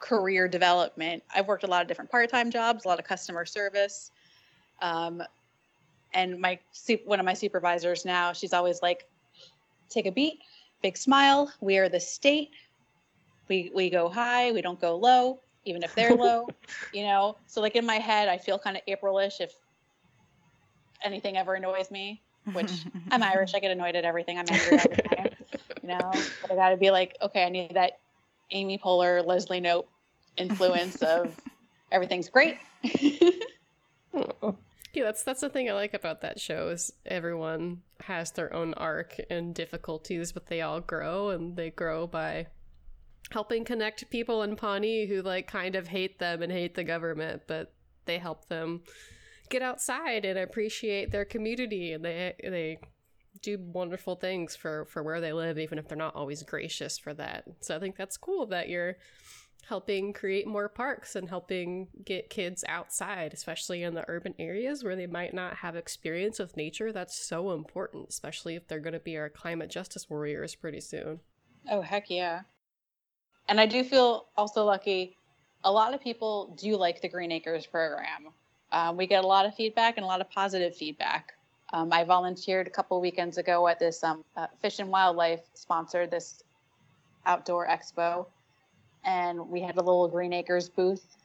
career 0.00 0.48
development. 0.48 1.22
I've 1.34 1.46
worked 1.46 1.64
a 1.64 1.66
lot 1.66 1.82
of 1.82 1.88
different 1.88 2.10
part-time 2.10 2.50
jobs, 2.50 2.84
a 2.84 2.88
lot 2.88 2.98
of 2.98 3.04
customer 3.04 3.44
service, 3.44 4.10
um, 4.80 5.22
and 6.14 6.40
my 6.40 6.58
one 7.04 7.20
of 7.20 7.26
my 7.26 7.34
supervisors 7.34 8.04
now, 8.04 8.32
she's 8.32 8.52
always 8.52 8.80
like, 8.82 9.04
"Take 9.90 10.06
a 10.06 10.12
beat, 10.12 10.40
big 10.82 10.96
smile. 10.96 11.52
We 11.60 11.78
are 11.78 11.88
the 11.88 12.00
state. 12.00 12.50
We 13.48 13.70
we 13.74 13.90
go 13.90 14.08
high. 14.08 14.52
We 14.52 14.62
don't 14.62 14.80
go 14.80 14.96
low, 14.96 15.40
even 15.64 15.82
if 15.82 15.94
they're 15.94 16.14
low. 16.16 16.48
You 16.92 17.04
know. 17.04 17.36
So 17.46 17.60
like 17.60 17.76
in 17.76 17.86
my 17.86 17.96
head, 17.96 18.28
I 18.28 18.38
feel 18.38 18.58
kind 18.58 18.76
of 18.76 18.82
Aprilish 18.88 19.40
if 19.40 19.52
anything 21.02 21.36
ever 21.36 21.54
annoys 21.54 21.90
me. 21.90 22.20
Which 22.52 22.70
I'm 23.10 23.22
Irish. 23.22 23.54
I 23.54 23.60
get 23.60 23.70
annoyed 23.70 23.96
at 23.96 24.04
everything. 24.04 24.38
I'm 24.38 24.46
angry 24.48 24.78
all 24.78 24.84
the 24.88 25.02
time. 25.02 25.28
You 25.82 25.88
know. 25.88 26.12
But 26.42 26.52
I 26.52 26.54
got 26.54 26.70
to 26.70 26.76
be 26.76 26.90
like, 26.90 27.16
okay, 27.22 27.44
I 27.44 27.48
need 27.48 27.74
that 27.74 27.98
Amy 28.50 28.78
Poehler, 28.78 29.24
Leslie 29.24 29.60
Knope 29.60 29.86
influence 30.36 31.02
of 31.02 31.36
everything's 31.90 32.28
great. 32.28 32.58
Yeah, 34.94 35.04
that's 35.04 35.22
that's 35.22 35.42
the 35.42 35.50
thing 35.50 35.68
I 35.68 35.74
like 35.74 35.94
about 35.94 36.22
that 36.22 36.40
show 36.40 36.68
is 36.68 36.92
everyone 37.04 37.82
has 38.00 38.32
their 38.32 38.52
own 38.54 38.74
arc 38.74 39.16
and 39.30 39.54
difficulties, 39.54 40.32
but 40.32 40.46
they 40.46 40.62
all 40.62 40.80
grow 40.80 41.28
and 41.28 41.56
they 41.56 41.70
grow 41.70 42.06
by 42.06 42.46
helping 43.30 43.64
connect 43.64 44.10
people 44.10 44.42
in 44.42 44.56
Pawnee 44.56 45.06
who 45.06 45.22
like 45.22 45.46
kind 45.46 45.74
of 45.74 45.88
hate 45.88 46.18
them 46.18 46.42
and 46.42 46.50
hate 46.50 46.74
the 46.74 46.84
government, 46.84 47.42
but 47.46 47.72
they 48.06 48.18
help 48.18 48.48
them 48.48 48.82
get 49.50 49.62
outside 49.62 50.24
and 50.24 50.38
appreciate 50.38 51.10
their 51.10 51.24
community 51.24 51.92
and 51.92 52.04
they 52.04 52.34
they 52.42 52.78
do 53.40 53.58
wonderful 53.58 54.16
things 54.16 54.56
for 54.56 54.84
for 54.86 55.02
where 55.02 55.20
they 55.20 55.32
live 55.32 55.58
even 55.58 55.78
if 55.78 55.88
they're 55.88 55.96
not 55.96 56.14
always 56.14 56.42
gracious 56.42 56.98
for 56.98 57.14
that. 57.14 57.44
So 57.60 57.76
I 57.76 57.78
think 57.78 57.96
that's 57.96 58.16
cool 58.16 58.46
that 58.46 58.68
you're 58.68 58.96
helping 59.68 60.14
create 60.14 60.46
more 60.46 60.68
parks 60.68 61.14
and 61.14 61.28
helping 61.28 61.88
get 62.02 62.30
kids 62.30 62.64
outside, 62.66 63.34
especially 63.34 63.82
in 63.82 63.92
the 63.92 64.04
urban 64.08 64.34
areas 64.38 64.82
where 64.82 64.96
they 64.96 65.06
might 65.06 65.34
not 65.34 65.56
have 65.56 65.76
experience 65.76 66.38
with 66.38 66.56
nature. 66.56 66.90
That's 66.90 67.14
so 67.14 67.52
important, 67.52 68.08
especially 68.08 68.56
if 68.56 68.66
they're 68.66 68.80
going 68.80 68.94
to 68.94 68.98
be 68.98 69.18
our 69.18 69.28
climate 69.28 69.68
justice 69.68 70.08
warriors 70.08 70.54
pretty 70.54 70.80
soon. 70.80 71.20
Oh, 71.70 71.82
heck 71.82 72.08
yeah. 72.08 72.42
And 73.46 73.60
I 73.60 73.66
do 73.66 73.84
feel 73.84 74.28
also 74.38 74.64
lucky. 74.64 75.18
A 75.64 75.70
lot 75.70 75.92
of 75.92 76.00
people 76.00 76.56
do 76.58 76.76
like 76.76 77.02
the 77.02 77.08
Green 77.08 77.32
Acres 77.32 77.66
program. 77.66 78.32
Um, 78.72 78.96
we 78.96 79.06
get 79.06 79.24
a 79.24 79.26
lot 79.26 79.46
of 79.46 79.54
feedback 79.54 79.96
and 79.96 80.04
a 80.04 80.06
lot 80.06 80.20
of 80.20 80.30
positive 80.30 80.74
feedback. 80.76 81.34
Um, 81.72 81.92
I 81.92 82.04
volunteered 82.04 82.66
a 82.66 82.70
couple 82.70 83.00
weekends 83.00 83.38
ago 83.38 83.68
at 83.68 83.78
this 83.78 84.02
um, 84.02 84.24
uh, 84.36 84.46
Fish 84.60 84.78
and 84.78 84.88
Wildlife 84.88 85.40
sponsored 85.54 86.10
this 86.10 86.42
outdoor 87.26 87.66
expo 87.66 88.26
and 89.04 89.48
we 89.48 89.60
had 89.60 89.76
a 89.76 89.80
little 89.80 90.08
Green 90.08 90.32
Acres 90.32 90.68
booth. 90.68 91.16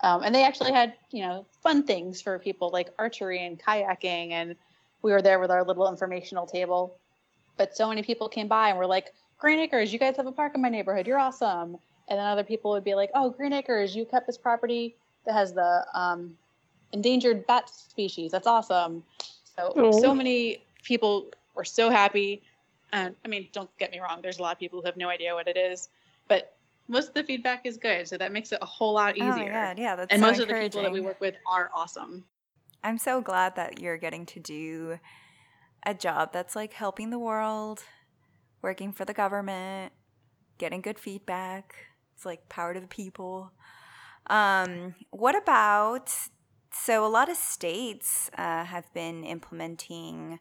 Um, 0.00 0.22
and 0.22 0.34
they 0.34 0.44
actually 0.44 0.72
had, 0.72 0.94
you 1.10 1.22
know, 1.22 1.46
fun 1.62 1.84
things 1.84 2.20
for 2.20 2.38
people 2.38 2.70
like 2.70 2.90
archery 2.98 3.44
and 3.44 3.58
kayaking. 3.58 4.30
And 4.30 4.56
we 5.02 5.12
were 5.12 5.22
there 5.22 5.38
with 5.38 5.50
our 5.50 5.64
little 5.64 5.88
informational 5.88 6.46
table. 6.46 6.96
But 7.56 7.76
so 7.76 7.88
many 7.88 8.02
people 8.02 8.28
came 8.28 8.48
by 8.48 8.70
and 8.70 8.78
were 8.78 8.86
like, 8.86 9.12
Green 9.38 9.58
Acres, 9.58 9.92
you 9.92 9.98
guys 9.98 10.16
have 10.16 10.26
a 10.26 10.32
park 10.32 10.54
in 10.54 10.62
my 10.62 10.68
neighborhood. 10.68 11.06
You're 11.06 11.18
awesome. 11.18 11.76
And 12.08 12.18
then 12.18 12.26
other 12.26 12.44
people 12.44 12.72
would 12.72 12.84
be 12.84 12.94
like, 12.94 13.10
oh, 13.14 13.30
Green 13.30 13.52
Acres, 13.52 13.94
you 13.94 14.04
kept 14.04 14.26
this 14.26 14.38
property 14.38 14.96
that 15.24 15.34
has 15.34 15.52
the 15.52 15.84
um, 15.94 16.36
endangered 16.92 17.46
bat 17.46 17.68
species. 17.68 18.32
That's 18.32 18.46
awesome. 18.46 19.02
So, 19.56 19.72
oh. 19.76 20.00
so 20.00 20.14
many 20.14 20.64
people 20.82 21.30
were 21.54 21.64
so 21.64 21.90
happy. 21.90 22.42
And 22.92 23.14
I 23.24 23.28
mean, 23.28 23.48
don't 23.52 23.70
get 23.78 23.90
me 23.90 24.00
wrong, 24.00 24.20
there's 24.22 24.38
a 24.38 24.42
lot 24.42 24.52
of 24.52 24.58
people 24.58 24.80
who 24.80 24.86
have 24.86 24.96
no 24.96 25.08
idea 25.08 25.34
what 25.34 25.48
it 25.48 25.56
is. 25.56 25.88
But 26.28 26.54
most 26.88 27.08
of 27.08 27.14
the 27.14 27.24
feedback 27.24 27.64
is 27.64 27.76
good, 27.76 28.06
so 28.06 28.18
that 28.18 28.32
makes 28.32 28.52
it 28.52 28.58
a 28.60 28.66
whole 28.66 28.94
lot 28.94 29.16
easier. 29.16 29.32
Oh 29.32 29.36
my 29.36 29.48
god, 29.48 29.78
yeah, 29.78 29.96
that's 29.96 30.12
and 30.12 30.20
so 30.20 30.26
most 30.26 30.40
of 30.40 30.48
the 30.48 30.54
people 30.54 30.82
that 30.82 30.92
we 30.92 31.00
work 31.00 31.20
with 31.20 31.34
are 31.46 31.70
awesome. 31.74 32.24
I'm 32.84 32.98
so 32.98 33.20
glad 33.20 33.56
that 33.56 33.80
you're 33.80 33.96
getting 33.96 34.26
to 34.26 34.40
do 34.40 34.98
a 35.84 35.94
job 35.94 36.32
that's 36.32 36.56
like 36.56 36.72
helping 36.72 37.10
the 37.10 37.18
world, 37.18 37.82
working 38.60 38.92
for 38.92 39.04
the 39.04 39.14
government, 39.14 39.92
getting 40.58 40.80
good 40.80 40.98
feedback. 40.98 41.74
It's 42.14 42.26
like 42.26 42.48
power 42.48 42.74
to 42.74 42.80
the 42.80 42.86
people. 42.86 43.52
Um, 44.28 44.94
what 45.10 45.36
about 45.36 46.12
so 46.72 47.04
a 47.04 47.08
lot 47.08 47.28
of 47.28 47.36
states 47.36 48.30
uh, 48.36 48.64
have 48.64 48.92
been 48.94 49.24
implementing 49.24 50.38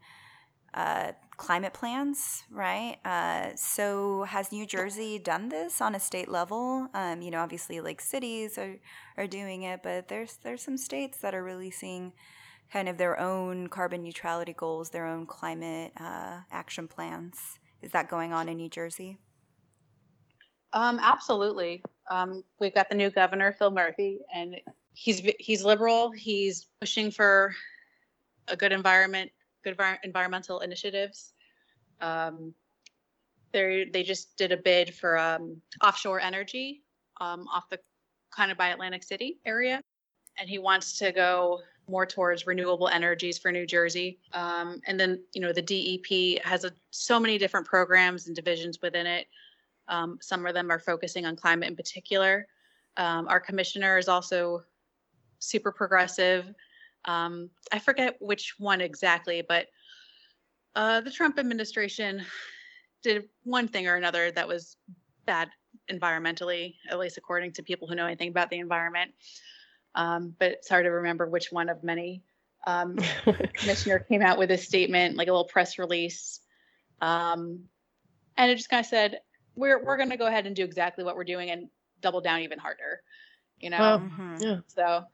uh, 0.74 1.12
climate 1.38 1.74
plans, 1.74 2.44
right? 2.50 2.98
Uh, 3.04 3.56
so 3.56 4.24
has 4.24 4.52
New 4.52 4.66
Jersey 4.66 5.20
done 5.20 5.50
this 5.50 5.82
on 5.82 5.96
a 5.96 6.00
state 6.00 6.30
level? 6.30 6.88
Um, 6.94 7.22
you 7.22 7.32
know, 7.32 7.40
obviously, 7.40 7.82
like 7.82 8.00
cities 8.00 8.58
are 8.58 8.78
are 9.18 9.28
doing 9.28 9.64
it, 9.64 9.82
but 9.84 10.08
there's 10.08 10.38
there's 10.44 10.62
some 10.62 10.78
states 10.78 11.18
that 11.20 11.36
are 11.36 11.44
releasing 11.44 12.14
kind 12.72 12.88
of 12.88 12.98
their 12.98 13.20
own 13.20 13.68
carbon 13.68 14.04
neutrality 14.04 14.54
goals, 14.54 14.92
their 14.92 15.06
own 15.06 15.26
climate 15.26 15.92
uh, 16.00 16.40
action 16.52 16.88
plans. 16.88 17.60
Is 17.82 17.92
that 17.92 18.10
going 18.10 18.32
on 18.32 18.48
in 18.48 18.58
New 18.58 18.70
Jersey? 18.70 19.18
Um, 20.74 21.00
absolutely. 21.02 21.84
Um, 22.10 22.44
we've 22.60 22.74
got 22.74 22.90
the 22.90 22.96
new 22.96 23.10
governor, 23.10 23.56
Phil 23.58 23.72
Murphy, 23.72 24.20
and 24.34 24.56
he's 24.94 25.22
he's 25.40 25.64
liberal. 25.64 26.12
He's 26.12 26.68
pushing 26.80 27.12
for 27.12 27.54
a 28.48 28.56
good 28.56 28.72
environment 28.72 29.32
good 29.64 29.78
environmental 30.04 30.60
initiatives. 30.60 31.34
Um, 32.00 32.54
they 33.54 33.90
they 33.92 34.04
just 34.04 34.38
did 34.38 34.52
a 34.52 34.58
bid 34.58 34.94
for 34.94 35.18
um, 35.18 35.62
offshore 35.84 36.20
energy 36.20 36.84
um, 37.20 37.48
off 37.54 37.70
the 37.70 37.80
kind 38.36 38.52
of 38.52 38.58
by 38.58 38.70
Atlantic 38.70 39.04
City 39.04 39.40
area, 39.46 39.82
and 40.40 40.50
he 40.50 40.58
wants 40.58 40.98
to 41.00 41.12
go 41.12 41.60
more 41.88 42.06
towards 42.06 42.48
renewable 42.48 42.88
energies 42.88 43.38
for 43.38 43.52
New 43.52 43.66
Jersey. 43.66 44.20
Um, 44.34 44.80
and 44.88 45.00
then 45.00 45.22
you 45.34 45.42
know 45.42 45.52
the 45.54 45.62
DEP 45.62 46.44
has 46.44 46.64
a, 46.64 46.72
so 46.92 47.20
many 47.20 47.38
different 47.38 47.68
programs 47.68 48.28
and 48.28 48.36
divisions 48.36 48.80
within 48.82 49.06
it. 49.06 49.28
Um, 49.88 50.18
some 50.22 50.46
of 50.46 50.54
them 50.54 50.72
are 50.72 50.80
focusing 50.80 51.26
on 51.26 51.36
climate 51.36 51.70
in 51.70 51.76
particular. 51.76 52.48
Um, 52.98 53.28
our 53.28 53.40
commissioner 53.40 53.98
is 53.98 54.08
also 54.08 54.64
super 55.42 55.72
progressive 55.72 56.54
um, 57.06 57.50
I 57.72 57.80
forget 57.80 58.18
which 58.20 58.56
one 58.58 58.82
exactly, 58.82 59.44
but 59.48 59.68
uh, 60.76 61.02
the 61.02 61.12
Trump 61.12 61.40
administration 61.40 62.24
did 63.04 63.28
one 63.44 63.68
thing 63.68 63.88
or 63.88 63.96
another 63.96 64.32
that 64.32 64.48
was 64.48 64.78
bad 65.26 65.50
environmentally, 65.92 66.76
at 66.90 67.00
least 67.00 67.18
according 67.18 67.54
to 67.54 67.64
people 67.64 67.88
who 67.88 67.96
know 67.96 68.06
anything 68.06 68.30
about 68.30 68.50
the 68.50 68.60
environment. 68.60 69.12
Um, 69.96 70.36
but 70.40 70.52
it's 70.52 70.70
hard 70.70 70.86
to 70.86 70.92
remember 70.92 71.28
which 71.28 71.52
one 71.52 71.70
of 71.70 71.84
many. 71.84 72.24
Um, 72.68 72.98
commissioner 73.54 74.00
came 74.00 74.22
out 74.22 74.38
with 74.38 74.52
a 74.52 74.58
statement, 74.58 75.18
like 75.18 75.28
a 75.28 75.32
little 75.32 75.46
press 75.46 75.80
release, 75.80 76.40
um, 77.02 77.64
and 78.38 78.52
it 78.52 78.56
just 78.56 78.70
kind 78.70 78.82
of 78.82 78.86
said, 78.86 79.20
"We're 79.56 79.84
we're 79.84 79.98
going 79.98 80.12
to 80.12 80.18
go 80.18 80.28
ahead 80.28 80.46
and 80.46 80.56
do 80.56 80.64
exactly 80.64 81.04
what 81.04 81.16
we're 81.16 81.24
doing 81.24 81.50
and 81.50 81.70
double 82.02 82.22
down 82.22 82.42
even 82.42 82.60
harder." 82.60 83.02
You 83.60 83.72
know, 83.72 83.78
mm-hmm. 83.78 84.36
yeah. 84.40 84.58
So 84.68 85.06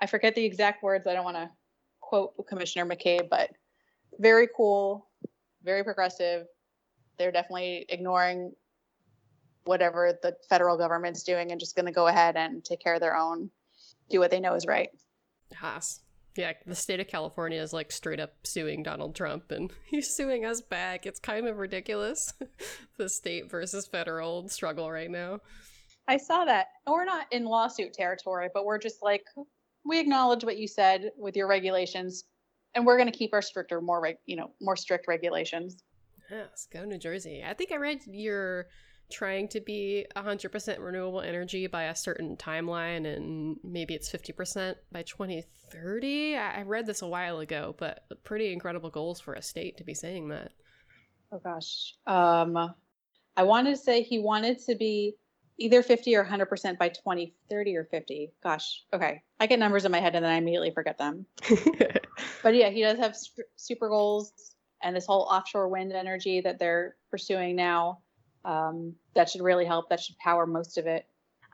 I 0.00 0.06
forget 0.06 0.34
the 0.34 0.44
exact 0.44 0.82
words. 0.82 1.06
I 1.06 1.14
don't 1.14 1.24
want 1.24 1.36
to 1.36 1.50
quote 2.00 2.34
Commissioner 2.46 2.86
McCabe, 2.86 3.28
but 3.28 3.50
very 4.18 4.48
cool, 4.56 5.08
very 5.62 5.84
progressive. 5.84 6.46
They're 7.18 7.32
definitely 7.32 7.86
ignoring 7.88 8.52
whatever 9.64 10.18
the 10.22 10.34
federal 10.48 10.78
government's 10.78 11.22
doing 11.22 11.50
and 11.50 11.60
just 11.60 11.76
going 11.76 11.86
to 11.86 11.92
go 11.92 12.06
ahead 12.06 12.36
and 12.36 12.64
take 12.64 12.80
care 12.80 12.94
of 12.94 13.00
their 13.00 13.16
own, 13.16 13.50
do 14.08 14.18
what 14.18 14.30
they 14.30 14.40
know 14.40 14.54
is 14.54 14.66
right. 14.66 14.88
Haas. 15.54 16.00
Yeah, 16.36 16.52
the 16.66 16.74
state 16.74 17.00
of 17.00 17.08
California 17.08 17.60
is 17.60 17.72
like 17.72 17.90
straight 17.90 18.20
up 18.20 18.32
suing 18.44 18.84
Donald 18.84 19.14
Trump 19.14 19.50
and 19.50 19.72
he's 19.84 20.14
suing 20.14 20.44
us 20.44 20.60
back. 20.60 21.04
It's 21.04 21.18
kind 21.18 21.46
of 21.46 21.58
ridiculous. 21.58 22.32
the 22.96 23.08
state 23.08 23.50
versus 23.50 23.86
federal 23.86 24.48
struggle 24.48 24.90
right 24.90 25.10
now. 25.10 25.40
I 26.06 26.16
saw 26.16 26.44
that. 26.46 26.68
We're 26.86 27.04
not 27.04 27.26
in 27.32 27.44
lawsuit 27.44 27.92
territory, 27.92 28.48
but 28.54 28.64
we're 28.64 28.78
just 28.78 29.02
like, 29.02 29.24
we 29.88 29.98
acknowledge 29.98 30.44
what 30.44 30.58
you 30.58 30.68
said 30.68 31.10
with 31.16 31.34
your 31.34 31.48
regulations, 31.48 32.24
and 32.74 32.86
we're 32.86 32.98
going 32.98 33.10
to 33.10 33.18
keep 33.18 33.32
our 33.32 33.42
stricter, 33.42 33.80
more 33.80 34.00
reg- 34.00 34.18
you 34.26 34.36
know, 34.36 34.50
more 34.60 34.76
strict 34.76 35.08
regulations. 35.08 35.82
Yes, 36.30 36.68
go 36.70 36.84
New 36.84 36.98
Jersey. 36.98 37.42
I 37.44 37.54
think 37.54 37.72
I 37.72 37.76
read 37.76 38.00
you're 38.06 38.66
trying 39.10 39.48
to 39.48 39.60
be 39.60 40.04
100% 40.14 40.78
renewable 40.78 41.22
energy 41.22 41.66
by 41.66 41.84
a 41.84 41.94
certain 41.94 42.36
timeline, 42.36 43.06
and 43.06 43.56
maybe 43.64 43.94
it's 43.94 44.12
50% 44.12 44.74
by 44.92 45.02
2030. 45.02 46.36
I 46.36 46.62
read 46.62 46.84
this 46.84 47.00
a 47.00 47.08
while 47.08 47.38
ago, 47.38 47.74
but 47.78 48.02
pretty 48.24 48.52
incredible 48.52 48.90
goals 48.90 49.20
for 49.20 49.32
a 49.32 49.42
state 49.42 49.78
to 49.78 49.84
be 49.84 49.94
saying 49.94 50.28
that. 50.28 50.52
Oh 51.32 51.40
gosh, 51.42 51.94
um, 52.06 52.74
I 53.36 53.42
wanted 53.42 53.70
to 53.70 53.76
say 53.76 54.02
he 54.02 54.18
wanted 54.18 54.58
to 54.66 54.74
be 54.74 55.14
either 55.58 55.82
50 55.82 56.14
or 56.16 56.24
100% 56.24 56.78
by 56.78 56.88
2030 56.88 57.76
or 57.76 57.84
50. 57.84 58.32
Gosh, 58.42 58.84
okay. 58.92 59.22
I 59.40 59.46
get 59.46 59.58
numbers 59.58 59.84
in 59.84 59.92
my 59.92 60.00
head 60.00 60.14
and 60.14 60.24
then 60.24 60.32
I 60.32 60.36
immediately 60.36 60.70
forget 60.70 60.98
them. 60.98 61.26
but 62.42 62.54
yeah, 62.54 62.70
he 62.70 62.82
does 62.82 62.98
have 62.98 63.16
super 63.56 63.88
goals 63.88 64.54
and 64.82 64.94
this 64.94 65.06
whole 65.06 65.22
offshore 65.22 65.68
wind 65.68 65.92
energy 65.92 66.40
that 66.40 66.58
they're 66.58 66.96
pursuing 67.10 67.56
now. 67.56 67.98
Um, 68.44 68.94
that 69.14 69.28
should 69.28 69.42
really 69.42 69.64
help. 69.64 69.90
That 69.90 70.00
should 70.00 70.16
power 70.18 70.46
most 70.46 70.78
of 70.78 70.86
it. 70.86 71.06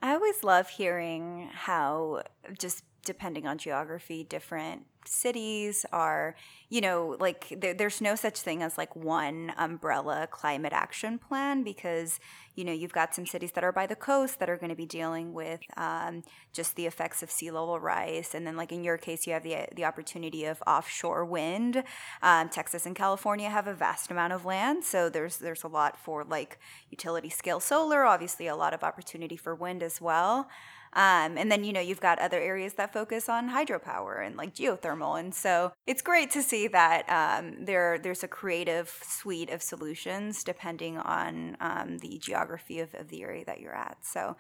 I 0.03 0.13
always 0.13 0.45
love 0.45 0.69
hearing 0.69 1.49
how 1.53 2.23
just 2.59 2.85
depending 3.05 3.47
on 3.47 3.59
geography, 3.59 4.25
different 4.25 4.87
cities 5.07 5.85
are, 5.93 6.35
you 6.69 6.81
know, 6.81 7.17
like 7.21 7.53
there, 7.61 7.75
there's 7.75 8.01
no 8.01 8.15
such 8.15 8.41
thing 8.41 8.63
as 8.63 8.79
like 8.79 8.95
one 8.97 9.53
umbrella 9.57 10.27
climate 10.31 10.73
action 10.73 11.19
plan 11.19 11.63
because, 11.63 12.21
you 12.55 12.65
know, 12.65 12.73
you've 12.73 12.93
got 12.93 13.15
some 13.15 13.27
cities 13.27 13.53
that 13.53 13.65
are 13.65 13.73
by 13.73 13.87
the 13.87 13.97
coast 13.97 14.39
that 14.39 14.49
are 14.49 14.57
going 14.57 14.71
to 14.71 14.77
be 14.77 14.87
dealing 14.87 15.33
with 15.33 15.61
um, 15.77 16.23
just 16.53 16.77
the 16.77 16.87
effects 16.87 17.23
of 17.23 17.31
sea 17.31 17.51
level 17.51 17.79
rise. 17.79 18.35
And 18.35 18.47
then, 18.47 18.57
like 18.57 18.73
in 18.73 18.85
your 18.85 18.97
case, 18.99 19.27
you 19.27 19.33
have 19.33 19.43
the, 19.43 19.67
the 19.75 19.85
opportunity 19.85 20.45
of 20.45 20.63
offshore 20.67 21.25
wind. 21.25 21.83
Um, 22.23 22.49
Texas 22.49 22.87
and 22.87 22.97
California 22.97 23.51
have 23.51 23.67
a 23.67 23.75
vast 23.75 24.11
amount 24.11 24.33
of 24.33 24.45
land. 24.45 24.85
So 24.85 25.09
there's, 25.09 25.39
there's 25.39 25.65
a 25.65 25.69
lot 25.69 25.99
for 25.99 26.25
like 26.25 26.59
utility 26.91 27.31
scale 27.31 27.61
solar, 27.61 28.05
obviously, 28.05 28.47
a 28.47 28.57
lot 28.57 28.75
of 28.75 28.83
opportunity 28.83 29.37
for 29.37 29.55
wind 29.55 29.83
as 29.83 30.01
well. 30.01 30.49
Um, 30.95 31.37
and 31.37 31.51
then, 31.51 31.65
you 31.65 31.73
know, 31.73 31.81
you've 31.81 32.01
got 32.01 32.21
other 32.21 32.41
areas 32.41 32.75
that 32.75 32.93
focus 32.93 33.29
on 33.29 33.51
hydropower 33.51 34.25
and 34.25 34.37
like 34.37 34.55
geothermal. 34.55 35.19
And 35.19 35.35
so 35.35 35.73
it's 35.87 36.03
great 36.03 36.31
to 36.33 36.43
see 36.43 36.69
that 36.69 37.09
um, 37.09 37.65
there 37.65 37.99
there's 37.99 38.23
a 38.23 38.29
creative 38.29 38.97
suite 39.03 39.51
of 39.51 39.61
solutions 39.61 40.45
depending 40.45 40.99
on 40.99 41.57
um, 41.61 41.99
the 41.99 42.19
geography 42.19 42.79
of, 42.79 42.95
of 42.95 43.09
the 43.09 43.23
area 43.23 43.45
that 43.45 43.61
you're 43.61 43.75
at. 43.75 43.99
So 44.03 44.37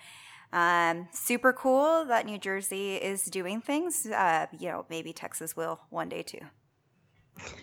um, 0.52 1.08
super 1.12 1.52
cool 1.52 2.04
that 2.04 2.26
New 2.26 2.38
Jersey 2.38 2.94
is 2.94 3.24
doing 3.24 3.60
things. 3.60 4.06
Uh, 4.06 4.46
you 4.56 4.68
know, 4.68 4.86
maybe 4.88 5.12
Texas 5.12 5.56
will 5.56 5.80
one 5.90 6.08
day 6.08 6.22
too. 6.22 6.38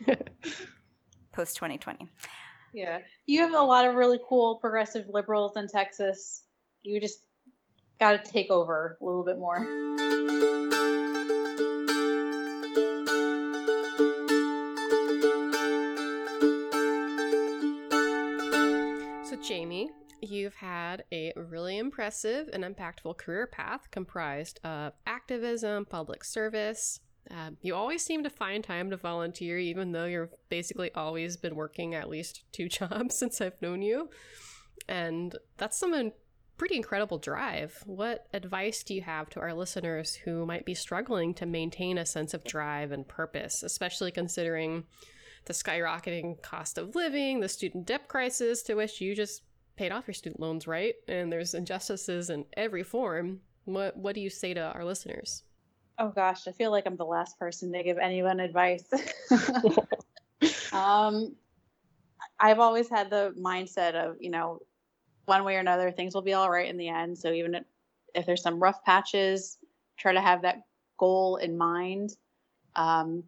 Post 1.31 1.55
2020. 1.55 2.09
Yeah. 2.73 2.99
You 3.25 3.39
have 3.41 3.53
a 3.53 3.63
lot 3.63 3.87
of 3.87 3.95
really 3.95 4.19
cool 4.27 4.57
progressive 4.57 5.05
liberals 5.07 5.55
in 5.55 5.69
Texas. 5.69 6.43
You 6.83 6.99
just 6.99 7.19
got 8.01 8.25
to 8.25 8.31
take 8.31 8.49
over 8.49 8.97
a 8.99 9.05
little 9.05 9.23
bit 9.23 9.37
more. 9.37 9.59
So, 19.23 19.35
Jamie, 19.47 19.91
you've 20.19 20.55
had 20.55 21.03
a 21.13 21.31
really 21.35 21.77
impressive 21.77 22.49
and 22.51 22.63
impactful 22.63 23.17
career 23.17 23.45
path 23.45 23.91
comprised 23.91 24.59
of 24.63 24.93
activism, 25.05 25.85
public 25.85 26.23
service. 26.23 27.01
Uh, 27.29 27.51
you 27.61 27.75
always 27.75 28.03
seem 28.03 28.23
to 28.23 28.31
find 28.31 28.63
time 28.63 28.89
to 28.89 28.97
volunteer, 28.97 29.59
even 29.59 29.91
though 29.91 30.05
you've 30.05 30.33
basically 30.49 30.91
always 30.95 31.37
been 31.37 31.55
working 31.55 31.93
at 31.93 32.09
least 32.09 32.45
two 32.51 32.67
jobs 32.79 33.13
since 33.13 33.39
I've 33.39 33.61
known 33.61 33.83
you. 33.83 34.09
And 34.89 35.37
that's 35.57 35.77
some 35.77 35.93
pretty 36.61 36.75
incredible 36.75 37.17
drive. 37.17 37.81
What 37.87 38.27
advice 38.33 38.83
do 38.83 38.93
you 38.93 39.01
have 39.01 39.31
to 39.31 39.39
our 39.39 39.51
listeners 39.51 40.13
who 40.13 40.45
might 40.45 40.63
be 40.63 40.75
struggling 40.75 41.33
to 41.33 41.47
maintain 41.47 41.97
a 41.97 42.05
sense 42.05 42.35
of 42.35 42.43
drive 42.43 42.91
and 42.91 43.07
purpose, 43.07 43.63
especially 43.63 44.11
considering 44.11 44.83
the 45.45 45.53
skyrocketing 45.53 46.39
cost 46.43 46.77
of 46.77 46.93
living, 46.93 47.39
the 47.39 47.49
student 47.49 47.87
debt 47.87 48.07
crisis 48.07 48.61
to 48.61 48.75
which 48.75 49.01
you 49.01 49.15
just 49.15 49.41
paid 49.75 49.91
off 49.91 50.05
your 50.05 50.13
student 50.13 50.39
loans, 50.39 50.67
right? 50.67 50.93
And 51.07 51.31
there's 51.31 51.55
injustices 51.55 52.29
in 52.29 52.45
every 52.55 52.83
form. 52.83 53.39
What 53.65 53.97
what 53.97 54.13
do 54.13 54.21
you 54.21 54.29
say 54.29 54.53
to 54.53 54.61
our 54.61 54.85
listeners? 54.85 55.41
Oh 55.97 56.09
gosh, 56.09 56.47
I 56.47 56.51
feel 56.51 56.69
like 56.69 56.85
I'm 56.85 56.95
the 56.95 57.05
last 57.05 57.39
person 57.39 57.71
to 57.73 57.81
give 57.81 57.97
anyone 57.97 58.39
advice. 58.39 58.85
um 60.71 61.35
I've 62.39 62.59
always 62.59 62.87
had 62.87 63.09
the 63.09 63.33
mindset 63.35 63.95
of, 63.95 64.17
you 64.19 64.29
know, 64.29 64.59
one 65.25 65.43
way 65.43 65.55
or 65.55 65.59
another, 65.59 65.91
things 65.91 66.13
will 66.13 66.21
be 66.21 66.33
all 66.33 66.49
right 66.49 66.69
in 66.69 66.77
the 66.77 66.89
end. 66.89 67.17
So 67.17 67.31
even 67.31 67.63
if 68.13 68.25
there's 68.25 68.41
some 68.41 68.59
rough 68.59 68.83
patches, 68.83 69.57
try 69.97 70.13
to 70.13 70.21
have 70.21 70.41
that 70.41 70.63
goal 70.97 71.37
in 71.37 71.57
mind. 71.57 72.15
Um, 72.75 73.23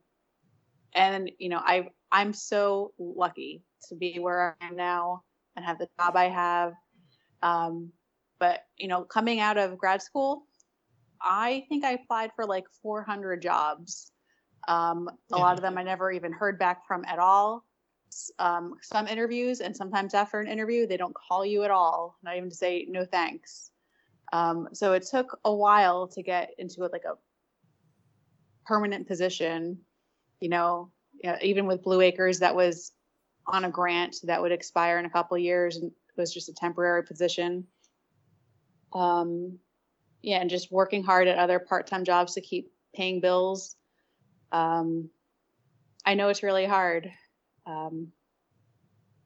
and 0.93 1.31
you 1.39 1.49
know, 1.49 1.61
I 1.63 1.89
I'm 2.11 2.33
so 2.33 2.93
lucky 2.97 3.63
to 3.89 3.95
be 3.95 4.19
where 4.19 4.55
I 4.61 4.67
am 4.67 4.75
now 4.75 5.23
and 5.55 5.65
have 5.65 5.79
the 5.79 5.89
job 5.99 6.15
I 6.15 6.29
have. 6.29 6.73
Um, 7.41 7.91
but 8.39 8.65
you 8.77 8.87
know, 8.87 9.03
coming 9.03 9.39
out 9.39 9.57
of 9.57 9.77
grad 9.77 10.01
school, 10.01 10.43
I 11.21 11.65
think 11.69 11.83
I 11.83 11.91
applied 11.91 12.31
for 12.35 12.45
like 12.45 12.65
400 12.81 13.41
jobs. 13.41 14.11
Um, 14.67 15.09
a 15.31 15.37
yeah. 15.37 15.43
lot 15.43 15.57
of 15.57 15.61
them 15.61 15.77
I 15.77 15.83
never 15.83 16.11
even 16.11 16.31
heard 16.31 16.57
back 16.57 16.87
from 16.87 17.03
at 17.05 17.19
all 17.19 17.65
um, 18.39 18.75
some 18.81 19.07
interviews, 19.07 19.61
and 19.61 19.75
sometimes 19.75 20.13
after 20.13 20.39
an 20.39 20.47
interview, 20.47 20.87
they 20.87 20.97
don't 20.97 21.15
call 21.15 21.45
you 21.45 21.63
at 21.63 21.71
all, 21.71 22.17
not 22.23 22.37
even 22.37 22.49
to 22.49 22.55
say 22.55 22.85
no 22.89 23.05
thanks. 23.05 23.71
Um, 24.31 24.69
so 24.73 24.93
it 24.93 25.03
took 25.09 25.39
a 25.45 25.53
while 25.53 26.07
to 26.07 26.23
get 26.23 26.51
into 26.57 26.81
like 26.87 27.05
a 27.05 27.17
permanent 28.65 29.07
position. 29.07 29.79
You 30.39 30.49
know, 30.49 30.91
you 31.23 31.29
know, 31.29 31.37
even 31.41 31.67
with 31.67 31.83
Blue 31.83 32.01
Acres, 32.01 32.39
that 32.39 32.55
was 32.55 32.91
on 33.45 33.65
a 33.65 33.69
grant 33.69 34.17
that 34.23 34.41
would 34.41 34.51
expire 34.51 34.97
in 34.99 35.05
a 35.05 35.09
couple 35.09 35.37
years, 35.37 35.77
and 35.77 35.91
it 35.91 36.21
was 36.21 36.33
just 36.33 36.49
a 36.49 36.53
temporary 36.53 37.03
position. 37.03 37.65
Um, 38.93 39.59
yeah, 40.21 40.39
and 40.39 40.49
just 40.49 40.71
working 40.71 41.03
hard 41.03 41.27
at 41.27 41.37
other 41.37 41.59
part-time 41.59 42.05
jobs 42.05 42.33
to 42.35 42.41
keep 42.41 42.71
paying 42.95 43.19
bills. 43.19 43.75
Um, 44.51 45.09
I 46.05 46.13
know 46.15 46.29
it's 46.29 46.43
really 46.43 46.65
hard. 46.65 47.11
Um, 47.65 48.11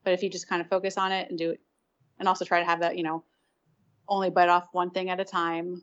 but 0.04 0.14
if 0.14 0.24
you 0.24 0.30
just 0.30 0.48
kind 0.48 0.62
of 0.62 0.70
focus 0.70 0.98
on 0.98 1.12
it 1.12 1.30
and 1.30 1.38
do 1.38 1.52
it, 1.52 1.62
and 2.20 2.28
also 2.28 2.46
try 2.46 2.60
to 2.60 2.66
have 2.66 2.80
that, 2.80 2.98
you 2.98 3.04
know, 3.04 3.24
only 4.08 4.30
bite 4.30 4.50
off 4.50 4.70
one 4.72 4.90
thing 4.92 5.10
at 5.10 5.20
a 5.20 5.26
time. 5.26 5.82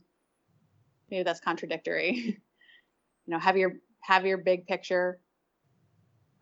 Maybe 1.11 1.22
that's 1.22 1.40
contradictory. 1.40 2.14
you 3.26 3.30
know, 3.32 3.38
have 3.38 3.57
your 3.57 3.74
have 4.00 4.26
your 4.26 4.38
big 4.38 4.66
picture, 4.66 5.20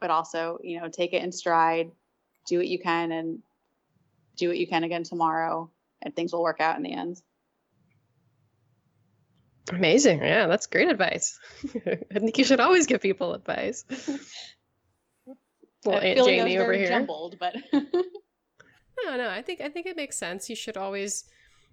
but 0.01 0.11
also, 0.11 0.59
you 0.63 0.81
know, 0.81 0.89
take 0.89 1.13
it 1.13 1.23
in 1.23 1.33
stride, 1.33 1.91
do 2.47 2.59
what 2.59 2.69
you 2.69 2.79
can, 2.79 3.13
and 3.13 3.41
do 4.37 4.49
what 4.49 4.59
you 4.59 4.67
can 4.67 4.85
again 4.85 5.03
tomorrow, 5.03 5.71
and 6.03 6.15
things 6.15 6.33
will 6.33 6.43
work 6.43 6.61
out 6.61 6.77
in 6.77 6.83
the 6.83 6.93
end. 6.93 7.21
Amazing. 9.71 10.21
Yeah, 10.21 10.49
that's 10.49 10.67
great 10.67 10.89
advice. 10.89 11.39
I 11.87 12.19
think 12.19 12.37
you 12.37 12.45
should 12.45 12.61
always 12.61 12.87
give 12.87 13.01
people 13.01 13.35
advice. 13.35 13.85
Well, 15.85 16.01
Aunt 16.01 16.19
Jamie 16.25 16.59
over 16.59 16.73
here. 16.73 16.89
Jumbled, 16.89 17.39
but 17.39 17.57
no, 17.73 19.17
no. 19.17 19.29
I 19.29 19.43
think 19.43 19.61
I 19.61 19.69
think 19.69 19.87
it 19.87 19.97
makes 19.97 20.17
sense. 20.17 20.49
You 20.49 20.57
should 20.57 20.77
always 20.77 21.25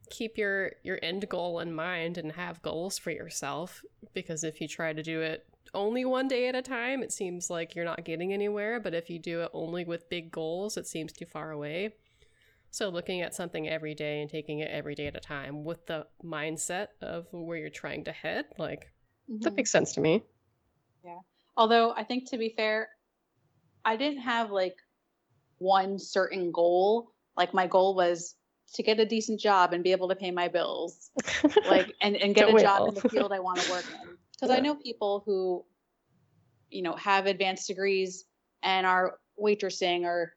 keep 0.10 0.38
your 0.38 0.72
your 0.84 1.00
end 1.02 1.28
goal 1.30 1.60
in 1.60 1.74
mind 1.74 2.18
and 2.18 2.32
have 2.32 2.62
goals 2.62 2.98
for 2.98 3.12
yourself 3.12 3.82
because 4.14 4.44
if 4.44 4.60
you 4.60 4.68
try 4.68 4.92
to 4.92 5.04
do 5.04 5.22
it 5.22 5.46
only 5.74 6.04
one 6.04 6.28
day 6.28 6.48
at 6.48 6.56
a 6.56 6.62
time 6.62 7.04
it 7.04 7.12
seems 7.12 7.50
like 7.50 7.76
you're 7.76 7.86
not 7.86 8.04
getting 8.04 8.34
anywhere 8.34 8.80
but 8.80 8.94
if 8.94 9.10
you 9.10 9.20
do 9.20 9.42
it 9.42 9.52
only 9.54 9.86
with 9.86 10.10
big 10.10 10.32
goals 10.32 10.78
it 10.78 10.88
seems 10.88 11.14
too 11.14 11.26
far 11.26 11.52
away 11.52 11.94
so 12.72 12.90
looking 12.90 13.22
at 13.22 13.36
something 13.36 13.68
every 13.68 13.94
day 13.94 14.22
and 14.22 14.30
taking 14.30 14.60
it 14.60 14.72
every 14.72 14.96
day 14.96 15.08
at 15.08 15.16
a 15.16 15.20
time 15.20 15.64
with 15.64 15.86
the 15.86 16.06
mindset 16.24 16.88
of 17.02 17.28
where 17.32 17.58
you're 17.58 17.70
trying 17.70 18.04
to 18.04 18.12
head 18.12 18.46
like 18.58 18.92
mm-hmm. 19.30 19.42
that 19.42 19.56
makes 19.56 19.72
sense 19.72 19.94
to 19.94 20.02
me 20.02 20.24
yeah 21.06 21.20
although 21.56 21.92
i 21.92 22.04
think 22.04 22.28
to 22.28 22.38
be 22.38 22.54
fair 22.58 22.90
I 23.86 23.96
didn't 23.96 24.22
have 24.22 24.52
like 24.52 24.76
one 25.58 26.00
certain 26.00 26.52
goal. 26.52 27.12
Like 27.38 27.54
my 27.54 27.68
goal 27.68 27.96
was 27.96 28.36
to 28.74 28.84
get 28.84 29.00
a 29.00 29.06
decent 29.06 29.40
job 29.40 29.74
and 29.74 29.84
be 29.84 29.92
able 29.92 30.10
to 30.10 30.16
pay 30.16 30.32
my 30.32 30.48
bills, 30.48 31.12
like 31.70 31.94
and 32.02 32.16
and 32.16 32.36
get 32.36 32.54
a 32.54 32.60
job 32.60 32.90
in 32.90 32.96
the 32.96 33.10
field 33.10 33.32
I 33.34 33.40
want 33.40 33.60
to 33.60 33.72
work 33.72 33.86
in. 34.04 34.10
Because 34.34 34.50
yeah. 34.50 34.58
I 34.58 34.60
know 34.60 34.76
people 34.76 35.24
who, 35.26 35.66
you 36.70 36.82
know, 36.82 36.96
have 36.96 37.26
advanced 37.26 37.68
degrees 37.68 38.26
and 38.64 38.86
are 38.86 39.20
waitressing 39.42 40.04
or 40.04 40.34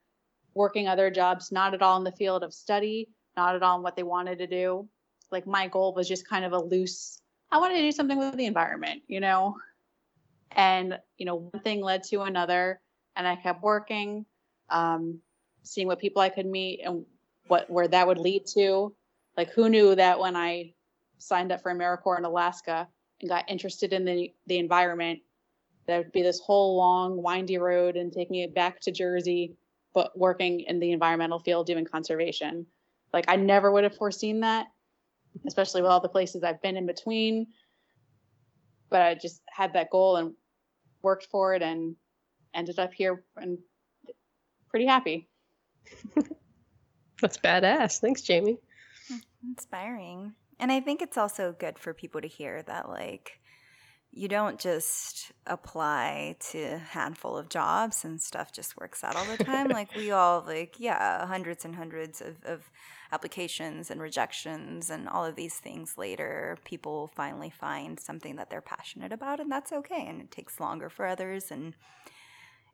working 0.54 0.88
other 0.88 1.10
jobs, 1.10 1.52
not 1.52 1.74
at 1.74 1.82
all 1.82 1.96
in 1.96 2.04
the 2.04 2.12
field 2.12 2.42
of 2.42 2.52
study, 2.52 3.08
not 3.36 3.54
at 3.54 3.62
all 3.62 3.76
in 3.76 3.82
what 3.82 3.96
they 3.96 4.02
wanted 4.02 4.38
to 4.38 4.46
do. 4.46 4.88
Like 5.30 5.46
my 5.46 5.68
goal 5.68 5.94
was 5.94 6.08
just 6.08 6.28
kind 6.28 6.44
of 6.44 6.52
a 6.52 6.58
loose. 6.58 7.20
I 7.50 7.58
wanted 7.58 7.74
to 7.74 7.82
do 7.82 7.92
something 7.92 8.18
with 8.18 8.36
the 8.36 8.46
environment, 8.46 9.02
you 9.08 9.20
know. 9.20 9.56
And 10.50 10.98
you 11.16 11.24
know, 11.24 11.48
one 11.52 11.62
thing 11.62 11.80
led 11.80 12.02
to 12.04 12.22
another 12.22 12.80
and 13.16 13.26
I 13.26 13.36
kept 13.36 13.62
working, 13.62 14.26
um, 14.70 15.20
seeing 15.64 15.86
what 15.88 16.00
people 16.00 16.22
I 16.22 16.30
could 16.30 16.46
meet 16.46 16.82
and 16.84 17.06
what 17.48 17.70
where 17.70 17.88
that 17.88 18.06
would 18.06 18.18
lead 18.18 18.46
to. 18.54 18.94
Like 19.36 19.50
who 19.52 19.68
knew 19.70 19.94
that 19.96 20.20
when 20.20 20.36
I 20.36 20.74
signed 21.18 21.52
up 21.52 21.62
for 21.62 21.72
AmeriCorps 21.74 22.18
in 22.18 22.24
Alaska 22.26 22.88
and 23.20 23.30
got 23.30 23.50
interested 23.50 23.92
in 23.92 24.04
the 24.04 24.32
the 24.46 24.58
environment, 24.58 25.20
that 25.86 25.98
would 25.98 26.12
be 26.12 26.22
this 26.22 26.40
whole 26.40 26.76
long 26.76 27.22
windy 27.22 27.58
road 27.58 27.96
and 27.96 28.12
take 28.12 28.30
me 28.30 28.46
back 28.46 28.80
to 28.82 28.92
Jersey, 28.92 29.56
but 29.94 30.18
working 30.18 30.60
in 30.60 30.80
the 30.80 30.92
environmental 30.92 31.38
field 31.40 31.66
doing 31.66 31.84
conservation. 31.86 32.66
Like 33.12 33.26
I 33.28 33.36
never 33.36 33.72
would 33.72 33.84
have 33.84 33.96
foreseen 33.96 34.40
that. 34.40 34.68
especially 35.46 35.82
with 35.82 35.90
all 35.90 36.00
the 36.00 36.08
places 36.08 36.44
I've 36.44 36.62
been 36.62 36.76
in 36.76 36.86
between. 36.86 37.48
But 38.90 39.02
I 39.02 39.14
just 39.14 39.42
had 39.48 39.74
that 39.74 39.90
goal 39.90 40.16
and 40.16 40.34
worked 41.02 41.26
for 41.30 41.54
it 41.54 41.62
and 41.62 41.96
ended 42.54 42.78
up 42.78 42.92
here 42.92 43.24
and 43.36 43.58
pretty 44.68 44.86
happy. 44.86 45.28
That's 47.20 47.38
badass. 47.38 48.00
Thanks, 48.00 48.22
Jamie. 48.22 48.58
Inspiring. 49.44 50.34
And 50.58 50.70
I 50.72 50.80
think 50.80 51.02
it's 51.02 51.18
also 51.18 51.54
good 51.58 51.78
for 51.78 51.94
people 51.94 52.20
to 52.20 52.28
hear 52.28 52.62
that, 52.62 52.88
like, 52.88 53.38
you 54.10 54.28
don't 54.28 54.58
just 54.58 55.32
apply 55.46 56.36
to 56.50 56.58
a 56.58 56.78
handful 56.78 57.36
of 57.36 57.48
jobs 57.48 58.04
and 58.04 58.20
stuff 58.20 58.52
just 58.52 58.76
works 58.76 59.02
out 59.02 59.16
all 59.16 59.24
the 59.24 59.42
time. 59.42 59.68
like, 59.70 59.94
we 59.94 60.10
all, 60.10 60.44
like, 60.46 60.76
yeah, 60.78 61.26
hundreds 61.26 61.64
and 61.64 61.74
hundreds 61.74 62.20
of, 62.20 62.36
of 62.44 62.70
applications 63.10 63.90
and 63.90 64.00
rejections 64.00 64.90
and 64.90 65.08
all 65.08 65.24
of 65.24 65.36
these 65.36 65.54
things 65.54 65.94
later. 65.96 66.58
People 66.64 67.10
finally 67.14 67.50
find 67.50 67.98
something 67.98 68.36
that 68.36 68.50
they're 68.50 68.60
passionate 68.60 69.12
about, 69.12 69.40
and 69.40 69.50
that's 69.50 69.72
okay. 69.72 70.06
And 70.06 70.20
it 70.20 70.30
takes 70.30 70.60
longer 70.60 70.90
for 70.90 71.06
others. 71.06 71.50
And, 71.50 71.74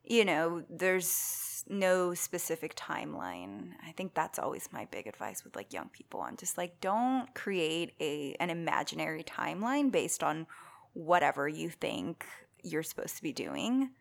you 0.09 0.25
know, 0.25 0.63
there's 0.69 1.63
no 1.69 2.15
specific 2.15 2.75
timeline. 2.75 3.69
I 3.87 3.91
think 3.91 4.15
that's 4.15 4.39
always 4.39 4.67
my 4.73 4.85
big 4.85 5.05
advice 5.05 5.43
with 5.43 5.55
like 5.55 5.71
young 5.71 5.89
people. 5.89 6.21
I'm 6.21 6.35
just 6.35 6.57
like, 6.57 6.81
don't 6.81 7.33
create 7.35 7.93
a 8.01 8.35
an 8.39 8.49
imaginary 8.49 9.23
timeline 9.23 9.91
based 9.91 10.23
on 10.23 10.47
whatever 10.93 11.47
you 11.47 11.69
think 11.69 12.25
you're 12.63 12.83
supposed 12.83 13.15
to 13.17 13.23
be 13.23 13.31
doing. 13.31 13.91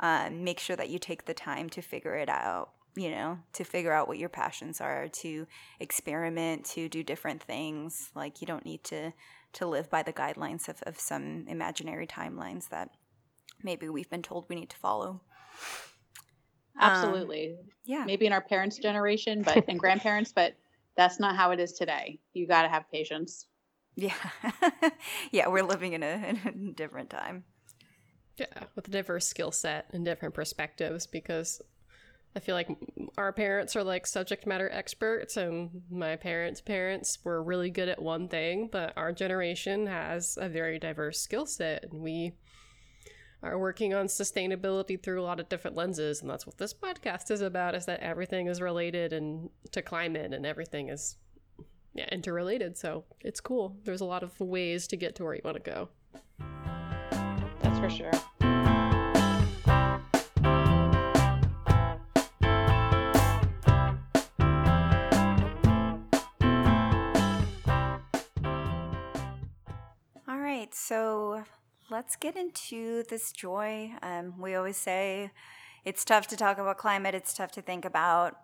Um, 0.00 0.42
make 0.42 0.58
sure 0.58 0.74
that 0.74 0.88
you 0.88 0.98
take 0.98 1.26
the 1.26 1.34
time 1.34 1.68
to 1.70 1.82
figure 1.82 2.16
it 2.16 2.30
out, 2.30 2.70
you 2.96 3.10
know, 3.10 3.38
to 3.52 3.62
figure 3.62 3.92
out 3.92 4.08
what 4.08 4.18
your 4.18 4.30
passions 4.30 4.80
are, 4.80 5.06
to 5.08 5.46
experiment, 5.78 6.64
to 6.70 6.88
do 6.88 7.04
different 7.04 7.42
things. 7.42 8.10
Like 8.14 8.40
you 8.40 8.46
don't 8.46 8.64
need 8.64 8.84
to 8.84 9.12
to 9.54 9.66
live 9.66 9.90
by 9.90 10.02
the 10.02 10.14
guidelines 10.14 10.66
of, 10.66 10.82
of 10.84 10.98
some 10.98 11.44
imaginary 11.46 12.06
timelines 12.06 12.70
that 12.70 12.88
maybe 13.62 13.88
we've 13.88 14.08
been 14.08 14.22
told 14.22 14.46
we 14.48 14.56
need 14.56 14.70
to 14.70 14.76
follow. 14.76 15.20
Um, 16.80 16.90
Absolutely. 16.90 17.56
Um, 17.58 17.66
yeah. 17.84 18.04
Maybe 18.04 18.26
in 18.26 18.32
our 18.32 18.40
parents' 18.40 18.78
generation, 18.78 19.42
but 19.42 19.64
and 19.68 19.78
grandparents, 19.80 20.32
but 20.32 20.54
that's 20.96 21.20
not 21.20 21.36
how 21.36 21.50
it 21.50 21.60
is 21.60 21.72
today. 21.72 22.18
You 22.34 22.46
got 22.46 22.62
to 22.62 22.68
have 22.68 22.90
patience. 22.90 23.46
Yeah. 23.94 24.14
yeah, 25.32 25.48
we're 25.48 25.64
living 25.64 25.92
in 25.92 26.02
a, 26.02 26.36
in 26.46 26.68
a 26.70 26.72
different 26.72 27.10
time. 27.10 27.44
Yeah, 28.38 28.64
with 28.74 28.88
a 28.88 28.90
diverse 28.90 29.26
skill 29.26 29.50
set 29.50 29.86
and 29.92 30.04
different 30.04 30.34
perspectives 30.34 31.06
because 31.06 31.60
I 32.34 32.40
feel 32.40 32.54
like 32.54 32.68
our 33.18 33.32
parents 33.32 33.76
are 33.76 33.84
like 33.84 34.06
subject 34.06 34.46
matter 34.46 34.70
experts, 34.72 35.36
and 35.36 35.82
my 35.90 36.16
parents' 36.16 36.62
parents 36.62 37.18
were 37.24 37.42
really 37.42 37.68
good 37.68 37.90
at 37.90 38.00
one 38.00 38.28
thing, 38.28 38.70
but 38.72 38.94
our 38.96 39.12
generation 39.12 39.86
has 39.86 40.38
a 40.40 40.48
very 40.48 40.78
diverse 40.78 41.20
skill 41.20 41.44
set, 41.44 41.84
and 41.84 42.00
we 42.00 42.32
are 43.42 43.58
working 43.58 43.92
on 43.92 44.06
sustainability 44.06 45.02
through 45.02 45.20
a 45.20 45.24
lot 45.24 45.40
of 45.40 45.48
different 45.48 45.76
lenses, 45.76 46.20
and 46.20 46.30
that's 46.30 46.46
what 46.46 46.58
this 46.58 46.72
podcast 46.72 47.30
is 47.30 47.40
about: 47.40 47.74
is 47.74 47.86
that 47.86 48.00
everything 48.00 48.46
is 48.46 48.60
related 48.60 49.12
and 49.12 49.50
to 49.72 49.82
climate, 49.82 50.32
and 50.32 50.46
everything 50.46 50.88
is 50.88 51.16
yeah, 51.94 52.08
interrelated. 52.10 52.78
So 52.78 53.04
it's 53.20 53.40
cool. 53.40 53.76
There's 53.84 54.00
a 54.00 54.06
lot 54.06 54.22
of 54.22 54.38
ways 54.40 54.86
to 54.88 54.96
get 54.96 55.14
to 55.16 55.24
where 55.24 55.34
you 55.34 55.42
want 55.44 55.62
to 55.62 55.70
go. 55.70 55.88
That's 57.62 57.78
for 57.78 57.90
sure. 57.90 58.12
Let's 71.92 72.16
get 72.16 72.36
into 72.36 73.04
this 73.04 73.30
joy. 73.30 73.92
Um, 74.02 74.40
we 74.40 74.54
always 74.54 74.78
say 74.78 75.30
it's 75.84 76.04
tough 76.04 76.26
to 76.28 76.36
talk 76.36 76.58
about 76.58 76.78
climate, 76.78 77.14
it's 77.14 77.34
tough 77.34 77.52
to 77.52 77.62
think 77.62 77.84
about 77.84 78.36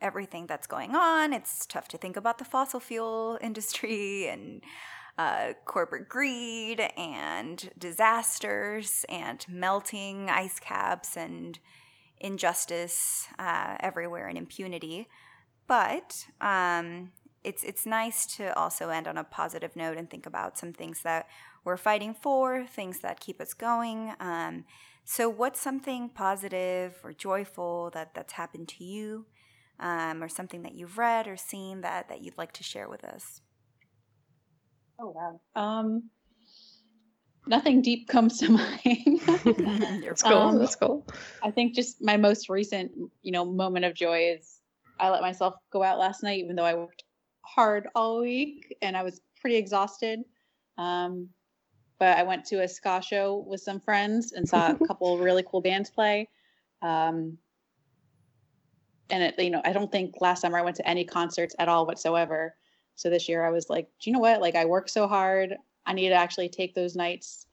everything 0.00 0.46
that's 0.46 0.66
going 0.66 0.94
on. 0.94 1.32
It's 1.32 1.64
tough 1.64 1.88
to 1.88 1.98
think 1.98 2.16
about 2.16 2.38
the 2.38 2.44
fossil 2.44 2.80
fuel 2.80 3.38
industry 3.42 4.28
and 4.28 4.62
uh, 5.16 5.54
corporate 5.64 6.08
greed 6.08 6.80
and 6.96 7.70
disasters 7.78 9.04
and 9.08 9.44
melting 9.48 10.28
ice 10.28 10.58
caps 10.60 11.16
and 11.16 11.58
injustice 12.20 13.28
uh, 13.38 13.76
everywhere 13.80 14.26
and 14.26 14.36
impunity. 14.36 15.08
But 15.66 16.26
um, 16.40 17.12
it's 17.44 17.62
it's 17.62 17.86
nice 17.86 18.26
to 18.36 18.56
also 18.58 18.88
end 18.88 19.06
on 19.06 19.16
a 19.16 19.24
positive 19.24 19.76
note 19.76 19.96
and 19.96 20.10
think 20.10 20.26
about 20.26 20.58
some 20.58 20.72
things 20.72 21.02
that 21.02 21.26
we're 21.68 21.76
fighting 21.76 22.14
for, 22.14 22.66
things 22.66 22.98
that 23.00 23.20
keep 23.20 23.40
us 23.40 23.54
going. 23.54 24.12
Um, 24.18 24.64
so, 25.04 25.28
what's 25.28 25.60
something 25.60 26.08
positive 26.08 26.96
or 27.04 27.12
joyful 27.12 27.90
that 27.94 28.14
that's 28.14 28.32
happened 28.32 28.68
to 28.68 28.84
you? 28.84 29.26
um, 29.80 30.22
or 30.22 30.28
something 30.28 30.62
that 30.62 30.74
you've 30.74 30.98
read 30.98 31.26
or 31.28 31.36
seen 31.36 31.82
that 31.82 32.08
that 32.08 32.22
you'd 32.22 32.38
like 32.38 32.52
to 32.52 32.62
share 32.62 32.88
with 32.88 33.04
us? 33.04 33.40
Oh 35.00 35.14
wow. 35.14 35.40
Um, 35.54 36.10
nothing 37.46 37.82
deep 37.82 38.08
comes 38.08 38.38
to 38.38 38.50
mind. 38.50 39.20
That's 40.04 40.22
cool. 40.22 40.32
Um, 40.32 40.58
That's 40.58 40.76
cool. 40.76 41.06
I 41.42 41.50
think 41.50 41.74
just 41.74 42.02
my 42.02 42.16
most 42.16 42.48
recent, 42.48 42.90
you 43.22 43.32
know, 43.32 43.44
moment 43.44 43.84
of 43.84 43.94
joy 43.94 44.34
is 44.36 44.60
I 44.98 45.10
let 45.10 45.22
myself 45.22 45.54
go 45.72 45.82
out 45.82 45.98
last 45.98 46.22
night, 46.24 46.40
even 46.40 46.56
though 46.56 46.64
I 46.64 46.74
worked 46.74 47.04
hard 47.42 47.88
all 47.94 48.20
week 48.20 48.76
and 48.82 48.96
I 48.96 49.04
was 49.04 49.20
pretty 49.40 49.56
exhausted. 49.56 50.20
Um, 50.76 51.28
but 51.98 52.16
I 52.16 52.22
went 52.22 52.44
to 52.46 52.62
a 52.62 52.68
ska 52.68 53.02
show 53.02 53.44
with 53.46 53.60
some 53.60 53.80
friends 53.80 54.32
and 54.32 54.48
saw 54.48 54.70
a 54.70 54.74
couple 54.86 55.18
really 55.18 55.44
cool 55.46 55.60
bands 55.60 55.90
play. 55.90 56.28
Um, 56.82 57.38
and 59.10 59.22
it, 59.22 59.38
you 59.38 59.50
know, 59.50 59.62
I 59.64 59.72
don't 59.72 59.90
think 59.90 60.16
last 60.20 60.42
summer 60.42 60.58
I 60.58 60.62
went 60.62 60.76
to 60.76 60.88
any 60.88 61.04
concerts 61.04 61.54
at 61.58 61.68
all 61.68 61.86
whatsoever. 61.86 62.54
So 62.94 63.10
this 63.10 63.28
year 63.28 63.44
I 63.44 63.50
was 63.50 63.70
like, 63.70 63.88
do 64.00 64.10
you 64.10 64.14
know 64.14 64.20
what? 64.20 64.40
Like 64.40 64.54
I 64.54 64.64
work 64.64 64.88
so 64.88 65.06
hard. 65.06 65.56
I 65.86 65.92
need 65.92 66.10
to 66.10 66.14
actually 66.14 66.48
take 66.48 66.74
those 66.74 66.94
nights 66.94 67.46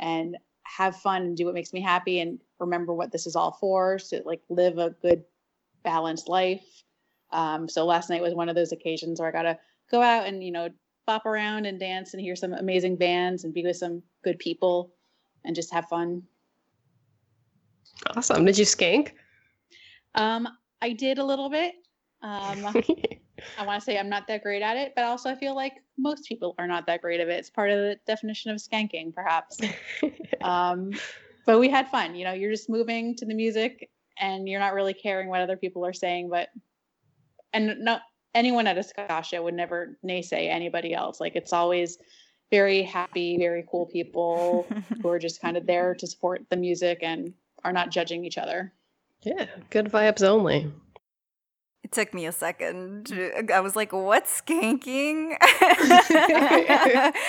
and 0.00 0.36
have 0.64 0.96
fun 0.96 1.22
and 1.22 1.36
do 1.36 1.44
what 1.44 1.54
makes 1.54 1.72
me 1.72 1.80
happy 1.80 2.20
and 2.20 2.40
remember 2.58 2.94
what 2.94 3.12
this 3.12 3.26
is 3.26 3.36
all 3.36 3.52
for. 3.52 3.98
So 3.98 4.20
like 4.24 4.40
live 4.48 4.78
a 4.78 4.90
good 5.02 5.24
balanced 5.84 6.28
life. 6.28 6.84
Um, 7.30 7.68
so 7.68 7.84
last 7.84 8.10
night 8.10 8.22
was 8.22 8.34
one 8.34 8.48
of 8.48 8.54
those 8.54 8.72
occasions 8.72 9.20
where 9.20 9.28
I 9.28 9.32
got 9.32 9.42
to 9.42 9.58
go 9.90 10.00
out 10.00 10.26
and, 10.26 10.42
you 10.42 10.52
know, 10.52 10.68
bop 11.06 11.26
around 11.26 11.66
and 11.66 11.78
dance 11.78 12.14
and 12.14 12.20
hear 12.20 12.36
some 12.36 12.52
amazing 12.52 12.96
bands 12.96 13.44
and 13.44 13.52
be 13.52 13.62
with 13.62 13.76
some 13.76 14.02
good 14.22 14.38
people 14.38 14.92
and 15.44 15.54
just 15.54 15.72
have 15.72 15.86
fun. 15.88 16.22
Awesome. 18.16 18.44
Did 18.44 18.58
you 18.58 18.64
skank? 18.64 19.12
Um, 20.14 20.48
I 20.80 20.92
did 20.92 21.18
a 21.18 21.24
little 21.24 21.48
bit. 21.48 21.74
Um, 22.22 22.66
I 23.58 23.66
want 23.66 23.80
to 23.80 23.84
say 23.84 23.98
I'm 23.98 24.08
not 24.08 24.26
that 24.28 24.42
great 24.42 24.62
at 24.62 24.76
it, 24.76 24.92
but 24.94 25.04
also 25.04 25.30
I 25.30 25.34
feel 25.34 25.54
like 25.54 25.74
most 25.98 26.26
people 26.26 26.54
are 26.58 26.66
not 26.66 26.86
that 26.86 27.02
great 27.02 27.20
of 27.20 27.28
it. 27.28 27.38
It's 27.38 27.50
part 27.50 27.70
of 27.70 27.78
the 27.78 27.98
definition 28.06 28.50
of 28.50 28.58
skanking, 28.58 29.12
perhaps. 29.12 29.58
um, 30.40 30.92
but 31.46 31.58
we 31.58 31.68
had 31.68 31.88
fun. 31.88 32.14
You 32.14 32.24
know, 32.24 32.32
you're 32.32 32.50
just 32.50 32.70
moving 32.70 33.16
to 33.16 33.26
the 33.26 33.34
music 33.34 33.90
and 34.18 34.48
you're 34.48 34.60
not 34.60 34.74
really 34.74 34.94
caring 34.94 35.28
what 35.28 35.40
other 35.40 35.56
people 35.56 35.84
are 35.84 35.92
saying. 35.92 36.28
But 36.28 36.50
and 37.52 37.80
no, 37.80 37.98
anyone 38.34 38.66
at 38.66 38.78
a 38.78 38.82
ska 38.82 39.22
show 39.24 39.42
would 39.42 39.54
never 39.54 39.96
naysay 40.04 40.48
anybody 40.48 40.94
else. 40.94 41.20
Like 41.20 41.36
it's 41.36 41.52
always 41.52 41.98
very 42.50 42.82
happy, 42.82 43.38
very 43.38 43.64
cool 43.70 43.86
people 43.86 44.66
who 45.02 45.08
are 45.08 45.18
just 45.18 45.40
kind 45.40 45.56
of 45.56 45.66
there 45.66 45.94
to 45.94 46.06
support 46.06 46.42
the 46.50 46.56
music 46.56 46.98
and 47.02 47.32
are 47.64 47.72
not 47.72 47.90
judging 47.90 48.24
each 48.24 48.38
other. 48.38 48.72
Yeah, 49.22 49.46
good 49.70 49.86
vibes 49.86 50.22
only. 50.22 50.70
It 51.84 51.92
took 51.92 52.12
me 52.14 52.26
a 52.26 52.32
second. 52.32 53.12
I 53.52 53.60
was 53.60 53.76
like, 53.76 53.92
"What's 53.92 54.40
skanking?" 54.40 55.36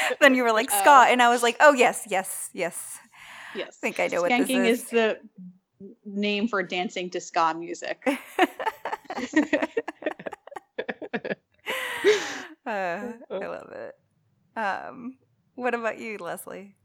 then 0.22 0.36
you 0.36 0.44
were 0.44 0.52
like, 0.52 0.72
"Scott," 0.72 1.10
uh, 1.10 1.12
and 1.12 1.22
I 1.22 1.30
was 1.30 1.44
like, 1.44 1.58
"Oh 1.60 1.74
yes, 1.74 2.08
yes, 2.10 2.50
yes." 2.54 3.00
Yes, 3.56 3.78
I 3.78 3.82
think 3.82 4.00
I 4.00 4.08
know 4.08 4.24
Skanking 4.24 4.40
what 4.40 4.48
this 4.48 4.80
is. 4.80 4.84
is 4.84 4.90
the 4.90 5.20
name 6.06 6.48
for 6.48 6.64
dancing 6.64 7.10
to 7.12 7.22
ska 7.22 7.54
music. 7.58 8.04
uh, 12.66 12.70
I 12.70 13.14
love 13.30 13.72
it. 13.72 13.96
Um, 14.56 15.18
what 15.56 15.74
about 15.74 16.00
you, 16.00 16.18
Leslie? 16.18 16.76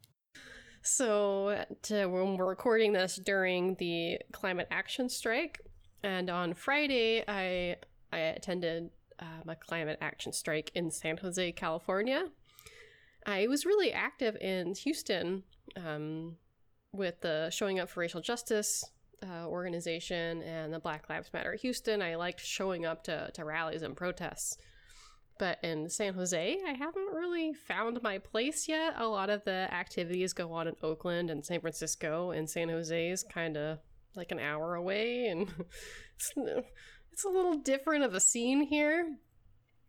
So, 0.83 1.65
to, 1.83 2.07
when 2.07 2.37
we're 2.37 2.49
recording 2.49 2.93
this 2.93 3.17
during 3.17 3.75
the 3.77 4.19
climate 4.33 4.69
action 4.71 5.09
strike, 5.09 5.61
and 6.03 6.31
on 6.31 6.55
Friday, 6.55 7.25
I 7.27 7.77
I 8.13 8.19
attended 8.19 8.91
um, 9.19 9.49
a 9.49 9.57
climate 9.57 9.99
action 10.01 10.33
strike 10.33 10.71
in 10.75 10.91
San 10.91 11.17
Jose, 11.19 11.53
California. 11.53 12.27
I 13.27 13.47
was 13.49 13.67
really 13.67 13.93
active 13.93 14.37
in 14.41 14.75
Houston 14.75 15.43
um, 15.77 16.37
with 16.93 17.21
the 17.21 17.51
Showing 17.51 17.81
Up 17.81 17.91
for 17.91 18.01
Racial 18.01 18.21
Justice 18.21 18.85
uh, 19.23 19.47
organization 19.47 20.43
and 20.43 20.73
the 20.73 20.79
Black 20.79 21.09
Lives 21.09 21.31
Matter 21.33 21.55
Houston. 21.55 22.03
I 22.03 22.17
liked 22.17 22.41
showing 22.41 22.87
up 22.87 23.05
to, 23.05 23.31
to 23.35 23.45
rallies 23.45 23.83
and 23.83 23.97
protests. 23.97 24.57
But 25.39 25.59
in 25.63 25.89
San 25.89 26.15
Jose, 26.15 26.59
I 26.67 26.73
haven't 26.73 27.15
really 27.15 27.53
found 27.53 28.03
my 28.03 28.19
place 28.19 28.69
yet. 28.69 28.95
A 28.97 29.07
lot 29.07 29.31
of 29.31 29.45
the 29.45 29.73
activities 29.73 30.33
go 30.33 30.53
on 30.53 30.67
in 30.67 30.75
Oakland 30.83 31.31
and 31.31 31.45
San 31.45 31.61
Francisco, 31.61 32.33
and 32.33 32.51
San 32.51 32.69
Jose 32.69 33.09
is 33.09 33.23
kind 33.23 33.57
of 33.57 33.79
like 34.17 34.33
an 34.33 34.41
hour 34.41 34.75
away, 34.75 35.27
and 35.29 35.43
it's, 36.17 36.33
it's 37.13 37.25
a 37.25 37.29
little 37.29 37.55
different 37.59 38.03
of 38.03 38.15
a 38.15 38.21
scene 38.21 38.63
here. 38.63 39.17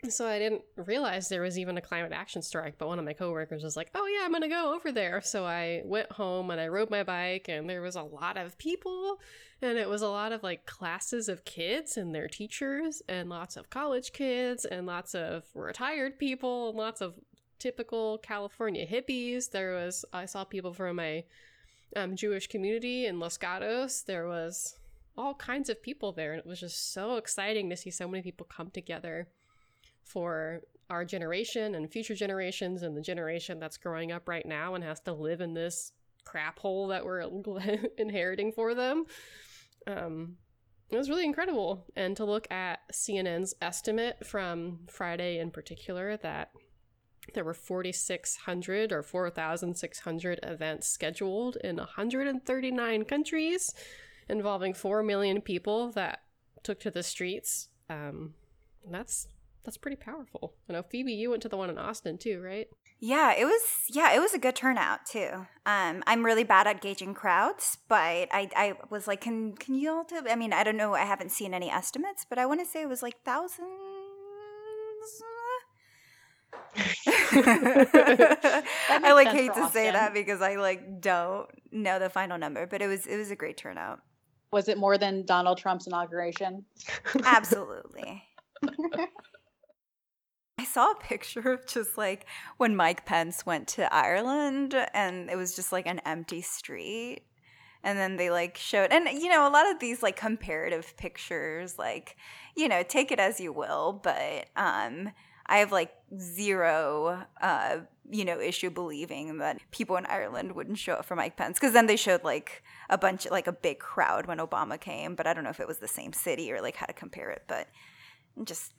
So 0.08 0.26
I 0.26 0.40
didn't 0.40 0.62
realize 0.78 1.28
there 1.28 1.42
was 1.42 1.60
even 1.60 1.78
a 1.78 1.82
climate 1.82 2.14
action 2.14 2.42
strike, 2.42 2.78
but 2.78 2.88
one 2.88 3.00
of 3.00 3.06
my 3.06 3.12
coworkers 3.12 3.64
was 3.64 3.76
like, 3.76 3.90
"Oh 3.94 4.08
yeah, 4.08 4.24
I'm 4.24 4.32
going 4.32 4.44
to 4.44 4.48
go 4.48 4.74
over 4.74 4.94
there." 4.94 5.20
So 5.20 5.44
I 5.46 5.82
went 5.84 6.10
home 6.14 6.52
and 6.52 6.62
I 6.62 6.70
rode 6.70 6.90
my 6.90 7.04
bike 7.04 7.50
and 7.50 7.70
there 7.70 7.82
was 7.82 7.98
a 7.98 8.04
lot 8.04 8.38
of 8.38 8.58
people 8.58 9.20
and 9.62 9.78
it 9.78 9.90
was 9.90 10.02
a 10.02 10.08
lot 10.08 10.32
of 10.32 10.42
like 10.42 10.66
classes 10.66 11.28
of 11.28 11.44
kids 11.44 11.98
and 11.98 12.16
their 12.16 12.30
teachers 12.30 13.02
and 13.10 13.30
lots 13.30 13.58
of 13.58 13.70
college 13.70 14.14
kids 14.14 14.64
and 14.64 14.86
lots 14.88 15.16
of 15.16 15.44
retired 15.54 16.18
people 16.18 16.70
and 16.70 16.78
lots 16.78 17.02
of 17.02 17.16
typical 17.60 18.20
California 18.20 18.88
hippies. 18.88 19.52
There 19.52 19.74
was 19.74 20.06
I 20.14 20.26
saw 20.26 20.46
people 20.46 20.74
from 20.74 20.96
my 20.96 21.26
um, 21.98 22.16
Jewish 22.16 22.48
community 22.48 23.06
in 23.06 23.20
Los 23.20 23.38
Gatos. 23.38 24.04
There 24.04 24.28
was 24.30 24.78
all 25.18 25.34
kinds 25.34 25.70
of 25.70 25.84
people 25.84 26.14
there 26.14 26.32
and 26.32 26.40
it 26.40 26.46
was 26.46 26.62
just 26.62 26.94
so 26.94 27.18
exciting 27.18 27.70
to 27.70 27.76
see 27.76 27.92
so 27.92 28.08
many 28.08 28.24
people 28.24 28.48
come 28.50 28.70
together 28.70 29.28
for 30.10 30.62
our 30.90 31.06
generation 31.06 31.76
and 31.76 31.92
future 31.92 32.16
generations 32.16 32.82
and 32.82 32.98
the 32.98 33.02
generation 33.02 33.60
that's 33.60 33.78
growing 33.78 34.12
up 34.12 34.28
right 34.28 34.46
now 34.46 34.74
and 34.74 34.84
has 34.84 35.00
to 35.02 35.14
live 35.14 35.40
in 35.40 35.54
this 35.54 35.92
crap 36.26 36.60
hole 36.60 36.88
that 36.88 37.06
we're 37.06 37.22
inheriting 37.98 38.52
for 38.52 38.74
them. 38.74 39.06
Um, 39.86 40.38
it 40.90 40.98
was 40.98 41.10
really 41.10 41.26
incredible. 41.26 41.86
And 41.96 42.18
to 42.18 42.26
look 42.26 42.50
at 42.52 42.80
CNN's 42.92 43.54
estimate 43.62 44.26
from 44.26 44.80
Friday 44.88 45.38
in 45.38 45.52
particular, 45.52 46.18
that 46.18 46.50
there 47.36 47.44
were 47.44 47.54
4,600 47.54 48.92
or 48.92 49.04
4,600 49.04 50.40
events 50.42 50.88
scheduled 50.88 51.58
in 51.64 51.78
139 51.78 53.06
countries 53.06 53.74
involving 54.28 54.74
4 54.74 55.04
million 55.04 55.42
people 55.42 55.92
that 55.92 56.24
took 56.64 56.80
to 56.80 56.92
the 56.92 57.04
streets. 57.04 57.70
Um, 57.90 58.34
that's 58.90 59.28
that's 59.70 59.78
pretty 59.78 59.98
powerful. 59.98 60.56
I 60.68 60.74
know 60.74 60.82
Phoebe, 60.82 61.14
you 61.14 61.30
went 61.30 61.44
to 61.44 61.48
the 61.48 61.56
one 61.56 61.70
in 61.70 61.78
Austin 61.78 62.18
too, 62.18 62.42
right? 62.42 62.68
Yeah, 63.00 63.36
it 63.38 63.46
was 63.46 63.62
yeah, 63.88 64.12
it 64.16 64.20
was 64.20 64.34
a 64.34 64.40
good 64.40 64.56
turnout 64.56 65.06
too. 65.06 65.46
Um, 65.64 66.04
I'm 66.08 66.26
really 66.26 66.44
bad 66.44 66.66
at 66.66 66.82
gauging 66.82 67.14
crowds, 67.14 67.78
but 67.88 68.30
I 68.32 68.50
I 68.56 68.74
was 68.90 69.08
like, 69.08 69.22
can 69.22 69.54
can 69.54 69.76
you 69.76 69.92
all 69.92 70.06
do? 70.06 70.24
I 70.28 70.36
mean, 70.36 70.54
I 70.54 70.64
don't 70.64 70.76
know. 70.76 70.96
I 70.96 71.06
haven't 71.06 71.30
seen 71.30 71.54
any 71.54 71.70
estimates, 71.70 72.26
but 72.28 72.40
I 72.40 72.48
want 72.48 72.62
to 72.62 72.66
say 72.66 72.82
it 72.82 72.90
was 72.90 73.04
like 73.04 73.22
thousands. 73.24 73.70
I 77.06 79.12
like 79.14 79.28
hate 79.28 79.54
to 79.54 79.70
say 79.70 79.92
that 79.92 80.16
because 80.16 80.42
I 80.42 80.56
like 80.56 81.00
don't 81.00 81.46
know 81.72 82.00
the 82.00 82.10
final 82.10 82.40
number, 82.40 82.66
but 82.66 82.82
it 82.82 82.88
was 82.88 83.06
it 83.06 83.18
was 83.18 83.30
a 83.30 83.36
great 83.36 83.58
turnout. 83.58 84.00
Was 84.52 84.68
it 84.68 84.80
more 84.80 84.98
than 84.98 85.28
Donald 85.28 85.60
Trump's 85.60 85.86
inauguration? 85.86 86.66
Absolutely. 87.24 88.24
I 90.60 90.66
saw 90.66 90.92
a 90.92 90.96
picture 90.96 91.54
of 91.54 91.66
just 91.66 91.98
like 91.98 92.26
when 92.58 92.76
Mike 92.76 93.06
Pence 93.06 93.46
went 93.46 93.70
to 93.70 93.94
Ireland 93.94 94.76
and 94.94 95.30
it 95.30 95.38
was 95.38 95.56
just 95.56 95.72
like 95.72 95.88
an 95.88 96.00
empty 96.00 96.42
street. 96.42 97.22
And 97.82 97.98
then 97.98 98.18
they 98.18 98.30
like 98.30 98.58
showed, 98.58 98.92
and 98.92 99.08
you 99.08 99.30
know, 99.30 99.48
a 99.48 99.50
lot 99.50 99.72
of 99.72 99.80
these 99.80 100.04
like 100.04 100.18
comparative 100.18 100.98
pictures, 100.98 101.80
like, 101.80 102.18
you 102.58 102.68
know, 102.68 102.84
take 102.84 103.10
it 103.14 103.22
as 103.22 103.40
you 103.40 103.54
will, 103.54 104.02
but 104.04 104.48
um, 104.58 105.12
I 105.46 105.60
have 105.60 105.72
like 105.72 105.94
zero, 106.20 107.24
uh, 107.42 107.78
you 108.12 108.26
know, 108.26 108.42
issue 108.42 108.70
believing 108.70 109.38
that 109.38 109.62
people 109.72 109.96
in 109.96 110.06
Ireland 110.08 110.52
wouldn't 110.56 110.78
show 110.78 110.96
up 110.96 111.06
for 111.06 111.16
Mike 111.16 111.38
Pence 111.38 111.58
because 111.58 111.72
then 111.72 111.88
they 111.88 111.96
showed 111.96 112.26
like 112.26 112.64
a 112.90 112.98
bunch, 112.98 113.26
like 113.32 113.48
a 113.48 113.54
big 113.54 113.80
crowd 113.80 114.26
when 114.26 114.40
Obama 114.40 114.78
came, 114.78 115.16
but 115.16 115.26
I 115.26 115.34
don't 115.34 115.46
know 115.46 115.52
if 115.52 115.62
it 115.62 115.70
was 115.70 115.78
the 115.78 115.88
same 115.88 116.12
city 116.12 116.52
or 116.52 116.62
like 116.62 116.76
how 116.76 116.86
to 116.86 116.92
compare 116.92 117.30
it, 117.30 117.44
but 117.48 117.70
just 118.44 118.74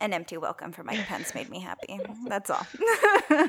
an 0.00 0.12
empty 0.12 0.36
welcome 0.36 0.72
for 0.72 0.82
Mike 0.82 1.06
Pence 1.06 1.34
made 1.34 1.48
me 1.48 1.60
happy. 1.60 2.00
That's 2.26 2.50
all. 2.50 2.66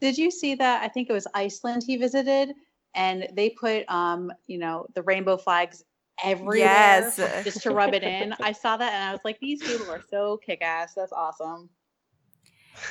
Did 0.00 0.16
you 0.16 0.30
see 0.30 0.54
that? 0.54 0.82
I 0.82 0.88
think 0.88 1.10
it 1.10 1.12
was 1.12 1.26
Iceland 1.34 1.82
he 1.86 1.96
visited, 1.96 2.54
and 2.94 3.28
they 3.34 3.50
put, 3.50 3.88
um, 3.88 4.32
you 4.46 4.58
know, 4.58 4.86
the 4.94 5.02
rainbow 5.02 5.36
flags 5.36 5.84
everywhere 6.22 6.56
yes. 6.56 7.16
just 7.44 7.62
to 7.62 7.70
rub 7.70 7.94
it 7.94 8.02
in. 8.02 8.34
I 8.40 8.52
saw 8.52 8.76
that 8.76 8.92
and 8.92 9.04
I 9.04 9.12
was 9.12 9.20
like, 9.24 9.38
these 9.40 9.62
people 9.62 9.90
are 9.90 10.02
so 10.08 10.38
kick 10.44 10.62
ass. 10.62 10.94
That's 10.94 11.12
awesome. 11.12 11.70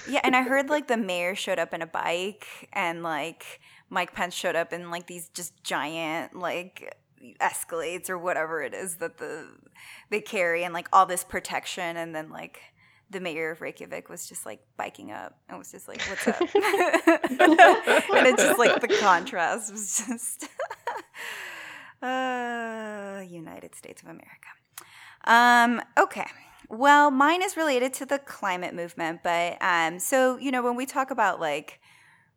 Yeah, 0.07 0.22
and 0.24 0.36
I 0.36 0.43
heard 0.43 0.70
like 0.70 0.88
the 0.88 0.97
mayor 0.97 1.36
showed 1.36 1.59
up 1.59 1.74
in 1.74 1.82
a 1.82 1.88
bike, 1.88 2.45
and 2.74 3.03
like 3.03 3.61
Mike 3.89 4.13
Pence 4.13 4.34
showed 4.34 4.55
up 4.55 4.74
in 4.74 4.91
like 4.91 5.07
these 5.07 5.30
just 5.30 5.63
giant 5.63 6.36
like 6.36 6.93
escalades 7.39 8.09
or 8.09 8.18
whatever 8.18 8.61
it 8.61 8.74
is 8.74 8.97
that 8.97 9.18
the 9.18 9.47
they 10.09 10.22
carry 10.22 10.63
and 10.63 10.74
like 10.74 10.88
all 10.93 11.05
this 11.05 11.24
protection 11.24 11.97
and 11.97 12.15
then 12.15 12.30
like 12.30 12.59
the 13.09 13.20
mayor 13.20 13.51
of 13.51 13.61
Reykjavik 13.61 14.09
was 14.09 14.28
just 14.28 14.45
like 14.45 14.59
biking 14.76 15.11
up 15.11 15.38
and 15.47 15.57
was 15.57 15.72
just 15.72 15.88
like, 15.88 16.01
"What's 16.01 16.28
up?" 16.28 16.41
and 16.41 18.28
it's 18.28 18.43
just 18.43 18.59
like 18.59 18.82
the 18.82 18.97
contrast 18.99 19.72
was 19.72 20.03
just 20.05 20.49
uh, 22.01 23.24
United 23.28 23.76
States 23.76 24.01
of 24.01 24.09
America. 24.09 24.49
Um, 25.24 25.82
okay. 25.97 26.28
Well, 26.70 27.11
mine 27.11 27.41
is 27.41 27.55
related 27.55 27.93
to 27.95 28.05
the 28.05 28.20
climate 28.20 28.76
movement, 28.76 29.22
but 29.24 29.57
um, 29.61 29.99
so 29.99 30.38
you 30.38 30.51
know 30.51 30.61
when 30.61 30.76
we 30.76 30.86
talk 30.86 31.11
about 31.11 31.39
like 31.39 31.80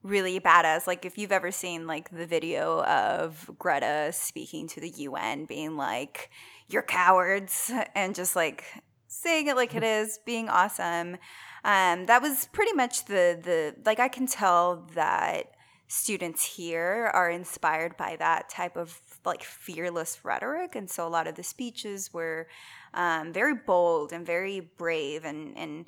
really 0.02 0.40
badass. 0.40 0.86
Like 0.86 1.04
if 1.04 1.18
you've 1.18 1.32
ever 1.32 1.50
seen 1.50 1.86
like 1.86 2.10
the 2.10 2.26
video 2.26 2.82
of 2.84 3.50
Greta 3.58 4.10
speaking 4.12 4.68
to 4.68 4.80
the 4.80 4.88
UN, 4.88 5.44
being 5.44 5.76
like, 5.76 6.30
"You're 6.68 6.82
cowards," 6.82 7.70
and 7.94 8.14
just 8.14 8.36
like 8.36 8.64
saying 9.08 9.48
it 9.48 9.56
like 9.56 9.74
it 9.74 9.82
is, 9.82 10.18
being 10.24 10.48
awesome. 10.48 11.16
Um, 11.64 12.06
that 12.06 12.22
was 12.22 12.48
pretty 12.52 12.72
much 12.72 13.04
the 13.06 13.38
the 13.42 13.74
like 13.84 14.00
I 14.00 14.08
can 14.08 14.26
tell 14.26 14.86
that 14.94 15.52
students 15.88 16.44
here 16.56 17.10
are 17.12 17.28
inspired 17.28 17.96
by 17.96 18.16
that 18.16 18.48
type 18.48 18.76
of 18.76 19.00
like 19.24 19.42
fearless 19.42 20.24
rhetoric, 20.24 20.74
and 20.74 20.88
so 20.88 21.06
a 21.06 21.10
lot 21.10 21.26
of 21.26 21.34
the 21.34 21.42
speeches 21.42 22.12
were 22.12 22.46
um, 22.94 23.32
very 23.32 23.54
bold 23.54 24.12
and 24.12 24.26
very 24.26 24.60
brave 24.60 25.24
and 25.24 25.56
and 25.56 25.86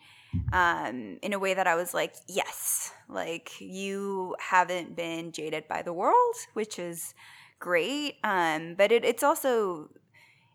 um, 0.52 1.18
in 1.22 1.32
a 1.32 1.38
way 1.38 1.54
that 1.54 1.66
I 1.66 1.74
was 1.74 1.92
like, 1.92 2.14
yes, 2.26 2.92
like 3.08 3.60
you 3.60 4.34
haven't 4.38 4.96
been 4.96 5.32
jaded 5.32 5.68
by 5.68 5.82
the 5.82 5.92
world, 5.92 6.34
which 6.54 6.78
is 6.78 7.14
great. 7.58 8.16
Um, 8.24 8.74
but 8.76 8.92
it, 8.92 9.04
it's 9.04 9.22
also 9.22 9.90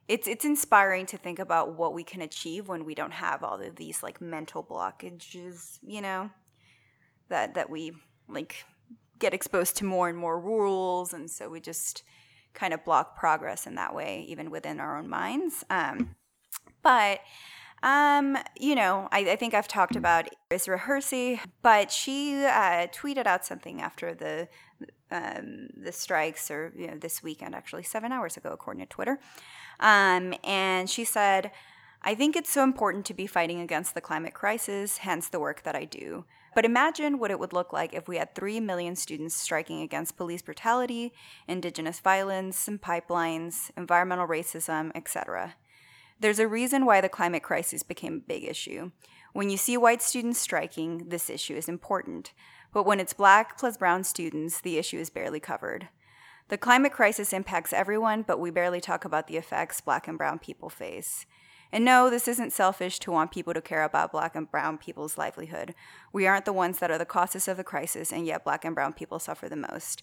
it's 0.07 0.27
it's 0.27 0.45
inspiring 0.45 1.05
to 1.07 1.17
think 1.17 1.39
about 1.39 1.75
what 1.75 1.93
we 1.93 2.03
can 2.03 2.21
achieve 2.21 2.67
when 2.67 2.85
we 2.85 2.95
don't 2.95 3.13
have 3.13 3.43
all 3.43 3.61
of 3.61 3.75
these 3.75 4.01
like 4.01 4.21
mental 4.21 4.63
blockages, 4.63 5.79
you 5.85 6.01
know, 6.01 6.29
that 7.29 7.53
that 7.55 7.69
we 7.69 7.93
like 8.27 8.65
get 9.19 9.33
exposed 9.33 9.77
to 9.77 9.85
more 9.85 10.09
and 10.09 10.17
more 10.17 10.39
rules, 10.39 11.13
and 11.13 11.29
so 11.29 11.49
we 11.49 11.59
just 11.59 12.03
kind 12.53 12.73
of 12.73 12.83
block 12.83 13.17
progress 13.17 13.67
in 13.67 13.75
that 13.75 13.93
way, 13.93 14.25
even 14.27 14.49
within 14.49 14.79
our 14.79 14.97
own 14.97 15.07
minds. 15.07 15.63
Um, 15.69 16.15
but 16.82 17.22
um, 17.84 18.38
you 18.59 18.74
know, 18.74 19.07
I, 19.11 19.20
I, 19.20 19.36
think 19.36 19.53
I've 19.53 19.68
talked 19.68 19.95
about 19.95 20.28
Isra 20.49 20.80
Hirsi, 20.80 21.39
but 21.61 21.91
she 21.91 22.43
uh, 22.43 22.88
tweeted 22.88 23.28
out 23.28 23.45
something 23.45 23.82
after 23.82 24.15
the 24.15 24.47
um, 25.11 25.70
the 25.78 25.91
strikes, 25.91 26.49
or 26.49 26.74
you 26.76 26.88
know, 26.88 26.97
this 26.97 27.22
weekend 27.22 27.53
actually, 27.53 27.84
seven 27.84 28.11
hours 28.11 28.36
ago, 28.36 28.49
according 28.51 28.82
to 28.82 28.88
Twitter. 28.88 29.20
Um, 29.80 30.34
and 30.43 30.89
she 30.89 31.05
said, 31.05 31.51
"I 32.01 32.15
think 32.15 32.36
it's 32.36 32.51
so 32.51 32.63
important 32.63 33.05
to 33.05 33.13
be 33.13 33.28
fighting 33.28 33.61
against 33.61 33.93
the 33.93 34.01
climate 34.01 34.34
crisis, 34.34 34.97
hence 34.97 35.30
the 35.30 35.39
work 35.39 35.61
that 35.61 35.76
I 35.76 35.86
do." 35.86 36.26
But 36.55 36.65
imagine 36.65 37.20
what 37.20 37.30
it 37.30 37.39
would 37.39 37.53
look 37.53 37.72
like 37.72 37.93
if 37.93 38.07
we 38.07 38.18
had 38.18 38.34
3 38.34 38.59
million 38.61 38.95
students 38.95 39.36
striking 39.36 39.84
against 39.84 40.18
police 40.18 40.41
brutality, 40.41 41.13
indigenous 41.47 41.99
violence, 41.99 42.68
and 42.68 42.82
pipelines, 42.82 43.70
environmental 43.78 44.28
racism, 44.28 44.91
etc. 44.95 45.53
There's 46.20 46.39
a 46.39 46.47
reason 46.47 46.86
why 46.86 46.99
the 46.99 47.09
climate 47.09 47.43
crisis 47.43 47.84
became 47.84 48.15
a 48.15 48.28
big 48.28 48.43
issue. 48.43 48.91
When 49.34 49.51
you 49.51 49.57
see 49.57 49.78
white 49.78 50.01
students 50.01 50.39
striking, 50.39 51.09
this 51.09 51.30
issue 51.30 51.55
is 51.55 51.70
important. 51.70 52.34
But 52.74 52.88
when 52.88 52.99
it's 52.99 53.13
black 53.13 53.57
plus 53.57 53.78
brown 53.78 54.03
students, 54.03 54.59
the 54.59 54.78
issue 54.78 54.97
is 54.97 55.11
barely 55.11 55.39
covered. 55.39 55.89
The 56.49 56.57
climate 56.57 56.93
crisis 56.93 57.34
impacts 57.34 57.72
everyone, 57.72 58.24
but 58.24 58.39
we 58.39 58.49
barely 58.49 58.82
talk 58.82 59.05
about 59.05 59.28
the 59.28 59.38
effects 59.38 59.80
black 59.80 60.07
and 60.07 60.18
brown 60.18 60.39
people 60.39 60.70
face. 60.70 61.26
And 61.72 61.86
no, 61.86 62.09
this 62.09 62.28
isn't 62.28 62.53
selfish 62.53 62.97
to 62.99 63.11
want 63.11 63.32
people 63.32 63.53
to 63.53 63.61
care 63.61 63.84
about 63.84 64.11
black 64.11 64.36
and 64.36 64.49
brown 64.49 64.78
people's 64.78 65.18
livelihood. 65.18 65.76
We 66.13 66.26
aren't 66.26 66.45
the 66.45 66.53
ones 66.53 66.80
that 66.80 66.89
are 66.89 66.97
the 66.97 67.05
causes 67.05 67.47
of 67.47 67.57
the 67.57 67.63
crisis, 67.63 68.11
and 68.11 68.26
yet 68.26 68.43
black 68.43 68.63
and 68.65 68.74
brown 68.74 68.93
people 68.93 69.20
suffer 69.20 69.49
the 69.49 69.55
most. 69.55 70.01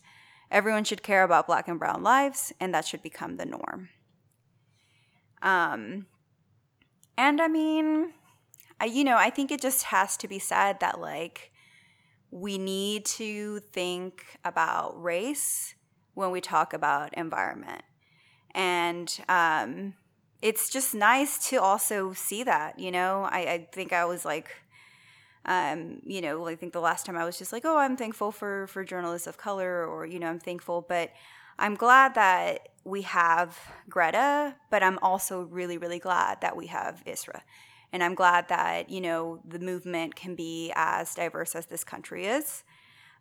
Everyone 0.50 0.84
should 0.84 1.02
care 1.02 1.24
about 1.24 1.46
black 1.46 1.66
and 1.66 1.78
brown 1.78 2.02
lives, 2.02 2.52
and 2.60 2.74
that 2.74 2.86
should 2.86 3.02
become 3.02 3.36
the 3.36 3.46
norm. 3.46 3.88
Um, 5.44 6.06
and 7.16 7.40
I 7.40 7.46
mean, 7.46 8.14
I, 8.80 8.86
you 8.86 9.04
know, 9.04 9.16
I 9.16 9.30
think 9.30 9.52
it 9.52 9.60
just 9.60 9.84
has 9.84 10.16
to 10.16 10.26
be 10.26 10.40
said 10.40 10.80
that 10.80 11.00
like 11.00 11.52
we 12.30 12.58
need 12.58 13.04
to 13.04 13.60
think 13.72 14.24
about 14.44 15.00
race 15.00 15.74
when 16.14 16.32
we 16.32 16.40
talk 16.40 16.72
about 16.72 17.14
environment. 17.14 17.82
And 18.52 19.16
um, 19.28 19.94
it's 20.42 20.70
just 20.70 20.94
nice 20.94 21.48
to 21.50 21.56
also 21.56 22.12
see 22.12 22.42
that, 22.44 22.78
you 22.78 22.90
know. 22.90 23.28
I, 23.30 23.38
I 23.38 23.68
think 23.72 23.92
I 23.92 24.04
was 24.04 24.24
like, 24.24 24.48
um, 25.44 26.00
you 26.04 26.20
know, 26.20 26.46
I 26.46 26.56
think 26.56 26.72
the 26.72 26.80
last 26.80 27.04
time 27.06 27.16
I 27.16 27.24
was 27.24 27.38
just 27.38 27.52
like, 27.52 27.64
oh, 27.64 27.76
I'm 27.76 27.96
thankful 27.96 28.32
for 28.32 28.66
for 28.68 28.84
journalists 28.84 29.26
of 29.26 29.36
color, 29.36 29.86
or 29.86 30.06
you 30.06 30.18
know, 30.18 30.28
I'm 30.28 30.40
thankful, 30.40 30.84
but 30.88 31.10
I'm 31.58 31.74
glad 31.74 32.14
that 32.14 32.68
we 32.84 33.02
have 33.02 33.58
Greta, 33.88 34.54
but 34.70 34.82
I'm 34.82 34.98
also 35.00 35.42
really, 35.42 35.78
really 35.78 35.98
glad 35.98 36.40
that 36.42 36.56
we 36.56 36.66
have 36.66 37.02
Isra. 37.06 37.40
And 37.92 38.02
I'm 38.02 38.14
glad 38.14 38.48
that, 38.48 38.90
you 38.90 39.00
know, 39.00 39.40
the 39.46 39.58
movement 39.58 40.16
can 40.16 40.34
be 40.34 40.72
as 40.74 41.14
diverse 41.14 41.54
as 41.54 41.66
this 41.66 41.84
country 41.84 42.26
is. 42.26 42.64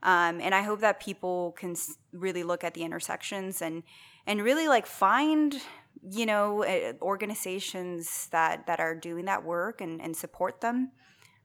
Um, 0.01 0.41
and 0.41 0.53
I 0.53 0.61
hope 0.61 0.81
that 0.81 0.99
people 0.99 1.53
can 1.57 1.75
really 2.11 2.43
look 2.43 2.63
at 2.63 2.73
the 2.73 2.83
intersections 2.83 3.61
and 3.61 3.83
and 4.27 4.41
really 4.41 4.67
like 4.67 4.85
find 4.85 5.61
you 6.09 6.25
know 6.25 6.65
organizations 7.01 8.27
that 8.31 8.67
that 8.67 8.79
are 8.81 8.95
doing 8.95 9.25
that 9.25 9.43
work 9.45 9.79
and, 9.79 10.01
and 10.01 10.15
support 10.15 10.59
them 10.59 10.91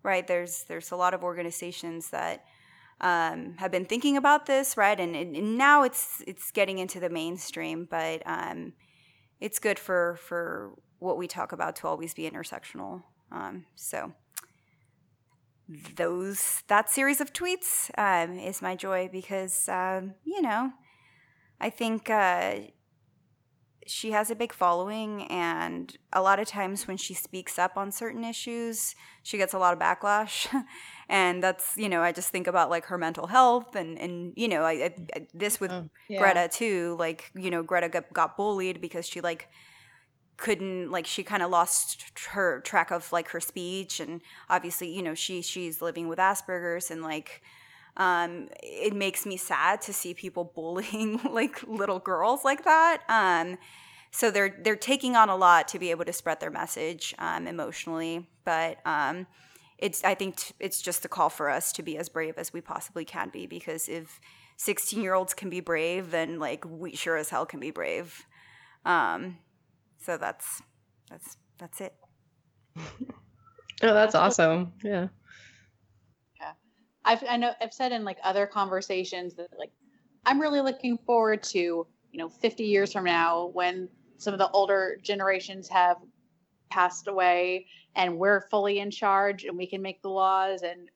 right 0.03 0.27
there's 0.27 0.65
there's 0.65 0.91
a 0.91 0.97
lot 0.97 1.15
of 1.15 1.23
organizations 1.23 2.11
that 2.11 2.45
um, 3.01 3.55
have 3.59 3.71
been 3.71 3.85
thinking 3.85 4.17
about 4.17 4.47
this 4.47 4.77
right 4.77 4.99
and, 4.99 5.15
and, 5.15 5.57
now 5.57 5.83
it's 5.83 6.23
it's 6.27 6.51
getting 6.51 6.79
into 6.79 6.99
the 6.99 7.09
mainstream 7.09 7.87
but 7.89 8.23
um, 8.27 8.73
it's 9.41 9.59
good 9.59 9.79
for 9.79 10.17
for 10.21 10.73
what 10.99 11.17
we 11.17 11.29
talk 11.29 11.53
about 11.53 11.77
to 11.77 11.87
always 11.87 12.15
be 12.15 12.29
intersectional 12.29 13.03
um, 13.31 13.65
so 13.77 14.13
those 15.97 16.63
that 16.69 16.91
series 16.91 17.21
of 17.21 17.33
tweets 17.33 17.91
um, 17.99 18.39
is 18.39 18.63
my 18.63 18.75
joy 18.75 19.09
because 19.13 19.69
um, 19.69 20.15
you 20.25 20.43
know 20.43 20.73
I 21.61 21.71
think 21.71 22.09
uh, 22.09 22.57
she 23.87 24.13
has 24.13 24.31
a 24.31 24.37
big 24.37 24.53
following, 24.53 25.25
and 25.25 25.97
a 26.13 26.23
lot 26.23 26.39
of 26.39 26.47
times 26.47 26.87
when 26.87 26.97
she 26.97 27.15
speaks 27.15 27.59
up 27.59 27.77
on 27.77 27.91
certain 27.91 28.25
issues, 28.25 28.95
she 29.23 29.37
gets 29.39 29.55
a 29.55 29.59
lot 29.59 29.73
of 29.73 29.79
backlash. 29.79 30.47
and 31.09 31.43
that's 31.43 31.77
you 31.77 31.89
know 31.89 32.03
I 32.03 32.13
just 32.13 32.29
think 32.29 32.47
about 32.47 32.71
like 32.71 32.87
her 32.87 32.99
mental 32.99 33.27
health 33.27 33.75
and 33.75 33.99
and 33.99 34.33
you 34.37 34.49
know 34.49 34.63
I, 34.63 34.93
I 35.15 35.27
this 35.33 35.61
with 35.61 35.71
oh, 35.71 35.89
yeah. 36.09 36.21
Greta 36.21 36.49
too. 36.53 36.97
Like 36.99 37.31
you 37.35 37.51
know 37.51 37.63
Greta 37.63 37.89
got, 37.89 38.13
got 38.13 38.37
bullied 38.37 38.81
because 38.81 39.07
she 39.07 39.21
like 39.21 39.49
couldn't 40.37 40.91
like 40.91 41.07
she 41.07 41.23
kind 41.23 41.43
of 41.43 41.51
lost 41.51 42.05
her 42.31 42.61
track 42.61 42.91
of 42.93 43.11
like 43.13 43.29
her 43.31 43.41
speech 43.41 43.99
and 43.99 44.23
obviously 44.49 44.89
you 44.89 45.03
know 45.03 45.15
she 45.15 45.43
she's 45.43 45.83
living 45.83 46.07
with 46.07 46.19
asperger's 46.19 46.93
and 46.93 47.03
like 47.03 47.43
um 47.97 48.49
it 48.63 48.95
makes 48.95 49.27
me 49.27 49.37
sad 49.37 49.83
to 49.83 49.93
see 49.93 50.15
people 50.15 50.45
bullying 50.55 51.21
like 51.33 51.61
little 51.67 51.99
girls 51.99 52.45
like 52.45 52.63
that 52.63 53.03
um 53.09 53.59
so 54.13 54.31
they're 54.31 54.57
they're 54.63 54.77
taking 54.77 55.17
on 55.17 55.29
a 55.29 55.35
lot 55.35 55.67
to 55.67 55.77
be 55.77 55.91
able 55.91 56.05
to 56.05 56.13
spread 56.13 56.39
their 56.39 56.53
message 56.53 57.17
um 57.19 57.49
emotionally 57.49 58.29
but 58.45 58.79
um 58.87 59.27
it's 59.79 60.03
i 60.05 60.15
think 60.15 60.37
t- 60.37 60.55
it's 60.61 60.83
just 60.83 61.05
a 61.05 61.09
call 61.09 61.29
for 61.29 61.49
us 61.49 61.73
to 61.73 61.83
be 61.83 61.97
as 61.97 62.09
brave 62.09 62.35
as 62.37 62.53
we 62.53 62.61
possibly 62.61 63.05
can 63.05 63.29
be 63.31 63.47
because 63.47 63.89
if 63.89 64.21
16 64.57 65.01
year 65.03 65.15
olds 65.15 65.35
can 65.35 65.51
be 65.51 65.61
brave 65.61 66.11
then 66.11 66.39
like 66.39 66.65
we 66.67 66.95
sure 66.95 67.17
as 67.17 67.31
hell 67.31 67.47
can 67.47 67.61
be 67.61 67.71
brave 67.71 68.27
um 68.85 69.39
so 69.99 70.17
that's 70.17 70.63
that's 71.11 71.37
that's 71.59 71.81
it. 71.81 71.95
oh, 72.79 72.83
that's 73.81 74.15
awesome. 74.15 74.73
Yeah. 74.83 75.09
Yeah. 76.41 76.53
I've 77.05 77.23
I 77.29 77.37
know 77.37 77.53
I've 77.61 77.73
said 77.73 77.93
in 77.93 78.05
like 78.05 78.19
other 78.23 78.47
conversations 78.47 79.35
that 79.35 79.49
like 79.59 79.71
I'm 80.25 80.41
really 80.41 80.61
looking 80.61 80.99
forward 80.99 81.43
to, 81.45 81.59
you 81.59 81.87
know, 82.19 82.29
50 82.29 82.65
years 82.65 82.93
from 82.93 83.05
now 83.05 83.51
when 83.53 83.89
some 84.19 84.35
of 84.35 84.39
the 84.39 84.51
older 84.51 84.99
generations 85.03 85.69
have 85.69 85.97
passed 86.71 87.09
away 87.09 87.67
and 87.97 88.19
we're 88.19 88.43
fully 88.49 88.79
in 88.79 88.91
charge 88.91 89.45
and 89.45 89.57
we 89.57 89.67
can 89.67 89.83
make 89.83 90.03
the 90.03 90.09
laws 90.09 90.63
and 90.63 90.89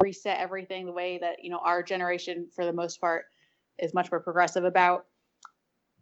reset 0.00 0.38
everything 0.38 0.86
the 0.86 0.92
way 0.92 1.18
that, 1.18 1.42
you 1.42 1.50
know, 1.50 1.58
our 1.58 1.82
generation 1.82 2.48
for 2.54 2.64
the 2.64 2.72
most 2.72 3.00
part 3.00 3.26
is 3.78 3.94
much 3.94 4.10
more 4.10 4.20
progressive 4.20 4.64
about. 4.64 5.06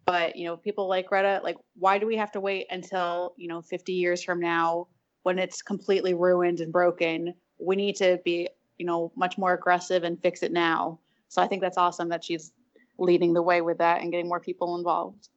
But 0.05 0.37
you 0.37 0.45
know 0.45 0.57
people 0.57 0.89
like 0.89 1.09
greta 1.09 1.41
like 1.43 1.57
why 1.75 1.99
do 1.99 2.07
we 2.07 2.17
have 2.17 2.31
to 2.33 2.41
wait 2.41 2.67
until 2.71 3.35
you 3.37 3.49
know 3.49 3.61
50 3.61 3.93
years 3.93 4.23
from 4.23 4.39
now 4.39 4.87
when 5.25 5.37
it's 5.37 5.63
completely 5.63 6.15
ruined 6.15 6.61
and 6.61 6.73
broken? 6.73 7.35
We 7.59 7.75
need 7.75 7.97
to 7.97 8.21
be 8.25 8.49
you 8.79 8.87
know 8.87 9.11
much 9.17 9.37
more 9.37 9.55
aggressive 9.55 10.05
and 10.05 10.23
fix 10.23 10.45
it 10.45 10.53
now. 10.53 11.01
So 11.29 11.43
i 11.43 11.49
think 11.49 11.61
that's 11.61 11.77
awesome 11.77 12.09
that 12.11 12.23
she's 12.23 12.53
leading 12.99 13.35
the 13.35 13.43
way 13.43 13.63
with 13.63 13.79
that 13.79 14.01
and 14.01 14.13
getting 14.13 14.29
more 14.29 14.39
people 14.39 14.77
involved 14.77 15.29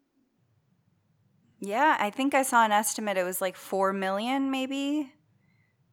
yeah 1.59 1.97
i 1.99 2.09
think 2.09 2.33
i 2.33 2.43
saw 2.43 2.63
an 2.65 2.71
estimate 2.71 3.17
it 3.17 3.23
was 3.23 3.41
like 3.41 3.55
4 3.55 3.93
million 3.93 4.51
maybe 4.51 5.11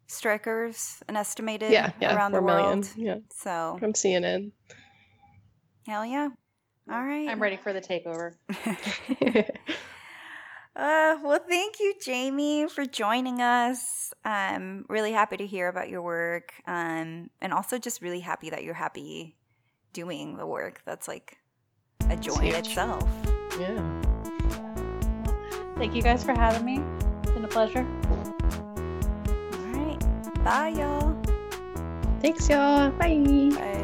strikers 0.06 1.02
an 1.08 1.16
estimated 1.16 1.72
yeah, 1.72 1.92
yeah 2.00 2.14
around 2.14 2.32
the 2.32 2.42
world 2.42 2.88
yeah 2.96 3.16
so 3.32 3.76
from 3.80 3.92
cnn 3.92 4.52
hell 5.86 6.06
yeah 6.06 6.28
all 6.90 7.02
right. 7.02 7.28
I'm 7.28 7.42
ready 7.42 7.56
for 7.56 7.72
the 7.72 7.80
takeover. 7.80 8.34
uh, 10.76 11.16
well, 11.22 11.40
thank 11.48 11.80
you, 11.80 11.94
Jamie, 12.00 12.68
for 12.68 12.84
joining 12.84 13.40
us. 13.40 14.12
I'm 14.24 14.86
really 14.88 15.10
happy 15.10 15.36
to 15.38 15.46
hear 15.46 15.68
about 15.68 15.88
your 15.88 16.02
work. 16.02 16.52
Um, 16.66 17.30
and 17.40 17.52
also 17.52 17.78
just 17.78 18.02
really 18.02 18.20
happy 18.20 18.50
that 18.50 18.62
you're 18.62 18.74
happy 18.74 19.36
doing 19.92 20.36
the 20.36 20.46
work. 20.46 20.80
That's 20.84 21.08
like 21.08 21.38
a 22.08 22.16
joy 22.16 22.38
in 22.38 22.54
itself. 22.54 23.08
Yeah. 23.58 24.05
Thank 25.76 25.94
you 25.94 26.02
guys 26.02 26.24
for 26.24 26.32
having 26.32 26.64
me. 26.64 26.82
It's 27.22 27.32
been 27.32 27.44
a 27.44 27.48
pleasure. 27.48 27.86
All 29.28 29.72
right. 29.74 29.98
Bye, 30.42 30.68
y'all. 30.68 31.16
Thanks, 32.22 32.48
y'all. 32.48 32.90
Bye. 32.92 33.50
Bye. 33.54 33.75